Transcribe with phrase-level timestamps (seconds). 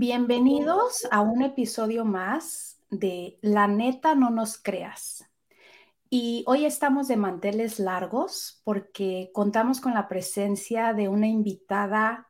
[0.00, 5.28] Bienvenidos a un episodio más de La neta no nos creas.
[6.08, 12.28] Y hoy estamos de manteles largos porque contamos con la presencia de una invitada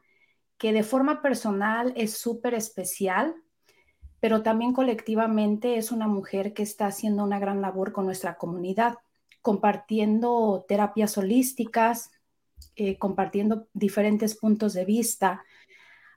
[0.56, 3.34] que de forma personal es súper especial,
[4.18, 8.96] pero también colectivamente es una mujer que está haciendo una gran labor con nuestra comunidad,
[9.42, 12.12] compartiendo terapias holísticas,
[12.76, 15.44] eh, compartiendo diferentes puntos de vista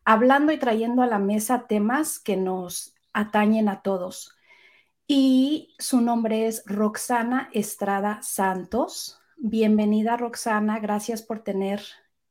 [0.06, 4.36] hablando y trayendo a la mesa temas que nos atañen a todos.
[5.08, 9.20] Y su nombre es Roxana Estrada Santos.
[9.38, 11.82] Bienvenida Roxana, gracias por tener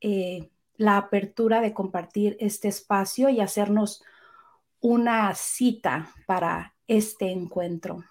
[0.01, 4.03] eh, la apertura de compartir este espacio y hacernos
[4.81, 8.03] una cita para este encuentro.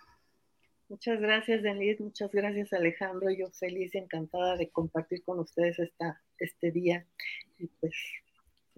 [0.88, 2.04] Muchas gracias, Denise.
[2.04, 3.30] Muchas gracias, Alejandro.
[3.32, 7.06] Yo feliz y encantada de compartir con ustedes esta, este día.
[7.58, 7.94] Y pues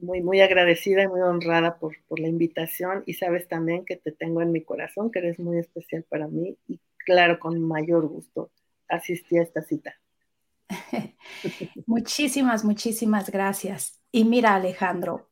[0.01, 4.11] muy, muy agradecida y muy honrada por, por, la invitación y sabes también que te
[4.11, 8.51] tengo en mi corazón, que eres muy especial para mí y claro, con mayor gusto
[8.87, 9.95] asistí a esta cita.
[11.85, 14.01] muchísimas, muchísimas gracias.
[14.11, 15.29] Y mira, Alejandro,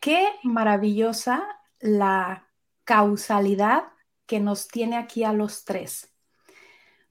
[0.00, 1.46] qué maravillosa
[1.80, 2.48] la
[2.84, 3.84] causalidad
[4.26, 6.12] que nos tiene aquí a los tres.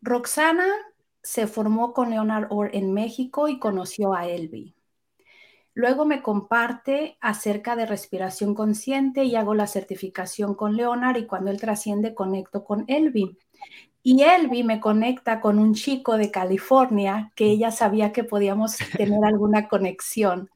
[0.02, 0.68] Roxana
[1.24, 4.77] se formó con Leonard Orr en México y conoció a Elvi.
[5.78, 11.52] Luego me comparte acerca de respiración consciente y hago la certificación con Leonard y cuando
[11.52, 13.38] él trasciende conecto con Elvi.
[14.02, 19.24] Y Elvi me conecta con un chico de California que ella sabía que podíamos tener
[19.24, 20.50] alguna conexión.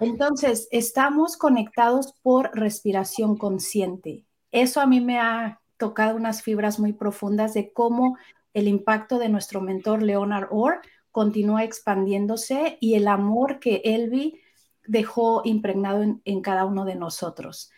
[0.00, 4.26] Entonces, estamos conectados por respiración consciente.
[4.52, 8.18] Eso a mí me ha tocado unas fibras muy profundas de cómo
[8.52, 14.42] el impacto de nuestro mentor Leonard Orr continúa expandiéndose y el amor que Elvi
[14.88, 17.70] dejó impregnado en, cada uno de nosotros.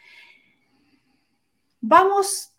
[1.81, 2.55] Vamos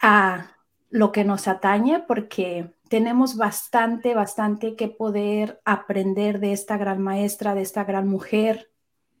[0.00, 0.56] a
[0.90, 7.54] lo que nos atañe porque tenemos bastante, bastante que poder aprender de esta gran maestra,
[7.54, 8.70] de esta gran mujer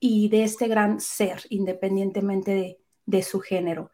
[0.00, 3.90] y de este gran ser, independientemente de, su género.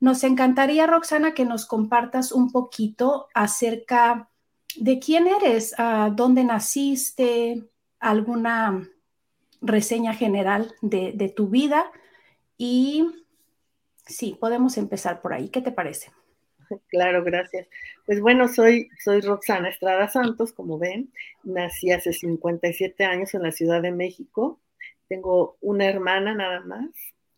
[0.00, 4.30] Nos encantaría, Roxana, que nos compartas un poquito acerca
[4.76, 5.74] de quién eres,
[6.14, 7.68] dónde naciste,
[7.98, 8.88] alguna
[9.60, 11.90] reseña general de, tu vida
[12.56, 13.06] y
[14.06, 15.48] sí, podemos empezar por ahí.
[15.48, 16.10] ¿Qué te parece?
[16.88, 17.68] Claro, gracias.
[18.06, 21.12] Pues bueno, soy, soy Roxana Estrada Santos, como ven.
[21.44, 24.60] Nací hace 57 años en la Ciudad de México.
[25.08, 26.90] Tengo una hermana nada más.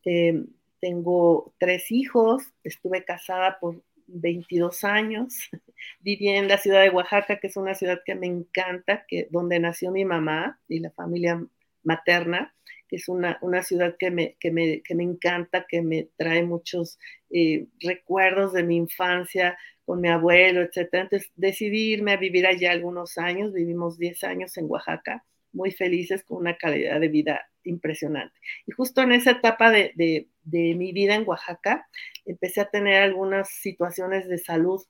[0.04, 0.44] Eh,
[0.80, 2.42] tengo tres hijos.
[2.64, 5.34] Estuve casada por 22 años.
[6.00, 9.60] Viví en la ciudad de Oaxaca, que es una ciudad que me encanta, que, donde
[9.60, 11.44] nació mi mamá y la familia
[11.82, 12.54] materna,
[12.88, 16.98] que es una, ciudad que me, que, me, encanta, que me trae muchos
[17.30, 20.88] eh, recuerdos de mi infancia con mi abuelo, etc.
[20.92, 26.24] Entonces decidí irme a vivir allá algunos años, vivimos 10 años en Oaxaca, muy felices
[26.24, 28.34] con una calidad de vida impresionante.
[28.66, 31.86] Y justo en esa etapa de, de mi vida en Oaxaca,
[32.24, 34.82] empecé a tener algunas situaciones de salud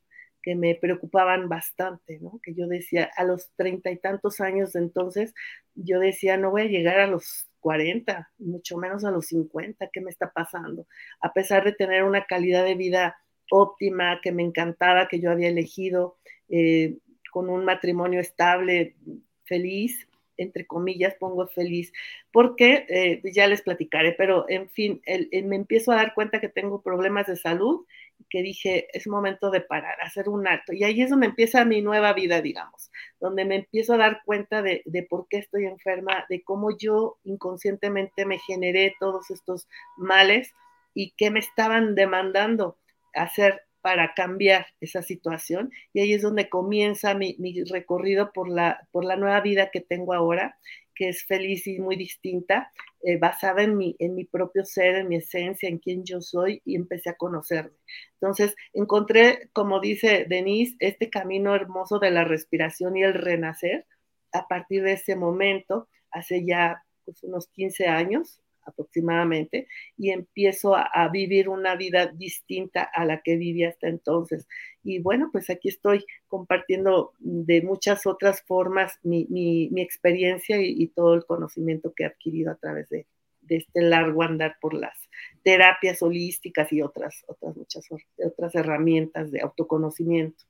[0.54, 2.40] me preocupaban bastante, ¿no?
[2.42, 5.34] Que yo decía, a los treinta y tantos años de entonces,
[5.74, 10.00] yo decía, no voy a llegar a los 40, mucho menos a los 50, ¿qué
[10.00, 10.86] me está pasando?
[11.20, 13.16] A pesar de tener una calidad de vida
[13.50, 16.98] óptima, que me encantaba, que yo había elegido, eh,
[17.32, 18.96] con un matrimonio estable,
[19.44, 21.92] feliz, entre comillas, pongo feliz,
[22.32, 25.02] porque eh, ya les platicaré, pero en fin,
[25.44, 27.84] me empiezo a dar cuenta que tengo problemas de salud,
[28.30, 30.72] que dije, es momento de parar, hacer un acto.
[30.72, 32.90] Y ahí es donde empieza mi nueva vida, digamos,
[33.20, 37.18] donde me empiezo a dar cuenta de, de por qué estoy enferma, de cómo yo
[37.24, 40.52] inconscientemente me generé todos estos males
[40.94, 42.78] y qué me estaban demandando
[43.14, 45.72] hacer para cambiar esa situación.
[45.94, 47.34] Y ahí es donde comienza mi,
[47.70, 50.58] recorrido por la, por la nueva vida que tengo ahora,
[50.94, 52.70] que es feliz y muy distinta,
[53.02, 56.60] eh, basada en mi, en mi propio ser, en mi esencia, en quién yo soy,
[56.66, 57.78] y empecé a conocerme.
[58.20, 63.86] Entonces, encontré, como dice Denise, este camino hermoso de la respiración y el renacer
[64.32, 69.66] a partir de ese momento, hace ya pues, unos 15 años, aproximadamente
[69.96, 74.46] y empiezo a, vivir una vida distinta a la que viví hasta entonces.
[74.82, 81.14] Y bueno, pues aquí estoy compartiendo de muchas otras formas mi, mi, experiencia y, todo
[81.14, 83.06] el conocimiento que he adquirido a través de,
[83.42, 84.96] de, este largo andar por las
[85.42, 87.84] terapias holísticas y otras, otras muchas
[88.24, 90.44] otras herramientas de autoconocimiento.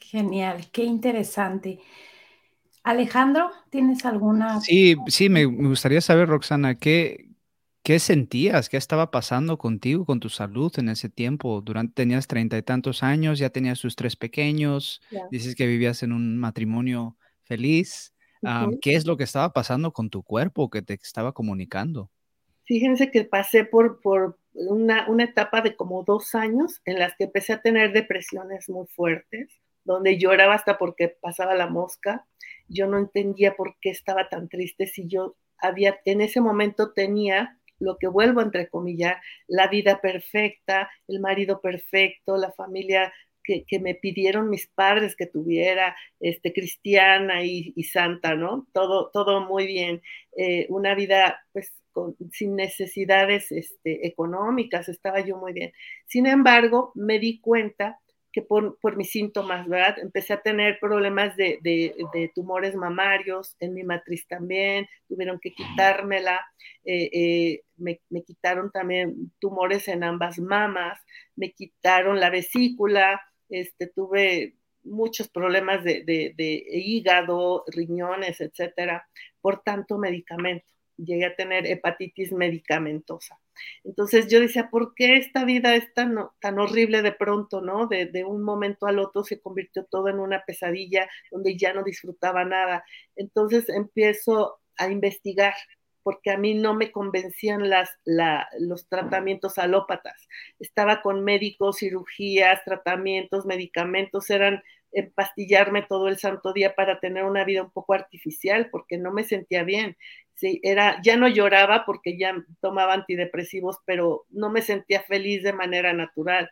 [0.00, 1.80] Genial, qué interesante.
[2.84, 4.60] Alejandro, ¿tienes alguna?
[4.60, 7.34] Sí, sí, me, gustaría saber, Roxana, ¿qué,
[7.84, 8.70] ¿Qué sentías?
[8.70, 11.60] ¿Qué estaba pasando contigo, con tu salud en ese tiempo?
[11.60, 16.12] Durante, tenías treinta y tantos años, ya tenías sus tres pequeños, dices que vivías en
[16.12, 18.14] un matrimonio feliz.
[18.80, 22.10] ¿Qué es lo que estaba pasando con tu cuerpo que te estaba comunicando?
[22.64, 27.24] Fíjense que pasé por, por una, una etapa de como dos años en las que
[27.24, 29.50] empecé a tener depresiones muy fuertes,
[29.84, 32.26] donde lloraba hasta porque pasaba la mosca.
[32.68, 37.58] Yo no entendía por qué estaba tan triste si yo había, en ese momento tenía
[37.78, 39.16] lo que vuelvo entre comillas,
[39.46, 43.12] la vida perfecta, el marido perfecto, la familia
[43.44, 48.66] que, me pidieron mis padres que tuviera, este, cristiana y, santa, ¿no?
[48.72, 50.02] Todo, todo muy bien.
[50.36, 51.74] Eh, una vida, pues,
[52.32, 55.72] sin necesidades este, económicas, estaba yo muy bien.
[56.06, 58.00] Sin embargo, me di cuenta
[58.34, 59.96] que por, por, mis síntomas, ¿verdad?
[60.00, 66.44] Empecé a tener problemas de, de, tumores mamarios, en mi matriz también, tuvieron que quitármela,
[66.84, 70.98] eh, eh, me, me, quitaron también tumores en ambas mamas,
[71.36, 79.06] me quitaron la vesícula, este, tuve muchos problemas de, de hígado, riñones, etcétera,
[79.40, 80.66] por tanto medicamento.
[80.96, 83.38] Llegué a tener hepatitis medicamentosa.
[83.84, 87.86] Entonces yo decía, ¿por qué esta vida es tan, tan horrible de pronto, no?
[87.86, 91.82] De, de, un momento al otro se convirtió todo en una pesadilla donde ya no
[91.84, 92.84] disfrutaba nada.
[93.16, 95.54] Entonces empiezo a investigar
[96.04, 100.28] porque a mí no me convencían las, la, los tratamientos alópatas.
[100.60, 104.62] Estaba con médicos, cirugías, tratamientos, medicamentos, eran
[104.92, 109.24] empastillarme todo el santo día para tener una vida un poco artificial, porque no me
[109.24, 109.96] sentía bien.
[110.34, 115.52] Sí, era, ya no lloraba porque ya tomaba antidepresivos, pero no me sentía feliz de
[115.52, 116.50] manera natural.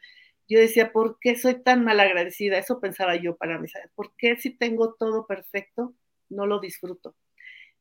[0.48, 2.58] Yo decía, ¿por qué soy tan malagradecida?
[2.58, 3.68] Eso pensaba yo para mí.
[3.94, 5.94] ¿Por qué si tengo todo perfecto,
[6.28, 7.16] no lo disfruto?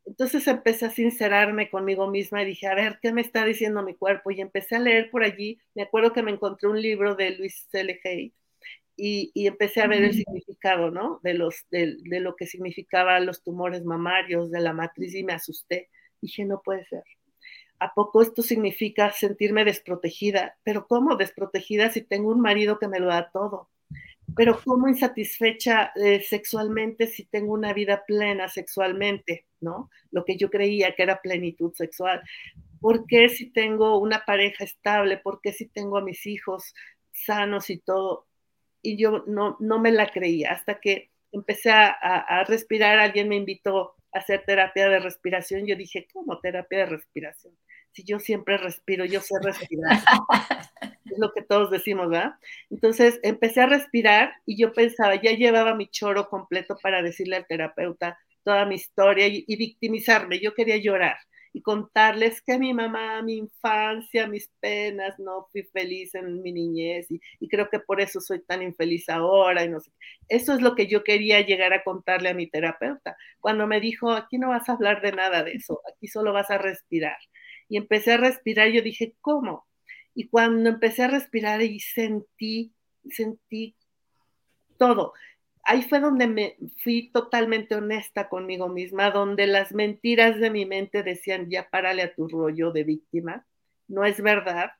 [0.05, 3.95] Entonces empecé a sincerarme conmigo misma y dije, a ver, ¿qué me está diciendo mi
[3.95, 4.31] cuerpo?
[4.31, 5.59] Y empecé a leer por allí.
[5.75, 7.99] Me acuerdo que me encontré un libro de Luis C.
[8.05, 8.33] Hay
[8.95, 11.19] y, y, empecé a ver el significado, ¿no?
[11.23, 15.33] De, los, de, de, lo que significaban los tumores mamarios, de la matriz, y me
[15.33, 15.89] asusté.
[16.21, 17.03] Dije, no puede ser.
[17.79, 20.55] ¿A poco esto significa sentirme desprotegida?
[20.63, 23.69] Pero ¿cómo desprotegida si tengo un marido que me lo da todo?
[24.35, 29.47] Pero ¿cómo insatisfecha eh, sexualmente si tengo una vida plena sexualmente?
[29.59, 29.89] ¿No?
[30.11, 32.21] Lo que yo creía que era plenitud sexual.
[32.79, 35.17] ¿Por qué si tengo una pareja estable?
[35.17, 36.75] ¿Por qué si tengo a mis hijos
[37.11, 38.27] sanos y todo?
[38.81, 43.35] Y yo no, no me la creía hasta que empecé a, a, respirar, alguien me
[43.35, 47.55] invitó a hacer terapia de respiración, yo dije, ¿cómo terapia de respiración?
[47.93, 49.99] Si yo siempre respiro, yo sé respirar.
[51.05, 52.35] es lo que todos decimos, ¿verdad?
[52.69, 57.47] Entonces empecé a respirar y yo pensaba, ya llevaba mi choro completo para decirle al
[57.47, 61.17] terapeuta toda mi historia y, y victimizarme, yo quería llorar
[61.53, 67.11] y contarles que mi mamá, mi infancia, mis penas, no fui feliz en mi niñez
[67.11, 69.91] y, y, creo que por eso soy tan infeliz ahora y no sé.
[70.29, 73.17] Eso es lo que yo quería llegar a contarle a mi terapeuta.
[73.39, 76.49] Cuando me dijo, aquí no vas a hablar de nada de eso, aquí solo vas
[76.49, 77.17] a respirar.
[77.67, 79.67] Y empecé a respirar, yo dije, ¿cómo?
[80.13, 82.73] Y cuando empecé a respirar y sentí,
[83.09, 83.75] sentí
[84.77, 85.13] todo
[85.63, 91.03] ahí fue donde me fui totalmente honesta conmigo misma, donde las mentiras de mi mente
[91.03, 93.45] decían, ya párale a tu rollo de víctima,
[93.87, 94.71] no es verdad,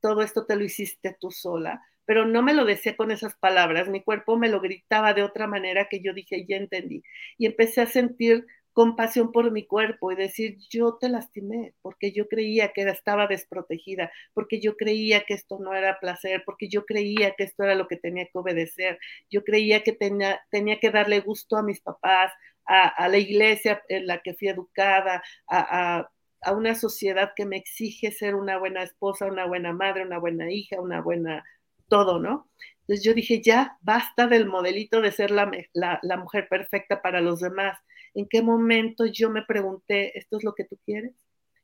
[0.00, 3.88] todo esto te lo hiciste tú sola, pero no me lo decía con esas palabras,
[3.88, 7.02] mi cuerpo me lo gritaba de otra manera que yo dije, ya entendí,
[7.38, 8.46] y empecé a sentir
[8.76, 14.12] compasión por mi cuerpo y decir, yo te lastimé porque yo creía que estaba desprotegida,
[14.34, 17.88] porque yo creía que esto no era placer, porque yo creía que esto era lo
[17.88, 18.98] que tenía que obedecer,
[19.30, 22.30] yo creía que tenía, tenía que darle gusto a mis papás,
[22.66, 26.10] a, la iglesia en la que fui educada, a,
[26.42, 30.52] a, una sociedad que me exige ser una buena esposa, una buena madre, una buena
[30.52, 31.44] hija, una buena
[31.88, 32.50] todo, ¿no?
[32.80, 37.40] Entonces yo dije, ya basta del modelito de ser la, la mujer perfecta para los
[37.40, 37.78] demás
[38.16, 41.12] en qué momento yo me pregunté, ¿esto es lo que tú quieres?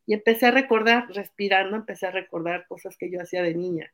[0.06, 3.92] Y empecé a recordar, respirando, empecé a recordar cosas que yo hacía de niña.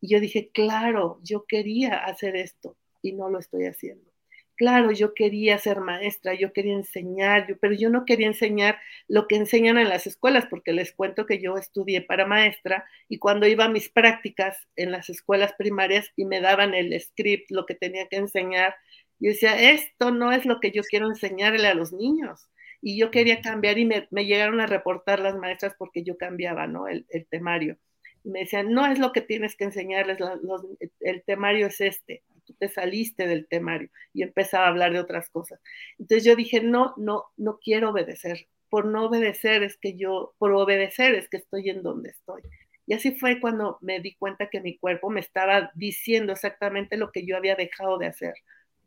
[0.00, 4.08] Y yo dije, claro, yo quería hacer esto y no lo estoy haciendo.
[4.54, 9.36] Claro, yo quería ser maestra, yo quería enseñar, pero yo no quería enseñar lo que
[9.36, 13.66] enseñan en las escuelas, porque les cuento que yo estudié para maestra y cuando iba
[13.66, 18.08] a mis prácticas en las escuelas primarias y me daban el script, lo que tenía
[18.08, 18.74] que enseñar,
[19.20, 22.48] yo decía, esto no es lo que yo quiero enseñarle a los niños.
[22.80, 26.68] Y yo quería cambiar y me, me llegaron a reportar las maestras porque yo cambiaba,
[26.68, 26.86] ¿no?
[26.86, 27.76] El, el, temario.
[28.22, 30.64] Y me decían, no es lo que tienes que enseñarles, los,
[31.00, 32.22] el temario es este.
[32.46, 35.60] Tú te saliste del temario y empezaba a hablar de otras cosas.
[35.98, 38.46] Entonces yo dije, no, no, no quiero obedecer.
[38.70, 42.42] por no obedecer es que yo, por obedecer es que estoy en donde estoy.
[42.86, 47.10] Y así fue cuando me di cuenta que mi cuerpo me estaba diciendo exactamente lo
[47.12, 48.34] que yo había dejado de hacer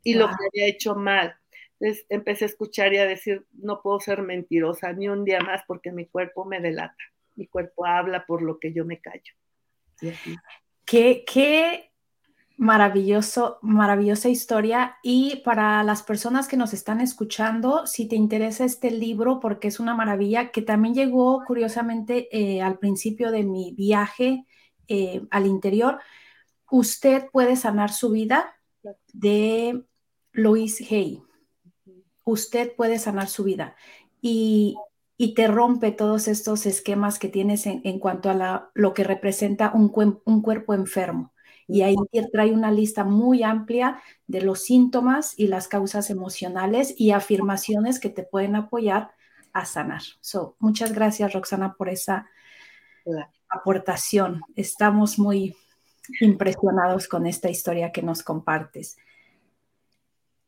[0.02, 1.34] y lo que había hecho mal.
[1.78, 5.62] Entonces empecé a escuchar y a decir, no puedo ser mentirosa ni un día más
[5.66, 6.94] porque mi cuerpo me delata.
[7.34, 9.32] Mi cuerpo habla por lo que yo me callo.
[10.84, 11.92] ¿Qué, qué
[12.62, 14.96] Maravilloso, maravillosa historia.
[15.02, 19.80] Y para las personas que nos están escuchando, si te interesa este libro, porque es
[19.80, 24.46] una maravilla, que también llegó curiosamente eh, al principio de mi viaje
[24.86, 25.98] eh, al interior,
[26.70, 28.54] usted puede sanar su vida
[29.12, 29.82] de
[30.32, 31.22] Louise Hay.
[32.24, 33.76] Usted puede sanar su vida.
[34.20, 34.76] Y,
[35.36, 39.92] te rompe todos estos esquemas que tienes en, cuanto a lo que representa un,
[40.24, 41.32] un cuerpo enfermo
[41.72, 41.96] y ahí
[42.32, 48.10] trae una lista muy amplia de los síntomas y las causas emocionales y afirmaciones que
[48.10, 49.12] te pueden apoyar
[49.52, 50.02] a sanar.
[50.20, 52.28] So, muchas gracias, Roxana, por esa
[53.48, 54.42] aportación.
[54.54, 55.56] Estamos muy
[56.20, 58.96] impresionados con esta historia que nos compartes.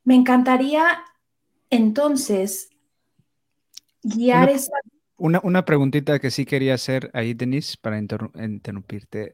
[0.04, 1.04] Me encantaría
[1.70, 2.70] entonces
[4.02, 4.76] guiar esta
[5.16, 9.32] una, una, preguntita que sí quería hacer ahí, Denise, para interrumpirte,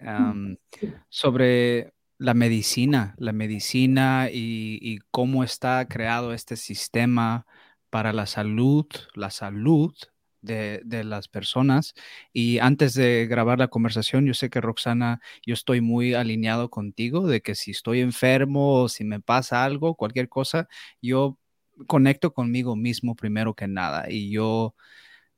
[1.09, 7.47] sobre la medicina, la medicina y, cómo está creado este sistema
[7.89, 9.95] para la salud, la salud
[10.43, 11.95] de, las personas.
[12.33, 17.27] Y antes de grabar la conversación, yo sé que Roxana, yo estoy muy alineado contigo
[17.27, 20.69] de que si estoy enfermo o si me pasa algo, cualquier cosa,
[21.03, 21.39] yo
[21.87, 24.11] conecto conmigo mismo primero que nada.
[24.11, 24.75] Y yo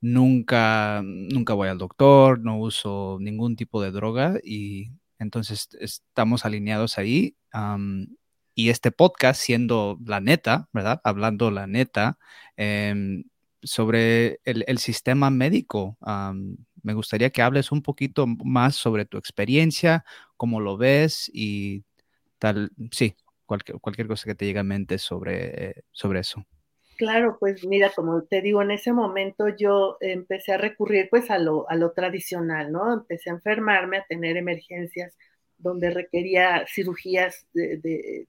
[0.01, 6.97] nunca, nunca voy al doctor, no uso ningún tipo de droga y entonces estamos alineados
[6.97, 7.35] ahí.
[8.55, 11.01] y este podcast siendo la neta, ¿verdad?
[11.03, 12.17] Hablando la neta
[12.57, 13.23] em,
[13.63, 15.97] sobre el, sistema médico.
[16.81, 20.05] me gustaría que hables un poquito más sobre tu experiencia,
[20.37, 21.83] cómo lo ves y
[22.39, 23.15] tal, sí,
[23.45, 26.45] cualquier, cualquier cosa que te llegue a mente sobre, sobre eso.
[26.97, 31.39] Claro, pues mira, como te digo, en ese momento yo empecé a recurrir pues a
[31.39, 32.93] lo, a lo tradicional, ¿no?
[32.93, 35.17] Empecé a enfermarme, a tener emergencias
[35.57, 38.27] donde requería cirugías de,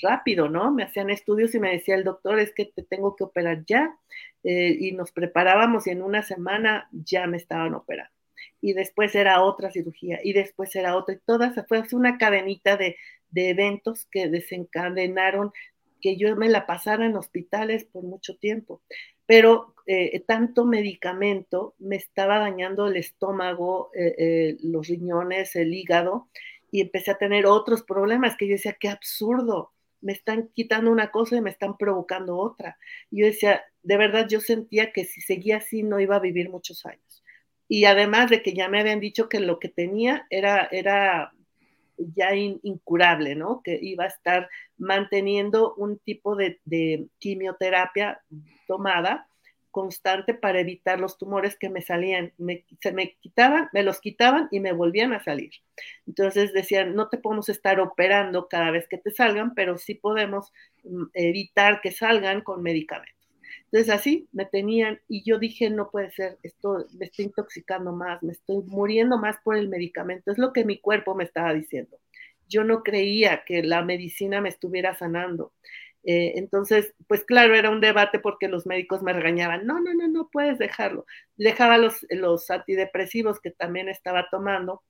[0.00, 0.72] rápido, ¿no?
[0.72, 3.96] Me hacían estudios y me decía el doctor, es que te tengo que operar ya.
[4.44, 8.12] Eh, y nos preparábamos y en una semana ya me estaban operando.
[8.60, 11.14] Y después era otra cirugía y después era otra.
[11.14, 12.96] Y todas fue una cadenita de,
[13.30, 15.52] de eventos que desencadenaron
[16.00, 18.82] que yo me la pasara en hospitales por mucho tiempo.
[19.26, 26.28] Pero eh, tanto medicamento me estaba dañando el estómago, eh, los riñones, el hígado,
[26.72, 29.72] y empecé a tener otros problemas que yo decía, qué absurdo,
[30.02, 32.76] me están quitando una cosa y me están provocando otra.
[33.10, 36.50] Y yo decía, de verdad yo sentía que si seguía así no iba a vivir
[36.50, 37.24] muchos años.
[37.68, 41.32] Y además de que ya me habían dicho que lo que tenía era, era
[41.96, 43.62] ya incurable, ¿no?
[43.62, 46.60] Que iba a estar manteniendo un tipo de,
[47.18, 48.20] quimioterapia
[48.66, 49.28] tomada
[49.72, 52.32] constante para evitar los tumores que me salían,
[52.80, 55.50] se me quitaban, me los quitaban y me volvían a salir.
[56.06, 60.52] Entonces decían, no te podemos estar operando cada vez que te salgan, pero sí podemos
[60.84, 63.16] mm, evitar que salgan con medicamentos.
[63.64, 68.22] Entonces así me tenían y yo dije, no puede ser, esto me estoy intoxicando más,
[68.22, 71.98] me estoy muriendo más por el medicamento, es lo que mi cuerpo me estaba diciendo.
[72.48, 75.54] Yo no creía que la medicina me estuviera sanando.
[76.04, 80.08] Eh, entonces, pues claro, era un debate porque los médicos me regañaban, no, no, no,
[80.08, 81.06] no puedes dejarlo.
[81.36, 84.82] Dejaba los, los antidepresivos que también estaba tomando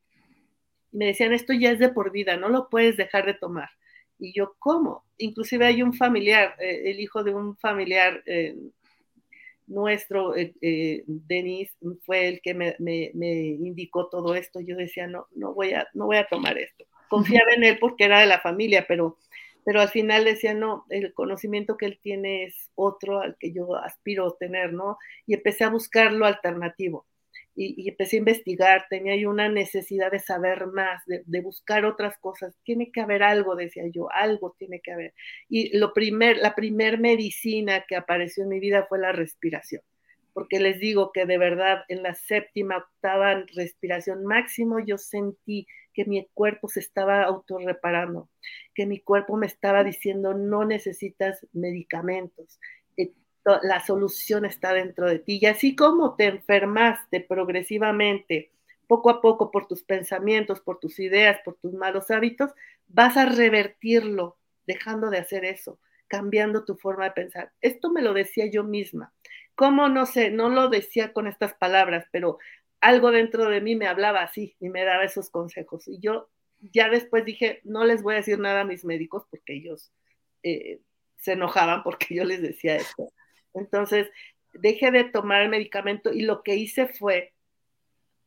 [0.91, 3.71] me decían, esto ya es de por vida, no lo puedes dejar de tomar.
[4.19, 5.05] Y yo, ¿cómo?
[5.17, 8.55] Inclusive hay un familiar, eh, el hijo de un familiar eh,
[9.67, 10.35] nuestro,
[11.07, 12.77] Denis, fue el que me,
[13.15, 14.61] indicó todo esto.
[14.61, 16.85] Yo decía, no, no voy a, no voy a tomar esto.
[17.09, 19.17] Confiaba en él porque era de la familia, pero,
[19.65, 23.77] pero al final decía, no, el conocimiento que él tiene es otro al que yo
[23.77, 24.99] aspiro a tener, ¿no?
[25.27, 27.07] Y empecé a buscar lo alternativo
[27.55, 32.55] y, empecé a investigar, tenía yo una necesidad de saber más, de, buscar otras cosas.
[32.65, 35.15] Tiene que haber algo, decía yo, algo tiene que haber.
[35.49, 39.83] Y lo primer, la primer medicina que apareció en mi vida fue la respiración,
[40.33, 46.05] porque les digo que de verdad en la séptima, octava respiración máximo yo sentí que
[46.05, 48.29] mi cuerpo se estaba autorreparando,
[48.75, 52.59] que mi cuerpo me estaba diciendo no necesitas medicamentos,
[53.45, 55.39] la solución está dentro de ti.
[55.41, 58.53] Y así como te enfermaste progresivamente,
[58.87, 62.53] poco a poco, por tus pensamientos, por tus ideas, por tus malos hábitos,
[62.89, 64.37] vas a revertirlo,
[64.67, 67.53] dejando de hacer eso, cambiando tu forma de pensar.
[67.61, 69.13] Esto me lo decía yo misma.
[69.55, 72.39] Cómo no sé, no lo decía con estas palabras, pero
[72.81, 75.87] algo dentro de mí me hablaba así y me daba esos consejos.
[75.89, 76.29] Y yo
[76.61, 79.93] ya después dije, no les voy a decir nada a mis médicos porque ellos
[80.43, 80.81] eh,
[81.17, 83.13] se enojaban porque yo les decía esto.
[83.55, 84.11] Entonces,
[84.53, 87.33] dejé de tomar el medicamento y lo que hice fue,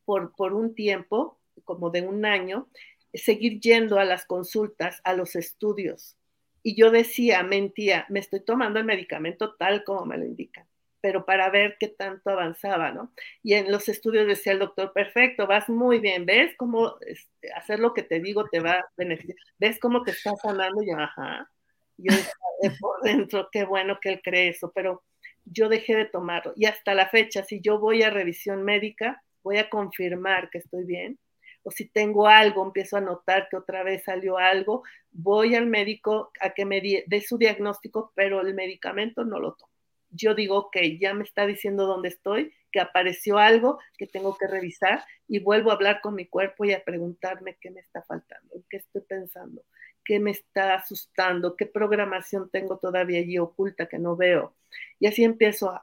[0.04, 2.68] por, por un tiempo, como de un año,
[3.12, 6.16] seguir yendo a las consultas, a los estudios.
[6.62, 10.66] Y yo decía, mentía, me estoy tomando el medicamento tal como me lo indican,
[11.06, 13.12] pero para ver qué tanto avanzaba, ¿no?
[13.40, 17.78] Y en los estudios decía el doctor, perfecto, vas muy bien, ¿ves cómo este, hacer
[17.78, 19.38] lo que te digo te va a beneficiar?
[19.56, 20.82] ¿Ves cómo te está sanando?
[20.82, 21.48] Y yo, ajá.
[21.96, 22.12] Yo
[22.80, 25.04] por dentro, qué bueno que él cree eso, pero
[25.44, 26.54] yo dejé de tomarlo.
[26.56, 30.84] Y hasta la fecha, si yo voy a revisión médica, voy a confirmar que estoy
[30.86, 31.20] bien,
[31.62, 34.82] o si tengo algo, empiezo a notar que otra vez salió algo,
[35.12, 39.75] voy al médico a que me dé su diagnóstico, pero el medicamento no lo tomo.
[40.10, 44.46] Yo digo, ok, ya me está diciendo dónde estoy, que apareció algo que tengo que
[44.46, 48.62] revisar y vuelvo a hablar con mi cuerpo y a preguntarme qué me está faltando,
[48.68, 49.62] qué estoy pensando,
[50.04, 54.54] qué me está asustando, qué programación tengo todavía allí oculta que no veo.
[54.98, 55.82] Y así empiezo a,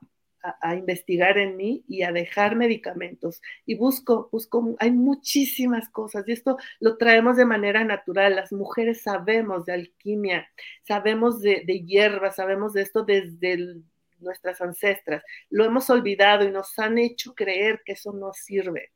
[0.62, 3.42] a, investigar en mí y a dejar medicamentos.
[3.66, 8.36] Y busco, busco, hay muchísimas cosas y esto lo traemos de manera natural.
[8.36, 10.48] Las mujeres sabemos de alquimia,
[10.84, 13.82] sabemos de, de hierbas, sabemos de esto desde
[14.24, 15.24] nuestras ancestras.
[15.50, 18.92] Lo hemos olvidado y nos han hecho creer que eso no sirve.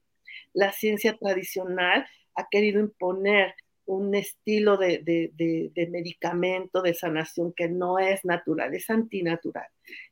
[0.54, 3.54] La ciencia tradicional ha querido imponer
[3.88, 9.68] un estilo de, de, medicamento, de sanación que no es natural, es antinatural.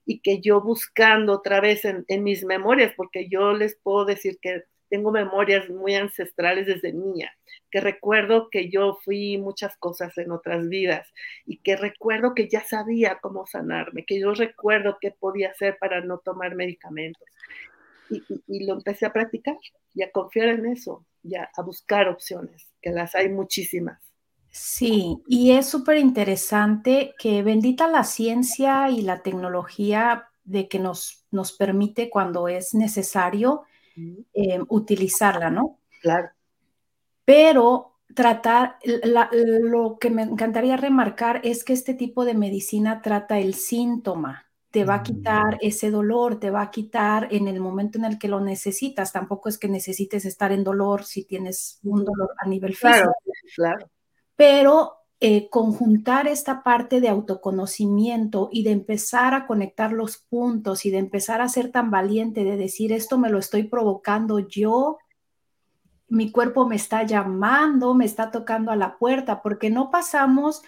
[0.06, 4.64] Y que yo buscando otra vez en, mis memorias, porque yo les puedo decir que
[4.90, 7.32] tengo memorias muy ancestrales desde niña,
[7.72, 11.08] que recuerdo que yo fui muchas cosas en otras vidas
[11.46, 16.02] y que recuerdo que ya sabía cómo sanarme, que yo recuerdo qué podía hacer para
[16.02, 17.28] no tomar medicamentos.
[18.48, 19.58] y lo empecé a practicar
[19.96, 24.00] y a confiar en eso ya a buscar opciones, que las hay muchísimas.
[24.52, 31.26] Sí, y es súper interesante que bendita la ciencia y la tecnología de que nos,
[31.32, 33.64] nos permite cuando es necesario
[34.34, 35.80] eh, utilizarla, ¿no?
[36.02, 36.30] Claro.
[37.24, 43.56] Pero tratar, lo que me encantaría remarcar es que este tipo de medicina trata el
[43.56, 45.58] síntoma, te va a quitar mm.
[45.62, 49.14] ese dolor, te va a quitar en el momento en el que lo necesitas.
[49.14, 52.90] Tampoco es que necesites estar en dolor si tienes un dolor a nivel físico.
[52.90, 53.14] Claro,
[53.56, 53.90] claro.
[54.36, 60.92] Pero eh, conjuntar esta parte de autoconocimiento y de empezar a conectar los puntos y
[60.92, 64.98] de empezar a ser tan valiente de decir esto me lo estoy provocando yo,
[66.08, 70.62] mi cuerpo me está llamando, me está tocando a la puerta, porque no pasamos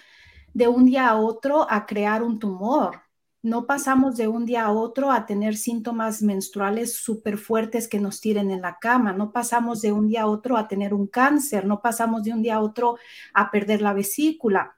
[0.54, 3.07] de un día a otro a crear un tumor
[3.42, 8.20] no pasamos de un día a otro a tener síntomas menstruales súper fuertes que nos
[8.20, 11.64] tiren en la cama, no pasamos de un día a otro a tener un cáncer,
[11.64, 12.98] no pasamos de un día a otro
[13.34, 14.76] a perder la vesícula.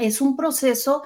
[0.00, 1.02] Es un proceso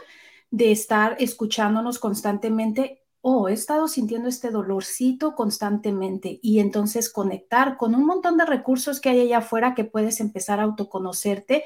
[0.51, 3.03] de estar escuchándonos constantemente.
[3.23, 9.01] Oh, he estado sintiendo este dolorcito constantemente y entonces conectar con un montón de recursos
[9.01, 11.65] que hay allá afuera que puedes empezar a autoconocerte,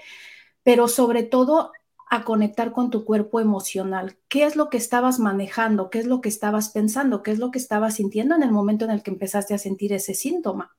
[0.63, 1.73] pero sobre todo
[2.11, 4.17] a conectar con tu cuerpo emocional.
[4.29, 5.91] ¿Qué es lo que estabas manejando?
[5.91, 7.23] ¿Qué es lo que estabas pensando?
[7.23, 9.93] ¿Qué es lo que estabas sintiendo en el momento en el que empezaste a sentir
[9.93, 10.75] ese síntoma?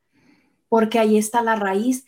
[0.68, 2.06] Porque ahí está la raíz.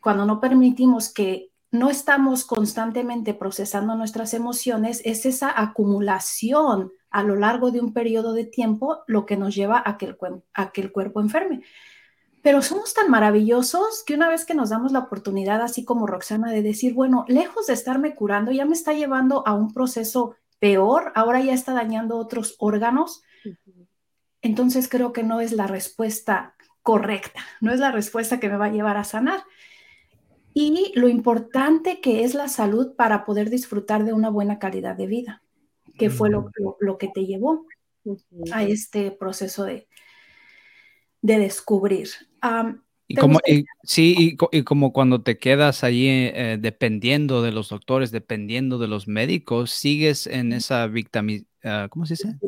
[0.00, 7.36] Cuando no permitimos que no estamos constantemente procesando nuestras emociones, es esa acumulación a lo
[7.36, 10.16] largo de un periodo de tiempo lo que nos lleva a que el,
[10.54, 11.62] a que el cuerpo enferme.
[12.46, 16.52] Pero somos tan maravillosos que una vez que nos damos la oportunidad, así como Roxana,
[16.52, 21.10] de decir, bueno, lejos de estarme curando, ya me está llevando a un proceso peor,
[21.16, 23.24] ahora ya está dañando otros órganos,
[24.42, 28.66] entonces creo que no es la respuesta correcta, no es la respuesta que me va
[28.66, 29.42] a llevar a sanar.
[30.54, 35.08] Y lo importante que es la salud para poder disfrutar de una buena calidad de
[35.08, 35.42] vida,
[35.98, 36.48] que fue lo,
[36.96, 37.66] que te llevó
[38.52, 39.88] a este proceso de,
[41.22, 42.08] de descubrir.
[43.08, 43.38] Y como,
[43.84, 49.06] sí, y, como cuando te quedas allí eh, dependiendo de los doctores, dependiendo de los
[49.06, 51.48] médicos, sigues en esa victimización.
[51.62, 52.38] Ah, ¿cómo se dice?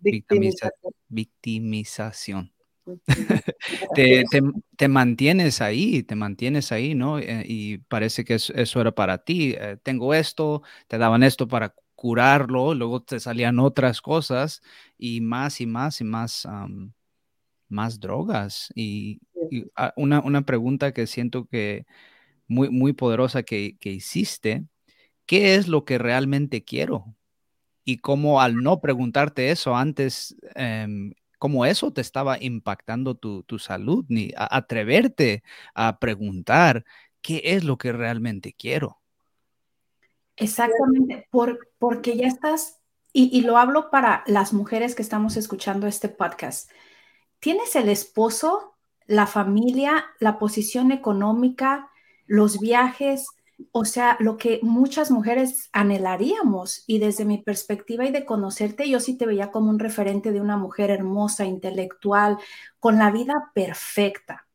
[0.00, 0.92] Victimización.
[1.08, 2.52] victimización.
[3.94, 4.24] te,
[4.76, 7.18] te, mantienes ahí, te mantienes ahí, ¿no?
[7.18, 9.54] Eh, y parece que eso, era para ti.
[9.58, 14.62] Eh, tengo esto, te daban esto para curarlo, luego te salían otras cosas
[14.98, 16.46] y más y más y más
[17.68, 18.70] más drogas.
[18.74, 19.20] Y,
[19.76, 21.86] ah, una, pregunta que siento que
[22.48, 24.64] muy, muy poderosa que, hiciste,
[25.26, 27.16] ¿qué es lo que realmente quiero?
[27.88, 34.04] y cómo al no preguntarte eso antes, em, cómo eso te estaba impactando tu, salud,
[34.08, 36.84] ni atreverte a preguntar
[37.22, 39.00] qué es lo que realmente quiero.
[40.36, 42.80] Exactamente, por, porque ya estás,
[43.12, 46.70] y, y lo hablo para las mujeres que estamos escuchando este podcast.
[47.38, 48.74] Tienes el esposo,
[49.06, 51.90] la familia, la posición económica,
[52.26, 53.28] los viajes,
[53.72, 56.84] o sea, lo que muchas mujeres anhelaríamos.
[56.86, 60.40] Y desde mi perspectiva y de conocerte, yo sí te veía como un referente de
[60.40, 62.38] una mujer hermosa, intelectual,
[62.78, 64.46] con la vida perfecta.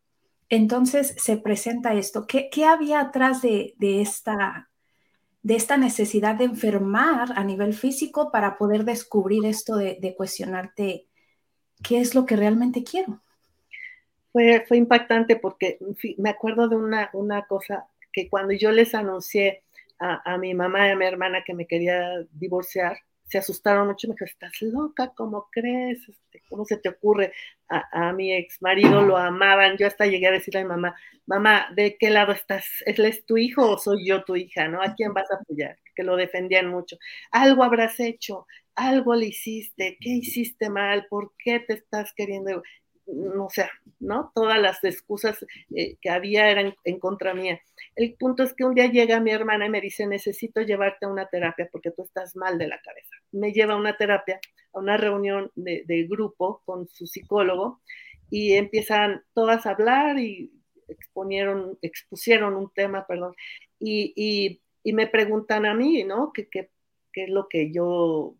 [0.49, 2.27] Entonces se presenta esto.
[2.27, 4.69] ¿Qué, había atrás de, esta,
[5.41, 11.07] de esta necesidad de enfermar a nivel físico para poder descubrir esto de, cuestionarte
[11.83, 13.21] qué es lo que realmente quiero?
[14.31, 15.77] Fue, fue impactante porque
[16.17, 19.63] me acuerdo de una, una cosa que cuando yo les anuncié
[20.01, 24.09] a, mi mamá y a mi hermana que me quería divorciar, se asustaron mucho y
[24.09, 26.09] me dijeron, estás loca, ¿cómo crees?
[26.09, 27.33] Este, ¿Cómo se te ocurre?
[27.69, 30.95] A, mi ex marido lo amaban, yo hasta llegué a decirle a mi mamá,
[31.27, 32.65] mamá, ¿de qué lado estás?
[32.85, 34.67] ¿Él es tu hijo o soy yo tu hija?
[34.67, 34.81] ¿No?
[34.81, 35.77] ¿A quién vas a apoyar?
[35.95, 36.97] Que lo defendían mucho.
[37.31, 41.07] Algo habrás hecho, algo le hiciste, ¿qué hiciste mal?
[41.09, 42.63] ¿Por qué te estás queriendo?
[43.07, 44.31] no sé, ¿no?
[44.33, 47.61] Todas las excusas eh, que había eran en contra mía.
[47.95, 51.09] El punto es que un día llega mi hermana y me dice, necesito llevarte a
[51.09, 53.15] una terapia porque tú estás mal de la cabeza.
[53.31, 54.39] Me lleva a una terapia,
[54.73, 57.81] a una reunión de, grupo con su psicólogo
[58.29, 60.51] y empiezan todas a hablar y
[60.87, 63.33] exponieron, expusieron un tema, perdón,
[63.79, 66.31] y, me preguntan a mí, ¿no?
[66.33, 66.69] ¿Qué, qué
[67.13, 68.35] es lo que yo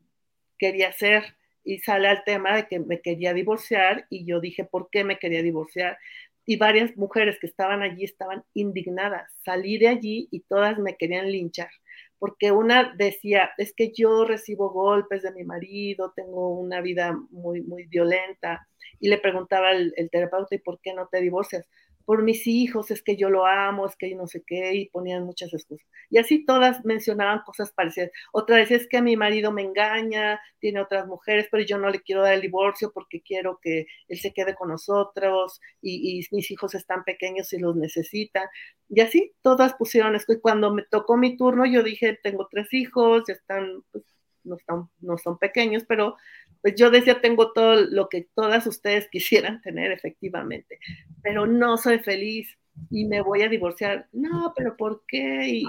[0.62, 1.24] quería hacer?
[1.64, 5.20] y sale al tema de que me quería divorciar y yo dije, ¿por qué me
[5.20, 5.98] quería divorciar?
[6.46, 9.32] Y varias mujeres que estaban allí estaban indignadas.
[9.44, 11.70] Salí de allí y todas me querían linchar,
[12.18, 17.62] porque una decía, es que yo recibo golpes de mi marido, tengo una vida muy,
[17.62, 18.68] muy violenta.
[19.00, 21.68] Y le preguntaba al terapeuta, ¿y por qué no te divorcias?
[22.06, 25.24] Por mis hijos, es que yo lo amo, es que no sé qué, y ponían
[25.24, 25.88] muchas excusas.
[26.10, 28.12] Y así todas mencionaban cosas parecidas.
[28.34, 32.02] Otra vez es que mi marido me engaña, tiene otras mujeres, pero yo no le
[32.02, 36.76] quiero dar el divorcio porque quiero que él se quede con nosotros y, mis hijos
[36.76, 38.48] están pequeños y los necesitan.
[38.90, 40.34] Y así todas pusieron esto.
[40.34, 44.04] Y cuando me tocó mi turno, yo dije, tengo tres hijos, ya están, pues,
[44.44, 46.16] no, están, no son pequeños, pero
[46.62, 50.80] pues yo decía, tengo todo lo que todas ustedes quisieran tener efectivamente,
[51.22, 52.58] pero no soy feliz
[52.90, 54.08] y me voy a divorciar.
[54.12, 55.48] No, pero ¿por qué?
[55.48, 55.66] Y,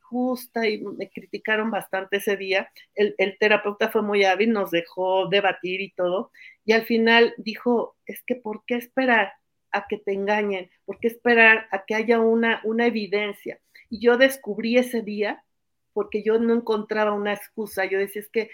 [0.00, 2.70] justa, y me criticaron bastante ese día.
[2.94, 6.30] El, el, terapeuta fue muy hábil, nos dejó debatir y todo,
[6.66, 9.32] y al final dijo, es que ¿por qué esperar
[9.70, 10.70] a que te engañen?
[10.84, 13.58] ¿Por qué esperar a que haya una, una evidencia?
[13.88, 15.44] Y yo descubrí ese día
[15.92, 17.84] porque yo no encontraba una excusa.
[17.84, 18.50] Yo decía, es que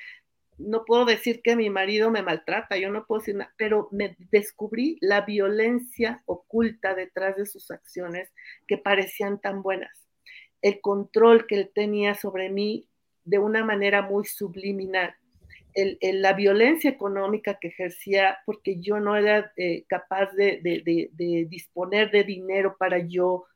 [0.58, 4.16] no puedo decir que mi marido me maltrata, yo no puedo decir nada, pero me
[4.30, 8.30] descubrí la violencia oculta detrás de sus acciones
[8.66, 10.06] que parecían tan buenas.
[10.60, 12.88] El control que él tenía sobre mí
[13.24, 15.14] de una manera muy subliminal.
[15.74, 22.24] la violencia económica que ejercía porque yo no era eh, capaz de, de disponer de
[22.24, 23.46] dinero para yo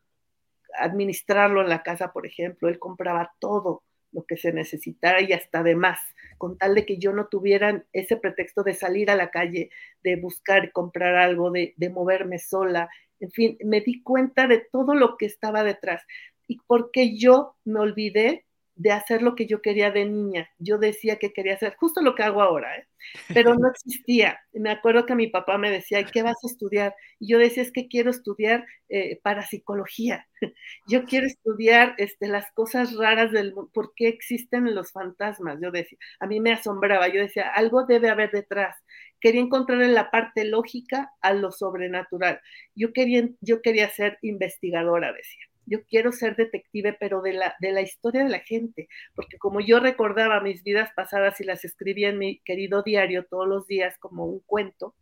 [0.78, 2.68] administrarlo en la casa, por ejemplo.
[2.68, 3.82] Él compraba todo
[4.12, 6.00] lo que se necesitara y hasta de más,
[6.38, 9.70] con tal de que yo no tuviera ese pretexto de salir a la calle,
[10.02, 12.88] de buscar comprar algo, de, de moverme sola.
[13.20, 16.02] En fin, me di cuenta de todo lo que estaba detrás
[16.48, 18.44] y porque yo me olvidé
[18.82, 20.50] de hacer lo que yo quería de niña.
[20.58, 22.88] Yo decía que quería hacer justo lo que hago ahora, ¿eh?
[23.32, 24.40] pero no existía.
[24.52, 26.94] Me acuerdo que mi papá me decía, ¿qué vas a estudiar?
[27.20, 30.26] Y yo decía, es que quiero estudiar eh, parapsicología.
[30.88, 35.58] yo quiero estudiar este, las cosas raras del mundo, por qué existen los fantasmas.
[35.62, 38.76] Yo decía, a mí me asombraba, yo decía, algo debe haber detrás.
[39.20, 42.40] Quería encontrar en la parte lógica a lo sobrenatural.
[42.74, 47.72] Yo quería, yo quería ser investigadora, decía yo quiero ser detective, pero de la, de
[47.72, 52.08] la historia de la gente, porque como yo recordaba mis vidas pasadas y las escribía
[52.10, 54.94] en mi querido diario todos los días como un cuento,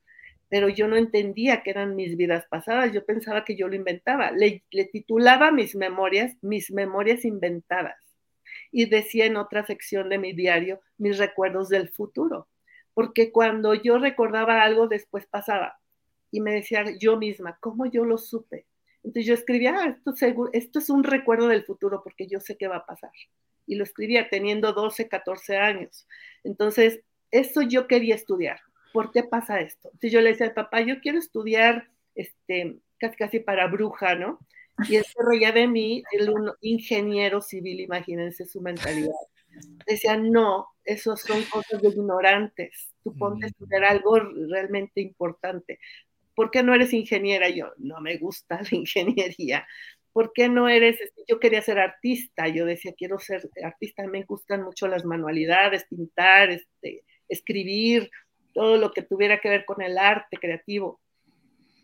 [0.48, 4.32] pero yo no entendía que eran mis vidas pasadas, yo pensaba que yo lo inventaba,
[4.32, 7.96] le, le titulaba mis memorias, mis memorias inventadas,
[8.72, 12.48] y decía en otra sección de mi diario mis recuerdos del futuro,
[12.94, 15.78] porque cuando yo recordaba algo después pasaba,
[16.32, 18.66] y me decía yo misma, ¿cómo yo lo supe?
[19.02, 20.14] Entonces yo escribía, ah, esto,
[20.52, 23.10] esto es un recuerdo del futuro porque yo sé qué va a pasar.
[23.66, 26.06] Y lo escribía teniendo 12, 14 años.
[26.44, 28.60] Entonces, eso yo quería estudiar.
[28.92, 29.88] ¿Por qué pasa esto?
[29.88, 34.40] Entonces yo le decía al papá, yo quiero estudiar este, casi, casi para bruja, ¿no?
[34.88, 39.12] Y él se reía de mí, el un ingeniero civil, imagínense su mentalidad.
[39.86, 42.94] Decía, no, esos son cosas de ignorantes.
[43.02, 43.50] Tú ponte a mm.
[43.50, 45.78] estudiar algo realmente importante.
[46.34, 47.48] ¿Por qué no eres ingeniera?
[47.48, 49.66] Yo, no me gusta la ingeniería.
[50.12, 51.00] ¿Por qué no eres?
[51.00, 52.48] Este, yo quería ser artista.
[52.48, 54.06] Yo decía, quiero ser artista.
[54.06, 58.10] Me gustan mucho las manualidades, pintar, este, escribir,
[58.52, 61.00] todo lo que tuviera que ver con el arte creativo.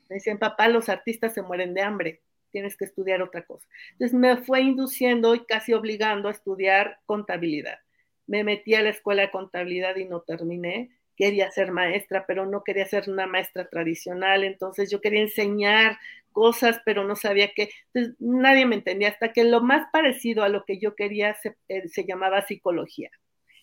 [0.09, 2.23] Me decían, papá, los artistas se mueren de hambre
[2.57, 3.69] tienes que estudiar otra cosa.
[3.93, 7.79] Entonces me fue induciendo y casi obligando a estudiar contabilidad.
[8.27, 10.91] Me metí a la escuela de contabilidad y no terminé.
[11.17, 14.45] Quería ser maestra, pero no quería ser una maestra tradicional.
[14.45, 15.99] Entonces yo quería enseñar
[16.33, 17.71] cosas, pero no sabía qué.
[17.93, 21.57] Entonces nadie me entendía hasta que lo más parecido a lo que yo quería se,
[21.69, 23.11] eh, se llamaba psicología.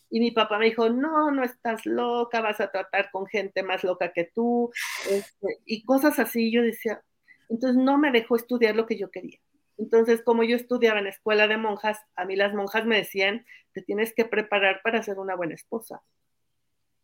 [0.09, 3.83] Y mi papá me dijo, no, no estás loca, vas a tratar con gente más
[3.83, 4.71] loca que tú,
[5.09, 6.51] este, y cosas así.
[6.51, 7.01] Yo decía,
[7.49, 9.39] entonces no me dejó estudiar lo que yo quería.
[9.77, 13.81] Entonces, como yo estudiaba en escuela de monjas, a mí las monjas me decían, te
[13.81, 16.01] tienes que preparar para ser una buena esposa.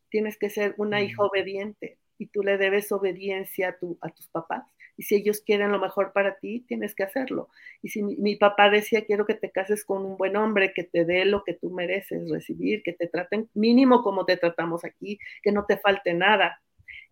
[0.09, 4.27] Tienes que ser una hija obediente y tú le debes obediencia a, tu, a tus
[4.27, 4.63] papás.
[4.97, 7.49] Y si ellos quieren lo mejor para ti, tienes que hacerlo.
[7.81, 11.05] Y si mi, papá decía, quiero que te cases con un buen hombre, que te
[11.05, 15.53] dé lo que tú mereces recibir, que te traten mínimo como te tratamos aquí, que
[15.53, 16.61] no te falte nada.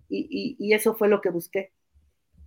[0.10, 1.72] y eso fue lo que busqué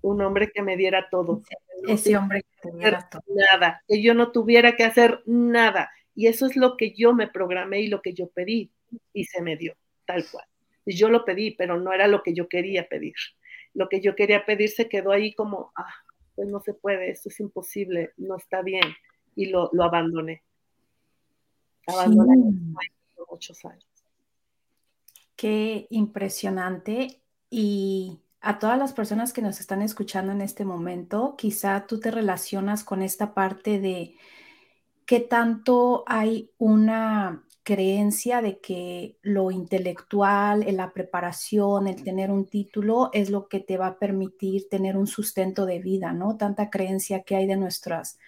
[0.03, 1.43] un hombre que me diera todo.
[1.87, 3.23] Ese, hombre que me diera todo.
[3.29, 5.91] Nada, que yo no tuviera que hacer nada.
[6.15, 8.71] Y eso es lo que yo me programé y lo que yo pedí
[9.13, 9.77] y se me dio,
[10.11, 10.44] tal cual.
[10.85, 13.14] Y yo lo pedí, pero no era lo que yo quería pedir.
[13.75, 15.94] Lo que yo quería pedir se quedó ahí como, ah,
[16.35, 18.85] pues no se puede, esto es imposible, no está bien.
[19.37, 20.42] Y lo, lo abandoné.
[21.87, 22.35] Abandoné
[23.14, 23.87] por muchos años.
[25.37, 27.23] Qué impresionante.
[27.51, 32.11] Y a todas las personas que nos están escuchando en este momento, quizá tú te
[32.11, 34.16] relacionas con esta parte de
[35.07, 43.11] qué tanto hay una creencia de que lo intelectual, la preparación, el tener un título
[43.13, 46.37] es lo que te va a permitir tener un sustento de vida, ¿no?
[46.37, 48.19] Tanta creencia que hay de nuestras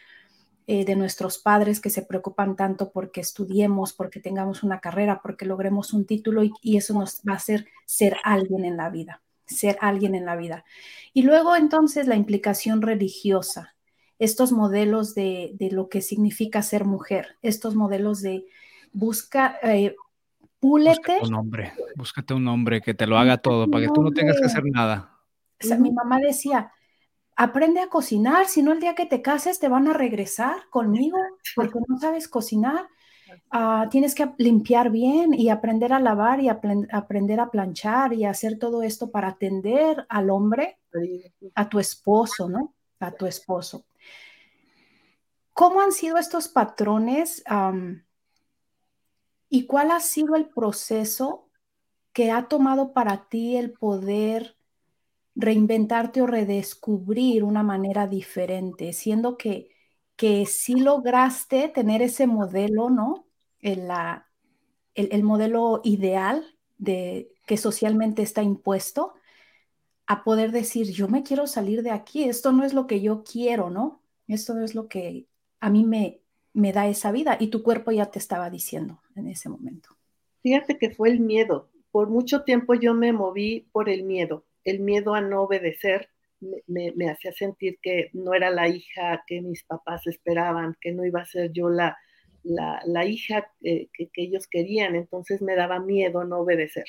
[0.69, 5.45] eh, de nuestros padres que se preocupan tanto porque estudiemos, porque tengamos una carrera, porque
[5.45, 9.23] logremos un título y, y eso nos va a hacer ser alguien en la vida
[9.45, 10.65] ser alguien en la vida.
[11.13, 13.75] Y luego entonces la implicación religiosa,
[14.23, 18.47] estos modelos de, lo que significa ser mujer, estos modelos de
[18.93, 19.95] busca, eh,
[20.61, 21.19] púlete.
[21.19, 24.13] Búscate un hombre, búscate un hombre que te lo haga todo para que tú no
[24.13, 25.19] tengas que hacer nada.
[25.79, 26.73] mi mamá decía,
[27.37, 31.19] aprende a cocinar, si no el día que te cases te van a regresar conmigo
[31.55, 32.89] porque no sabes cocinar.
[33.51, 38.59] Ah, tienes que limpiar bien y aprender a lavar y aprender a planchar y hacer
[38.59, 40.79] todo esto para atender al hombre,
[41.55, 42.75] a tu esposo, ¿no?
[43.01, 43.87] A tu esposo.
[45.55, 47.43] ¿Cómo han sido estos patrones
[49.53, 51.51] y cuál ha sido el proceso
[52.13, 54.57] que ha tomado para ti el poder
[55.35, 59.73] reinventarte o redescubrir una manera diferente, siendo que
[60.23, 63.27] que sí lograste tener ese modelo, ¿no?
[63.61, 64.31] El, la,
[64.95, 69.15] el, modelo ideal de, que socialmente está impuesto,
[70.07, 73.25] a poder decir, yo me quiero salir de aquí, esto no es lo que yo
[73.25, 74.01] quiero, ¿no?
[74.29, 75.27] Esto no es lo que
[75.59, 76.22] a mí me,
[76.55, 79.91] me da esa vida y tu cuerpo ya te estaba diciendo en ese momento.
[80.43, 81.71] Fíjate que fue el miedo.
[81.91, 86.09] Por mucho tiempo yo me moví por el miedo, el miedo a no obedecer,
[86.67, 91.21] me, hacía sentir que no era la hija que mis papás esperaban, que no iba
[91.21, 91.97] a ser yo la,
[92.43, 96.85] la, hija eh, que, ellos querían, entonces me daba miedo no obedecer.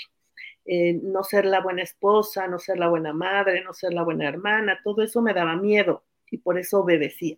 [0.66, 4.28] Eh, no ser la buena esposa, no ser la buena madre, no ser la buena
[4.28, 7.38] hermana, todo eso me daba miedo y por eso obedecía.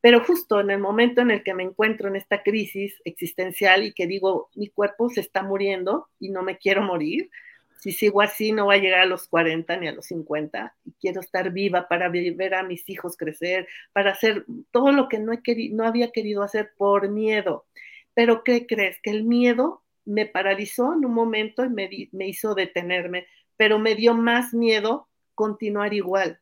[0.00, 3.92] Pero justo en el momento en el que me encuentro en esta crisis existencial y
[3.92, 7.30] que digo, mi cuerpo se está muriendo y no me quiero morir,
[7.78, 10.92] si sigo así no va a llegar a los 40 ni a los 50 y
[11.00, 15.32] quiero estar viva para ver a mis hijos crecer, para hacer todo lo que no,
[15.32, 17.66] he querido, no había querido hacer por miedo.
[18.14, 18.98] Pero ¿qué crees?
[19.02, 23.94] Que el miedo me paralizó en un momento y me, me hizo detenerme, pero me
[23.94, 26.40] dio más miedo continuar igual,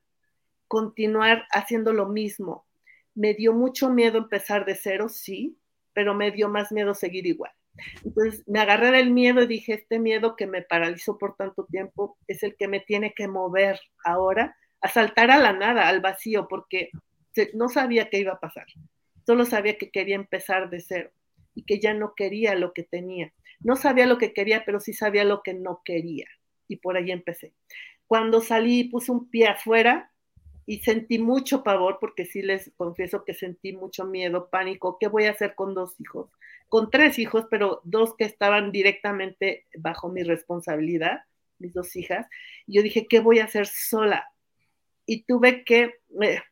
[0.68, 2.64] continuar haciendo lo mismo.
[3.14, 5.58] Me dio mucho miedo empezar de cero, sí,
[5.92, 7.52] pero me dio más miedo seguir igual.
[8.04, 12.18] Entonces me agarré del miedo y dije, este miedo que me paralizó por tanto tiempo
[12.26, 16.46] es el que me tiene que mover ahora a saltar a la nada, al vacío,
[16.48, 16.90] porque
[17.54, 18.66] no sabía qué iba a pasar.
[19.26, 21.10] Solo sabía que quería empezar de cero
[21.54, 23.32] y que ya no quería lo que tenía.
[23.60, 26.26] No sabía lo que quería, pero sí sabía lo que no quería.
[26.68, 27.54] Y por ahí empecé.
[28.06, 30.12] Cuando salí y puse un pie afuera,
[30.66, 34.98] y sentí mucho pavor porque sí les confieso que sentí mucho miedo, pánico.
[34.98, 36.30] ¿Qué voy a hacer con dos hijos?
[36.68, 41.22] Con tres hijos, pero dos que estaban directamente bajo mi responsabilidad,
[41.58, 42.26] mis dos hijas.
[42.66, 44.26] Yo dije, ¿qué voy a hacer sola?
[45.06, 46.42] Y tuve que eh,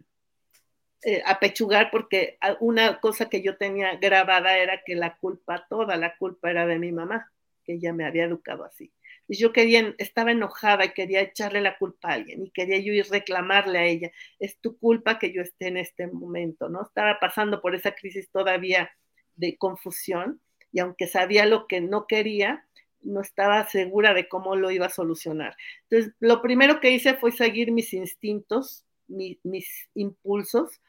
[1.05, 6.17] eh, apechugar porque una cosa que yo tenía grabada era que la culpa, toda la
[6.17, 7.33] culpa era de mi mamá,
[7.65, 8.93] que ella me había educado así
[9.29, 12.93] y yo quería, estaba enojada y quería echarle la culpa a alguien y quería yo
[12.93, 16.83] ir reclamarle a ella, es tu culpa que yo esté en este momento, ¿no?
[16.83, 18.91] Estaba pasando por esa crisis todavía
[19.37, 20.41] de confusión
[20.73, 22.67] y aunque sabía lo que no quería,
[23.01, 25.57] no estaba segura de cómo lo iba a solucionar.
[25.89, 30.81] Entonces, lo primero que hice fue seguir mis instintos, mis impulsos,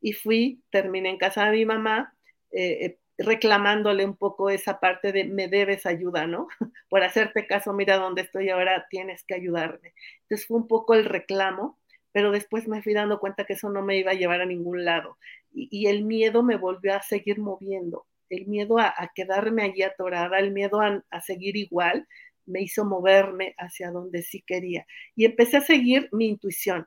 [0.00, 2.14] y fui, terminé en casa de mi mamá,
[2.52, 6.48] eh, eh reclamándole un poco esa parte de me debes ayuda, ¿no?
[6.88, 9.94] Por hacerte caso, mira dónde estoy ahora, tienes que ayudarme.
[10.22, 11.78] Entonces fue un poco el reclamo,
[12.12, 14.84] pero después me fui dando cuenta que eso no me iba a llevar a ningún
[14.84, 15.18] lado.
[15.52, 20.52] Y, el miedo me volvió a seguir moviendo, el miedo a, quedarme allí atorada, el
[20.52, 22.06] miedo a, seguir igual,
[22.44, 24.86] me hizo moverme hacia donde sí quería.
[25.14, 26.86] Y empecé a seguir mi intuición.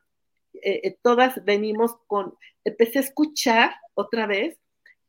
[0.54, 4.58] Eh, eh, todas venimos con, empecé a escuchar otra vez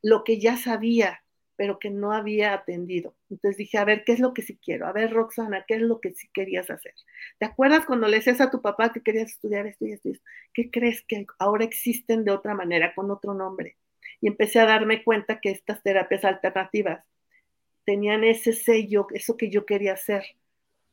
[0.03, 1.23] lo que ya sabía,
[1.57, 3.15] pero que no había atendido.
[3.29, 4.87] Entonces dije, a ver, ¿qué es lo que sí quiero?
[4.87, 6.95] A ver, Roxana, ¿qué es lo que sí querías hacer?
[7.39, 10.11] ¿Te acuerdas cuando le decías a tu papá que querías estudiar esto y esto?
[10.55, 13.77] ¿Qué crees que ahora existen de otra manera, con otro nombre?
[14.23, 17.05] Y empecé a darme cuenta que estas terapias alternativas
[17.85, 20.25] tenían ese sello, eso que yo quería hacer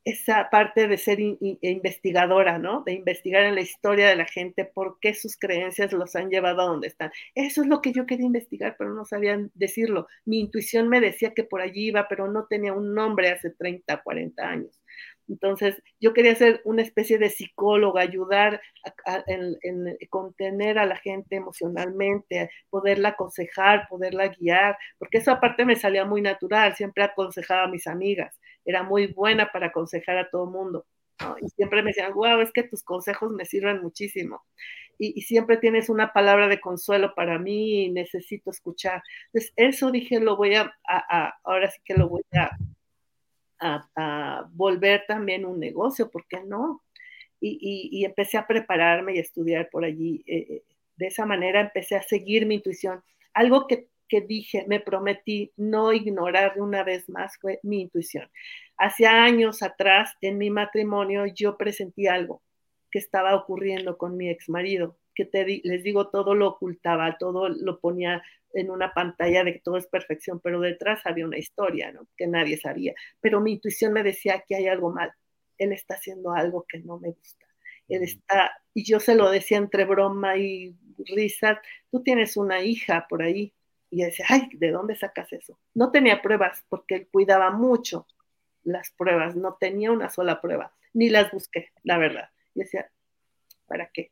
[0.07, 2.81] esa parte de ser investigadora, ¿no?
[2.85, 6.61] De investigar en la historia de la gente, por qué sus creencias los han llevado
[6.61, 7.11] a donde están.
[7.35, 10.07] Eso es lo que yo quería investigar, pero no sabían decirlo.
[10.23, 14.01] Mi intuición me decía que por allí iba, pero no tenía un nombre hace 30,
[14.01, 14.81] 40 años.
[15.27, 18.61] Entonces, yo quería ser una especie de psicóloga, ayudar
[19.05, 19.57] a, en,
[20.09, 26.21] contener a la gente emocionalmente, poderla aconsejar, poderla guiar, porque eso aparte me salía muy
[26.21, 30.85] natural, siempre aconsejaba a mis amigas era muy buena para aconsejar a todo mundo.
[31.41, 34.43] Y siempre me decían, wow, es que tus consejos me sirven muchísimo.
[34.99, 39.01] Y, siempre tienes una palabra de consuelo para mí y necesito escuchar.
[39.27, 40.73] Entonces, eso dije, lo voy a,
[41.43, 42.49] ahora sí que lo voy a,
[43.95, 46.83] a, volver también un negocio, ¿por qué no?
[47.39, 50.23] Y, empecé a prepararme y a estudiar por allí.
[50.27, 50.63] Eh, eh,
[50.97, 53.03] de esa manera empecé a seguir mi intuición.
[53.33, 58.29] Algo que que dije, me prometí no ignorar una vez más fue mi intuición.
[58.77, 62.41] Hace años atrás, en mi matrimonio, yo presentí algo
[62.91, 67.49] que estaba ocurriendo con mi ex marido, que te, les digo, todo lo ocultaba, todo
[67.49, 68.21] lo ponía
[68.53, 72.07] en una pantalla de que todo es perfección, pero detrás había una historia, ¿no?
[72.15, 72.93] Que nadie sabía.
[73.19, 75.11] Pero mi intuición me decía que hay algo mal.
[75.57, 77.45] Él está haciendo algo que no me gusta.
[77.87, 83.07] Él está, y yo se lo decía entre broma y risa, tú tienes una hija
[83.09, 83.53] por ahí,
[83.89, 85.59] y decía, ay, ¿de dónde sacas eso?
[85.73, 88.07] No tenía pruebas porque él cuidaba mucho
[88.63, 92.29] las pruebas, no tenía una sola prueba, ni las busqué, la verdad.
[92.53, 92.89] Y decía,
[93.65, 94.11] ¿para qué?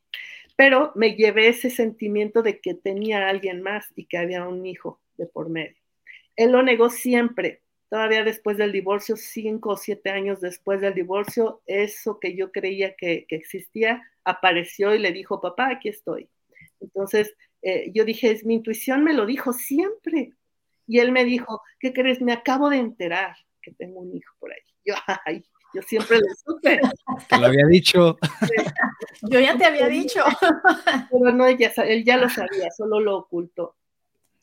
[0.56, 5.02] Pero me llevé ese sentimiento de que tenía alguien más y que había un hijo
[5.18, 5.76] de por medio.
[6.38, 11.62] Él lo negó siempre, todavía después del divorcio, cinco o siete años después del divorcio,
[11.66, 16.30] eso que yo creía que, que existía apareció y le dijo, papá, aquí estoy.
[16.80, 17.36] Entonces,
[17.68, 20.34] eh, yo dije, mi intuición me lo dijo siempre.
[20.86, 22.22] Y él me dijo, ¿qué crees?
[22.22, 24.62] Me acabo de enterar que tengo un hijo por ahí.
[24.86, 24.94] Yo,
[25.26, 26.80] ay, yo siempre lo supe.
[27.30, 28.18] Te lo había dicho.
[29.32, 30.24] Yo ya te había dicho.
[31.10, 33.76] Pero no, él ya lo sabía, solo lo ocultó.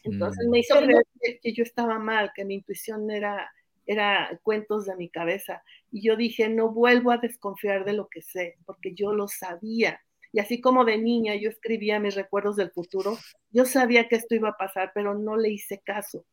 [0.03, 1.05] Entonces me hizo creer
[1.41, 3.53] que yo estaba mal, que mi intuición era,
[3.87, 5.63] era cuentos de mi cabeza.
[5.93, 10.01] Y yo dije, no vuelvo a desconfiar de lo que sé, porque yo lo sabía.
[10.33, 13.19] Y así como de niña yo escribía mis recuerdos del futuro,
[13.51, 16.25] yo sabía que esto iba a pasar, pero no le hice caso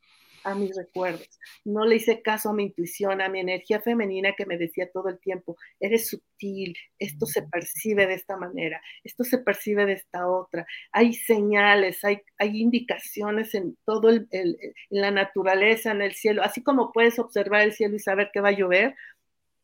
[0.43, 1.27] a mis recuerdos,
[1.65, 5.09] no le hice caso a mi intuición, a mi energía femenina que me decía todo
[5.09, 10.27] el tiempo, eres sutil, esto se percibe de esta manera, esto se percibe de esta
[10.27, 14.55] otra, hay señales, hay, hay indicaciones en todo el, en
[14.89, 18.49] la naturaleza, en el cielo, así como puedes observar el cielo y saber que va
[18.49, 18.95] a llover,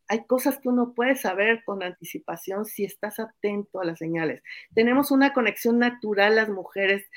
[0.08, 4.44] hay cosas que uno puede saber con anticipación si estás atento a las señales.
[4.74, 7.10] Tenemos una conexión natural las mujeres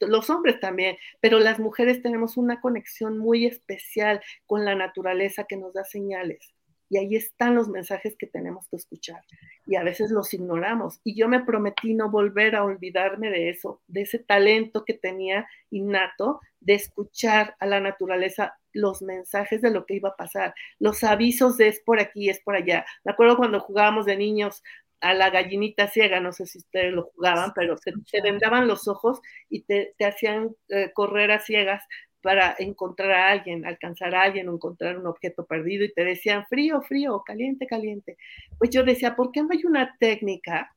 [0.00, 5.56] los hombres también, pero las mujeres tenemos una conexión muy especial con la naturaleza que
[5.56, 6.54] nos da señales.
[6.88, 9.22] Y ahí están los mensajes que tenemos que escuchar.
[9.66, 11.00] Y a veces los ignoramos.
[11.04, 15.46] Y yo me prometí no volver a olvidarme de eso, de ese talento que tenía
[15.70, 21.04] innato de escuchar a la naturaleza los mensajes de lo que iba a pasar, los
[21.04, 22.84] avisos de es por aquí, es por allá.
[23.04, 24.62] Me acuerdo cuando jugábamos de niños
[25.00, 29.20] a la gallinita ciega, no sé si ustedes lo jugaban, pero te, vendaban los ojos
[29.50, 31.82] y te, hacían eh, correr a ciegas
[32.22, 36.46] para encontrar a alguien, alcanzar a alguien o encontrar un objeto perdido y te decían
[36.46, 38.16] frío, frío, caliente, caliente.
[38.58, 40.72] Pues yo decía, ¿por qué no hay una técnica?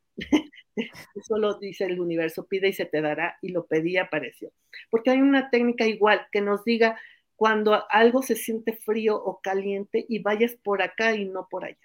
[0.76, 4.52] Eso lo dice el universo, pide y se te dará, y lo pedí apareció.
[4.90, 7.00] Porque hay una técnica igual que nos diga
[7.36, 11.78] cuando algo se siente frío o caliente y vayas por acá y no por allá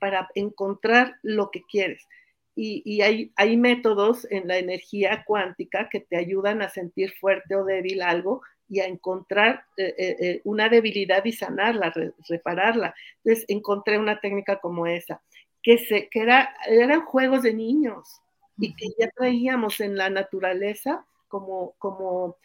[0.00, 2.08] para encontrar lo que quieres.
[2.56, 7.64] Y, hay, hay, métodos en la energía cuántica que te ayudan a sentir fuerte o
[7.64, 11.90] débil algo y a encontrar eh, eh, eh, una debilidad y sanarla,
[12.28, 12.94] repararla.
[13.24, 15.22] Entonces encontré una técnica como esa,
[15.62, 18.20] que, se, que era, eran juegos de niños
[18.58, 22.36] y que ya traíamos en la naturaleza como, como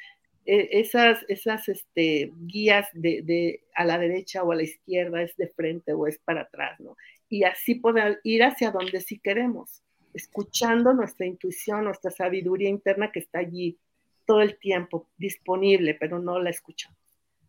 [0.46, 5.48] esas, esas este, guías de, de, a la derecha o a la izquierda, es de
[5.48, 6.96] frente o es para atrás, ¿no?
[7.30, 13.20] y así poder ir hacia donde sí queremos, escuchando nuestra intuición, nuestra sabiduría interna que
[13.20, 13.78] está allí
[14.26, 16.98] todo el tiempo disponible, pero no la escuchamos,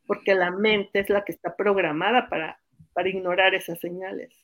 [0.07, 2.61] porque la mente es la que está programada para,
[2.93, 4.35] para ignorar esas señales.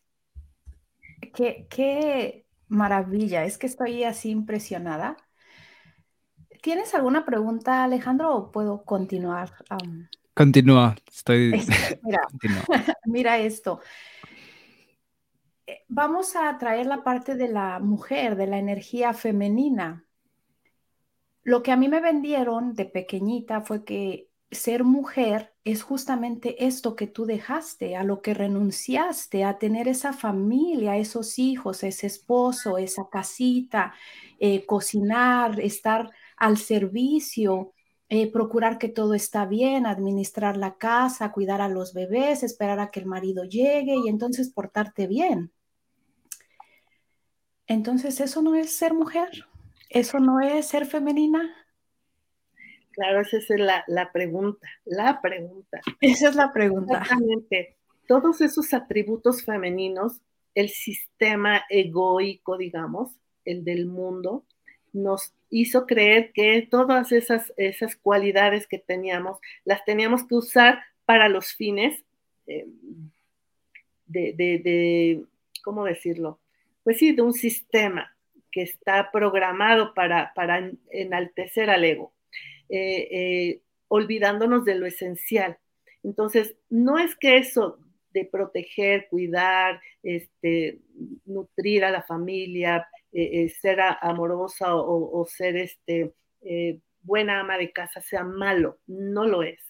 [1.34, 5.16] Qué, qué maravilla, es que estoy así impresionada.
[6.62, 9.52] ¿Tienes alguna pregunta, Alejandro, o puedo continuar?
[10.34, 11.52] Continúa, estoy.
[12.02, 12.20] mira,
[13.04, 13.80] mira esto.
[15.66, 20.04] Eh, vamos a traer la parte de la mujer, de la energía femenina.
[21.42, 26.96] Lo que a mí me vendieron de pequeñita fue que ser mujer es justamente esto
[26.96, 32.78] que tú dejaste, a lo que renunciaste, a tener esa familia, esos hijos, ese esposo,
[32.78, 33.94] esa casita,
[34.40, 37.72] eh, cocinar, estar al servicio,
[38.08, 42.90] eh, procurar que todo está bien, administrar la casa, cuidar a los bebés, esperar a
[42.90, 45.52] que el marido llegue y entonces portarte bien.
[47.68, 49.46] Entonces, ¿eso no es ser mujer?
[49.88, 51.61] ¿Eso no es ser femenina?
[52.92, 55.80] Claro, esa es la, la pregunta, la pregunta.
[56.00, 56.98] Esa es la pregunta.
[56.98, 57.76] Exactamente.
[58.06, 60.20] Todos esos atributos femeninos,
[60.54, 63.10] el sistema egoico, digamos,
[63.44, 64.44] el del mundo,
[64.92, 71.28] nos hizo creer que todas esas, esas cualidades que teníamos las teníamos que usar para
[71.28, 72.04] los fines
[72.46, 72.66] eh,
[74.06, 75.24] de, de,
[75.64, 76.40] ¿cómo decirlo?
[76.84, 78.14] Pues sí, de un sistema
[78.50, 82.12] que está programado para, para enaltecer al ego,
[82.74, 85.58] eh, eh, olvidándonos de lo esencial.
[86.02, 87.78] Entonces, no es que eso
[88.14, 90.80] de proteger, cuidar, este,
[91.26, 96.14] nutrir a la familia, eh, ser amorosa o, ser este,
[97.02, 99.60] buena ama de casa sea malo, no lo es.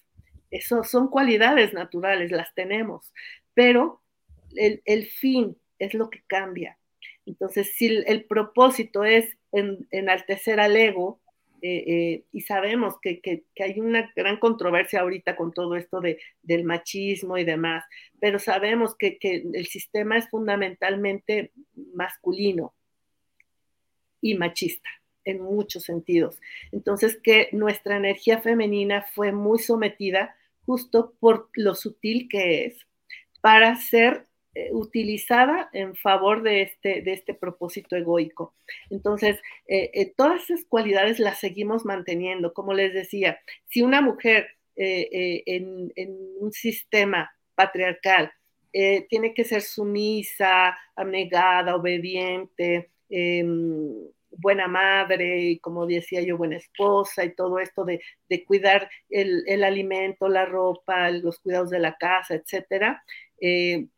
[0.52, 3.12] Eso son cualidades naturales, las tenemos,
[3.52, 4.00] pero
[4.54, 6.78] el, fin es lo que cambia.
[7.26, 11.20] Entonces, si el, propósito es enaltecer al ego,
[11.62, 17.44] y sabemos que, hay una gran controversia ahorita con todo esto de, del machismo y
[17.44, 17.84] demás,
[18.20, 21.52] pero sabemos que, que, el sistema es fundamentalmente
[21.94, 22.74] masculino
[24.20, 24.88] y machista
[25.24, 26.40] en muchos sentidos.
[26.72, 30.34] Entonces, que nuestra energía femenina fue muy sometida
[30.66, 32.86] justo por lo sutil que es
[33.40, 34.26] para ser eh,
[34.72, 38.54] utilizada en favor de este, de este propósito egoico.
[38.90, 42.52] Entonces, eh, eh, todas esas cualidades las seguimos manteniendo.
[42.52, 45.92] Como les decía, si una mujer en,
[46.40, 48.32] un sistema patriarcal
[48.72, 57.24] tiene que ser sumisa, abnegada, obediente, Em, buena madre y como decía yo, buena esposa
[57.24, 58.00] y todo esto de,
[58.46, 63.04] cuidar el, alimento, la ropa, los cuidados de la casa, etcétera,
[63.38, 63.88] eh,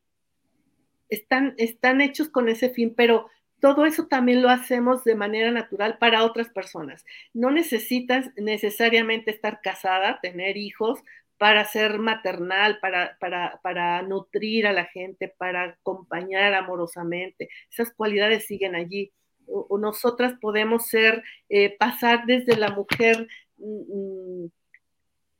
[1.14, 3.28] están, están hechos con ese fin, pero
[3.64, 7.04] todo eso también lo hacemos de manera natural para otras personas.
[7.32, 11.02] No necesitas necesariamente estar casada, tener hijos
[11.38, 17.48] para ser maternal, para, para, para, nutrir a la gente, para acompañar amorosamente.
[17.70, 19.12] Esas cualidades siguen allí.
[19.46, 24.50] O, nosotras podemos ser, eh, pasar desde la mujer, mm, mm,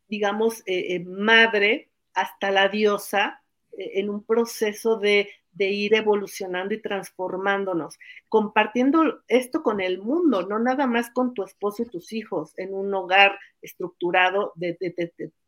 [0.09, 3.43] digamos, eh, eh, madre hasta la diosa
[3.77, 7.99] en un proceso de de ir evolucionando y transformándonos,
[8.29, 12.75] compartiendo esto con el mundo, no nada más con tu esposo y tus hijos en
[12.75, 14.77] un hogar estructurado de,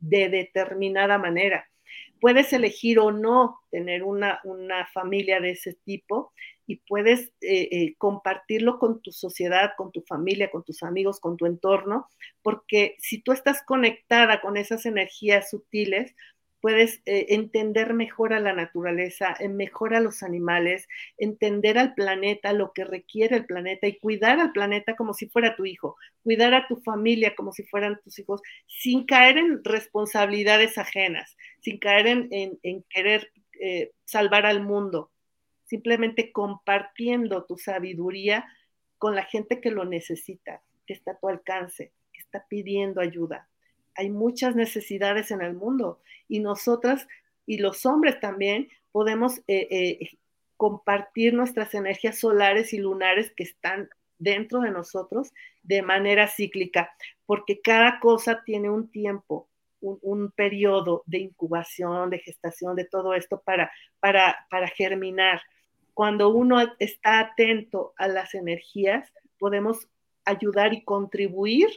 [0.00, 1.68] determinada manera.
[2.20, 4.40] Puedes elegir o no tener una,
[4.92, 6.32] familia de ese tipo
[6.66, 11.36] y puedes eh, eh, compartirlo con tu sociedad, con tu familia, con tus amigos, con
[11.36, 12.08] tu entorno,
[12.42, 16.14] porque si tú estás conectada con esas energías sutiles,
[16.60, 20.88] puedes eh, entender mejor a la naturaleza, mejor a los animales,
[21.18, 25.56] entender al planeta, lo que requiere el planeta y cuidar al planeta como si fuera
[25.56, 30.78] tu hijo, cuidar a tu familia como si fueran tus hijos, sin caer en responsabilidades
[30.78, 33.30] ajenas, sin caer en, querer
[33.60, 35.10] eh, salvar al mundo,
[35.64, 38.46] simplemente compartiendo tu sabiduría
[38.98, 43.48] con la gente que lo necesita, que está a tu alcance, que está pidiendo ayuda
[43.96, 47.06] hay muchas necesidades en el mundo y nosotras
[47.46, 50.18] y los hombres también podemos eh, eh,
[50.56, 53.88] compartir nuestras energías solares y lunares que están
[54.18, 55.32] dentro de nosotros
[55.62, 56.90] de manera cíclica,
[57.26, 59.48] porque cada cosa tiene un tiempo,
[59.80, 63.70] un, periodo de incubación, de gestación, de todo esto para,
[64.00, 65.42] para, para germinar.
[65.92, 69.88] Cuando uno está atento a las energías, podemos
[70.24, 71.68] ayudar y contribuir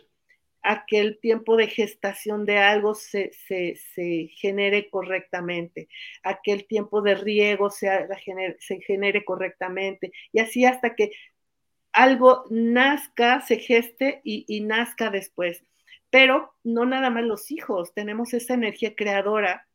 [0.61, 3.31] a que el tiempo de gestación de algo se,
[4.35, 5.87] genere correctamente,
[6.23, 7.89] a que el tiempo de riego se,
[8.59, 11.11] se genere correctamente, y así hasta que
[11.91, 15.63] algo nazca, se geste y, y nazca después.
[16.09, 19.67] Pero no nada más los hijos, tenemos esa energía creadora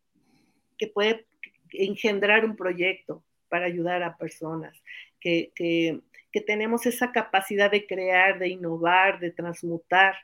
[0.78, 1.26] que puede
[1.70, 4.76] engendrar un proyecto para ayudar a personas,
[5.20, 6.00] que, que,
[6.32, 10.16] que tenemos esa capacidad de crear, de innovar, de transmutar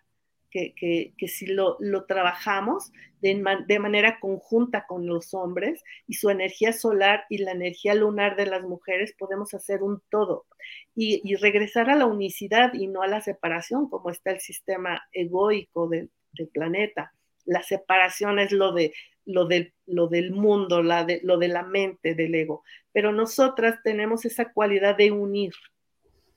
[0.50, 7.38] que, si lo, trabajamos de, manera conjunta con los hombres y su energía solar y
[7.38, 10.46] la energía lunar de las mujeres, podemos hacer un todo
[10.94, 15.88] y, regresar a la unicidad y no a la separación, como está el sistema egoico
[15.88, 16.10] del,
[16.52, 17.12] planeta.
[17.44, 18.92] La separación es lo, de,
[19.26, 19.48] lo,
[19.86, 22.62] lo del mundo, la de, lo de la mente, del ego.
[22.92, 25.52] Pero nosotras tenemos esa cualidad de unir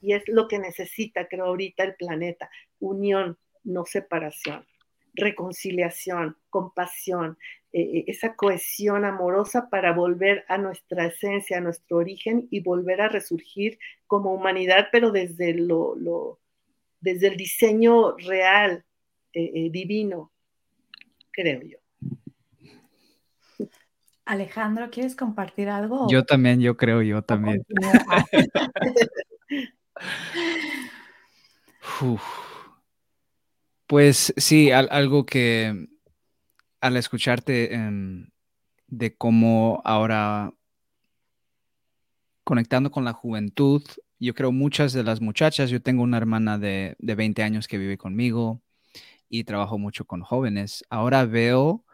[0.04, 2.50] y es lo que necesita, creo, ahorita el planeta,
[2.80, 4.66] unión, no separación,
[5.14, 7.38] reconciliación, compasión,
[7.72, 13.02] eh, eh, esa cohesión amorosa para volver a nuestra esencia, a nuestro origen y volver
[13.02, 16.40] a resurgir como humanidad, pero desde, lo,
[17.00, 18.84] desde el diseño real,
[19.34, 20.32] eh, divino,
[21.32, 21.78] creo yo.
[24.26, 26.08] Alejandro, ¿quieres compartir algo?
[26.10, 27.66] Yo también, yo creo, yo también.
[33.94, 35.88] Pues sí, algo que
[36.82, 38.32] al escucharte em,
[38.88, 40.52] de cómo ahora
[42.44, 43.84] conectando con la juventud,
[44.20, 48.00] yo creo muchas de las muchachas, yo tengo una hermana de, 20 años que vive
[48.00, 48.64] conmigo
[49.30, 50.84] y trabajo mucho con jóvenes.
[50.90, 51.86] Ahora veo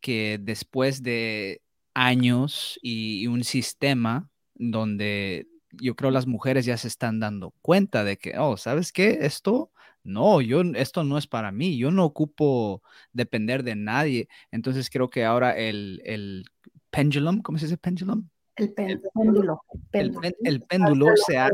[0.00, 1.62] que después de
[1.94, 8.16] años y, un sistema donde yo creo las mujeres ya se están dando cuenta de
[8.18, 9.18] que, oh, ¿sabes qué?
[9.20, 9.70] Esto
[10.08, 12.82] no, yo, esto no es para mí, yo no ocupo
[13.12, 14.28] depender de nadie.
[14.50, 16.44] Entonces creo que ahora el, el
[16.90, 18.28] pendulum, ¿cómo se dice pendulum?
[18.58, 19.62] El péndulo.
[19.92, 21.48] El, péndulo se ha,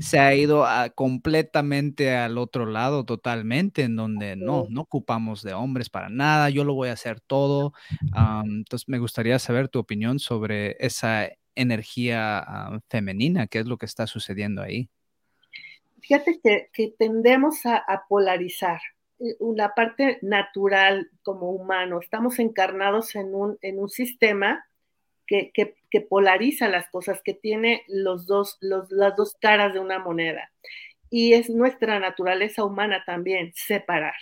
[0.00, 5.90] se ha ido completamente al otro lado, totalmente, en donde no, no ocupamos de hombres
[5.90, 7.74] para nada, yo lo voy a hacer todo.
[8.44, 14.06] entonces, me gustaría saber tu opinión sobre esa energía femenina, qué es lo que está
[14.06, 14.88] sucediendo ahí
[16.00, 16.40] fíjate
[16.72, 18.80] que, tendemos a, polarizar
[19.18, 22.00] la eh, parte natural como humano.
[22.00, 24.64] Estamos encarnados en un, en un sistema
[25.28, 30.50] que, polariza las cosas, que tiene los dos, las dos caras de una moneda.
[31.10, 34.16] Y es nuestra naturaleza humana también separar.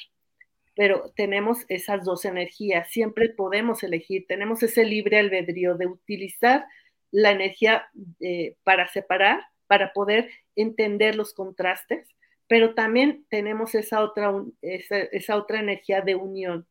[0.75, 6.67] Pero tenemos esas dos energías, siempre podemos elegir, tenemos ese libre albedrío de utilizar
[7.11, 7.89] la energía
[8.21, 12.09] eh, para separar para poder entender los contrastes,
[12.49, 16.67] pero también tenemos esa otra, esa, otra energía de unión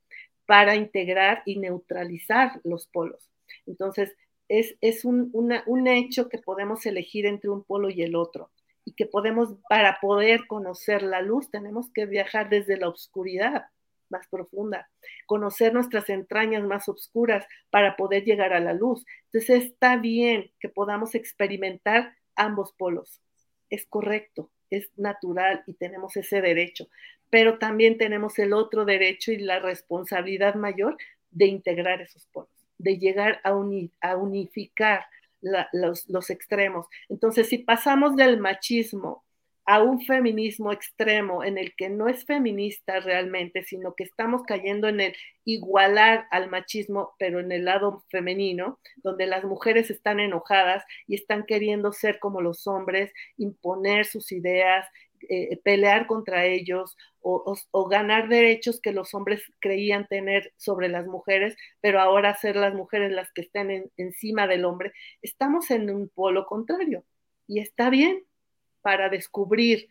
[0.45, 3.29] para integrar y neutralizar los polos.
[3.65, 4.15] Entonces,
[4.47, 8.51] es, un, un, hecho que podemos elegir entre un polo y el otro
[8.85, 13.65] y que podemos, para poder conocer la luz, tenemos que viajar desde la oscuridad
[14.09, 14.87] más profunda,
[15.25, 19.03] conocer nuestras entrañas más oscuras para poder llegar a la luz.
[19.25, 23.21] Entonces está bien que podamos experimentar ambos polos.
[23.69, 26.88] Es correcto, es natural y tenemos ese derecho,
[27.29, 30.97] pero también tenemos el otro derecho y la responsabilidad mayor
[31.31, 33.49] de integrar esos polos, de llegar a,
[34.01, 35.05] a unificar
[35.41, 36.88] los extremos.
[37.09, 39.24] Entonces, si pasamos del machismo
[39.66, 44.88] a un feminismo extremo en el que no es feminista realmente, sino que estamos cayendo
[44.88, 50.84] en el igualar al machismo, pero en el lado femenino, donde las mujeres están enojadas
[51.07, 54.88] y están queriendo ser como los hombres, imponer sus ideas,
[55.30, 61.55] eh, pelear contra ellos o, ganar derechos que los hombres creían tener sobre las mujeres,
[61.82, 64.93] pero ahora ser las mujeres las que estén encima del hombre.
[65.24, 67.03] Estamos en un polo contrario
[67.47, 68.24] y está bien
[68.86, 69.89] para descubrir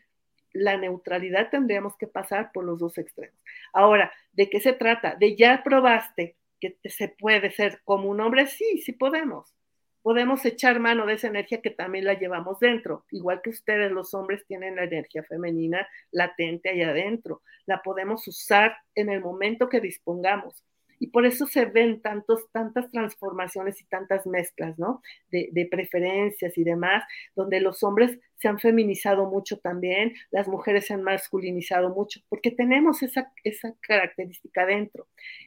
[0.52, 3.36] la neutralidad tendríamos que pasar por los dos extremos.
[3.72, 5.16] Ahora, ¿de qué se trata?
[5.16, 9.52] De ya probaste que se puede ser como un hombre, sí, sí podemos
[10.00, 14.12] podemos echar mano de esa energía que también la llevamos dentro, igual que ustedes los
[14.12, 19.80] hombres tienen la energía femenina latente allá adentro, la podemos usar en el momento que
[19.80, 20.62] dispongamos.
[20.98, 25.02] Y por eso se ven tantos, tantas transformaciones y tantas mezclas, ¿no?
[25.30, 30.94] De, preferencias y demás, donde los hombres se han feminizado mucho también, las mujeres se
[30.94, 35.06] han masculinizado mucho, porque tenemos esa, esa característica dentro.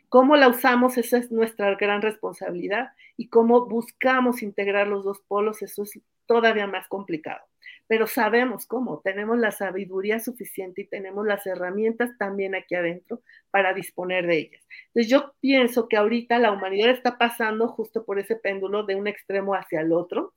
[0.10, 0.98] ¿Cómo la usamos?
[0.98, 2.90] Esa es nuestra gran responsabilidad.
[3.16, 7.42] Y cómo buscamos integrar los dos polos, eso es todavía más complicado
[7.88, 13.74] pero sabemos cómo, tenemos la sabiduría suficiente y tenemos las herramientas también aquí adentro para
[13.74, 14.68] disponer de ellas.
[14.88, 19.08] Entonces yo pienso que ahorita la humanidad está pasando justo por ese péndulo de un
[19.08, 20.34] extremo hacia el otro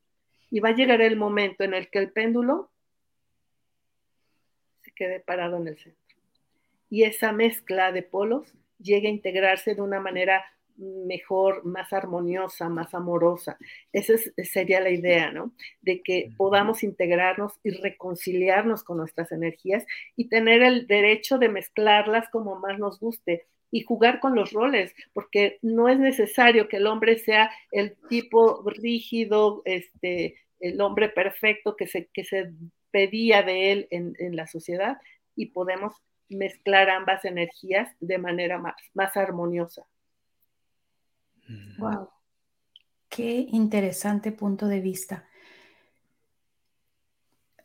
[0.48, 2.70] y va a llegar el momento en el que el péndulo
[4.82, 6.00] se quede parado en el centro.
[6.88, 10.44] Y esa mezcla de polos llegue a integrarse de una manera
[10.76, 13.58] mejor, más armoniosa, más amorosa.
[13.92, 14.14] Esa
[14.44, 15.52] sería la idea, ¿no?
[15.80, 19.84] De que podamos integrarnos y reconciliarnos con nuestras energías
[20.16, 24.94] y tener el derecho de mezclarlas como más nos guste y jugar con los roles,
[25.12, 31.76] porque no es necesario que el hombre sea el tipo rígido, este, el hombre perfecto
[31.76, 32.52] que se, que se
[32.90, 34.98] pedía de él en, en la sociedad
[35.36, 35.94] y podemos
[36.28, 39.84] mezclar ambas energías de manera más, más armoniosa.
[41.78, 42.08] Wow.
[43.08, 45.26] Qué interesante punto de vista.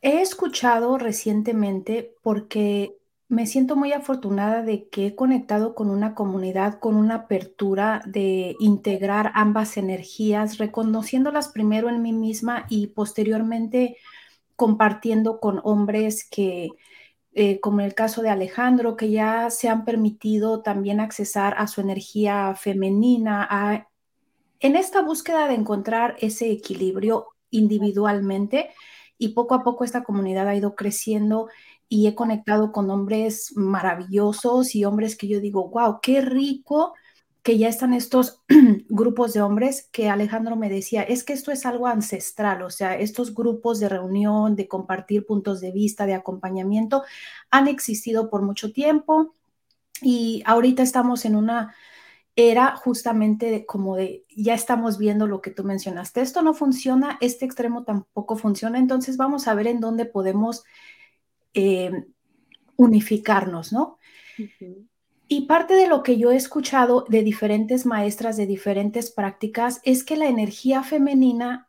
[0.02, 6.78] He escuchado recientemente porque me siento muy afortunada de que he conectado con una comunidad
[6.78, 13.96] con una apertura de integrar ambas energías, reconociéndolas primero en mí misma y posteriormente
[14.54, 16.70] compartiendo con hombres que,
[17.38, 21.66] eh, como en el caso de Alejandro, que ya se han permitido también accesar a
[21.66, 23.86] su energía femenina,
[24.58, 28.70] en esta búsqueda de encontrar ese equilibrio individualmente
[29.18, 31.48] y poco a poco esta comunidad ha ido creciendo
[31.90, 36.94] y he conectado con hombres maravillosos y hombres que yo digo, wow, qué rico
[37.46, 38.42] que ya están estos
[38.88, 42.98] grupos de hombres que Alejandro me decía, es que esto es algo ancestral, o sea,
[42.98, 47.04] estos grupos de reunión, de compartir puntos de vista, de acompañamiento,
[47.52, 49.36] han existido por mucho tiempo
[50.02, 51.72] y ahorita estamos en una
[52.34, 57.44] era justamente como de, ya estamos viendo lo que tú mencionaste, esto no funciona, este
[57.44, 60.64] extremo tampoco funciona, entonces vamos a ver en dónde podemos
[61.54, 61.92] eh,
[62.74, 63.98] unificarnos, ¿no?
[65.28, 70.04] Y parte de lo que yo he escuchado de diferentes maestras de diferentes prácticas es
[70.04, 71.68] que la energía femenina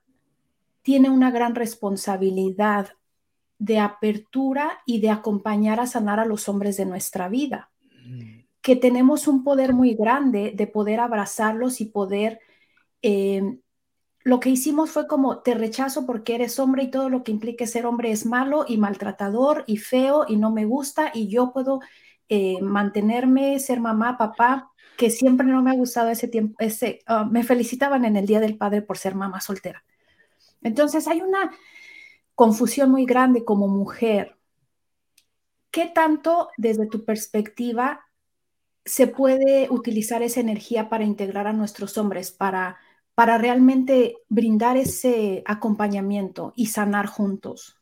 [0.83, 2.89] tiene una gran responsabilidad
[3.57, 7.71] de apertura y de acompañar a sanar a los hombres de nuestra vida.
[8.05, 8.45] Mm.
[8.61, 12.39] Que tenemos un poder muy grande de poder abrazarlos y poder...
[13.01, 13.59] Eh,
[14.23, 17.65] lo que hicimos fue como te rechazo porque eres hombre y todo lo que implique
[17.65, 21.79] ser hombre es malo y maltratador y feo y no me gusta y yo puedo
[22.29, 27.23] eh, mantenerme, ser mamá, papá, que siempre no me ha gustado ese tiempo, ese, ah,
[27.23, 29.83] me felicitaban en el Día del Padre por ser mamá soltera.
[30.61, 31.51] Entonces hay una
[32.35, 34.35] confusión muy grande como mujer.
[35.71, 38.05] ¿Qué tanto desde tu perspectiva
[38.83, 42.77] se puede utilizar esa energía para integrar a nuestros hombres, para,
[43.15, 47.77] para realmente brindar ese acompañamiento y sanar juntos?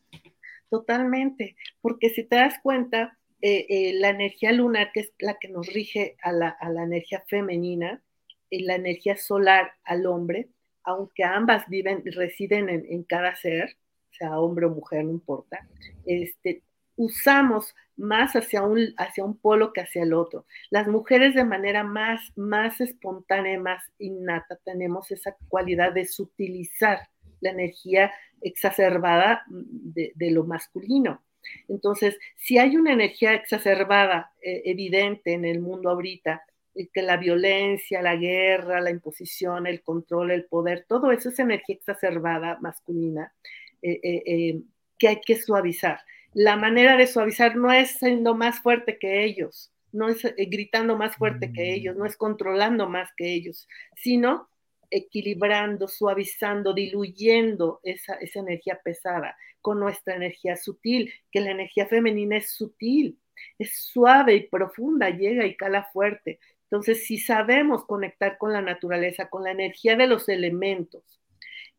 [0.70, 3.18] Totalmente, porque si te das cuenta,
[3.48, 8.02] eh, eh, la energía lunar, que es la que nos rige a la, energía femenina,
[8.50, 10.50] y la energía solar al hombre,
[10.84, 13.78] aunque ambas viven, residen en, cada ser,
[14.10, 15.60] sea hombre o mujer, no importa,
[16.08, 16.64] este,
[16.96, 20.48] usamos más hacia un, hacia un polo que hacia el otro.
[20.72, 27.10] Las mujeres de manera más, más espontánea, más innata, tenemos esa cualidad de sutilizar
[27.42, 31.22] la energía exacerbada de lo masculino.
[31.68, 36.44] Entonces, si hay una energía exacerbada, eh, evidente en el mundo ahorita,
[36.76, 41.40] eh, que la violencia, la guerra, la imposición, el control, el poder, todo eso es
[41.40, 43.34] energía exacerbada masculina
[43.82, 44.62] eh,
[44.98, 46.00] que hay que suavizar.
[46.34, 51.16] La manera de suavizar no es siendo más fuerte que ellos, no es gritando más
[51.16, 54.50] fuerte que ellos, no es controlando más que ellos, sino
[54.90, 62.38] equilibrando, suavizando, diluyendo esa, esa energía pesada con nuestra energía sutil, que la energía femenina
[62.38, 63.20] es sutil,
[63.58, 66.40] es suave y profunda, llega y cala fuerte.
[66.64, 71.20] Entonces, si sabemos conectar con la naturaleza, con la energía de los elementos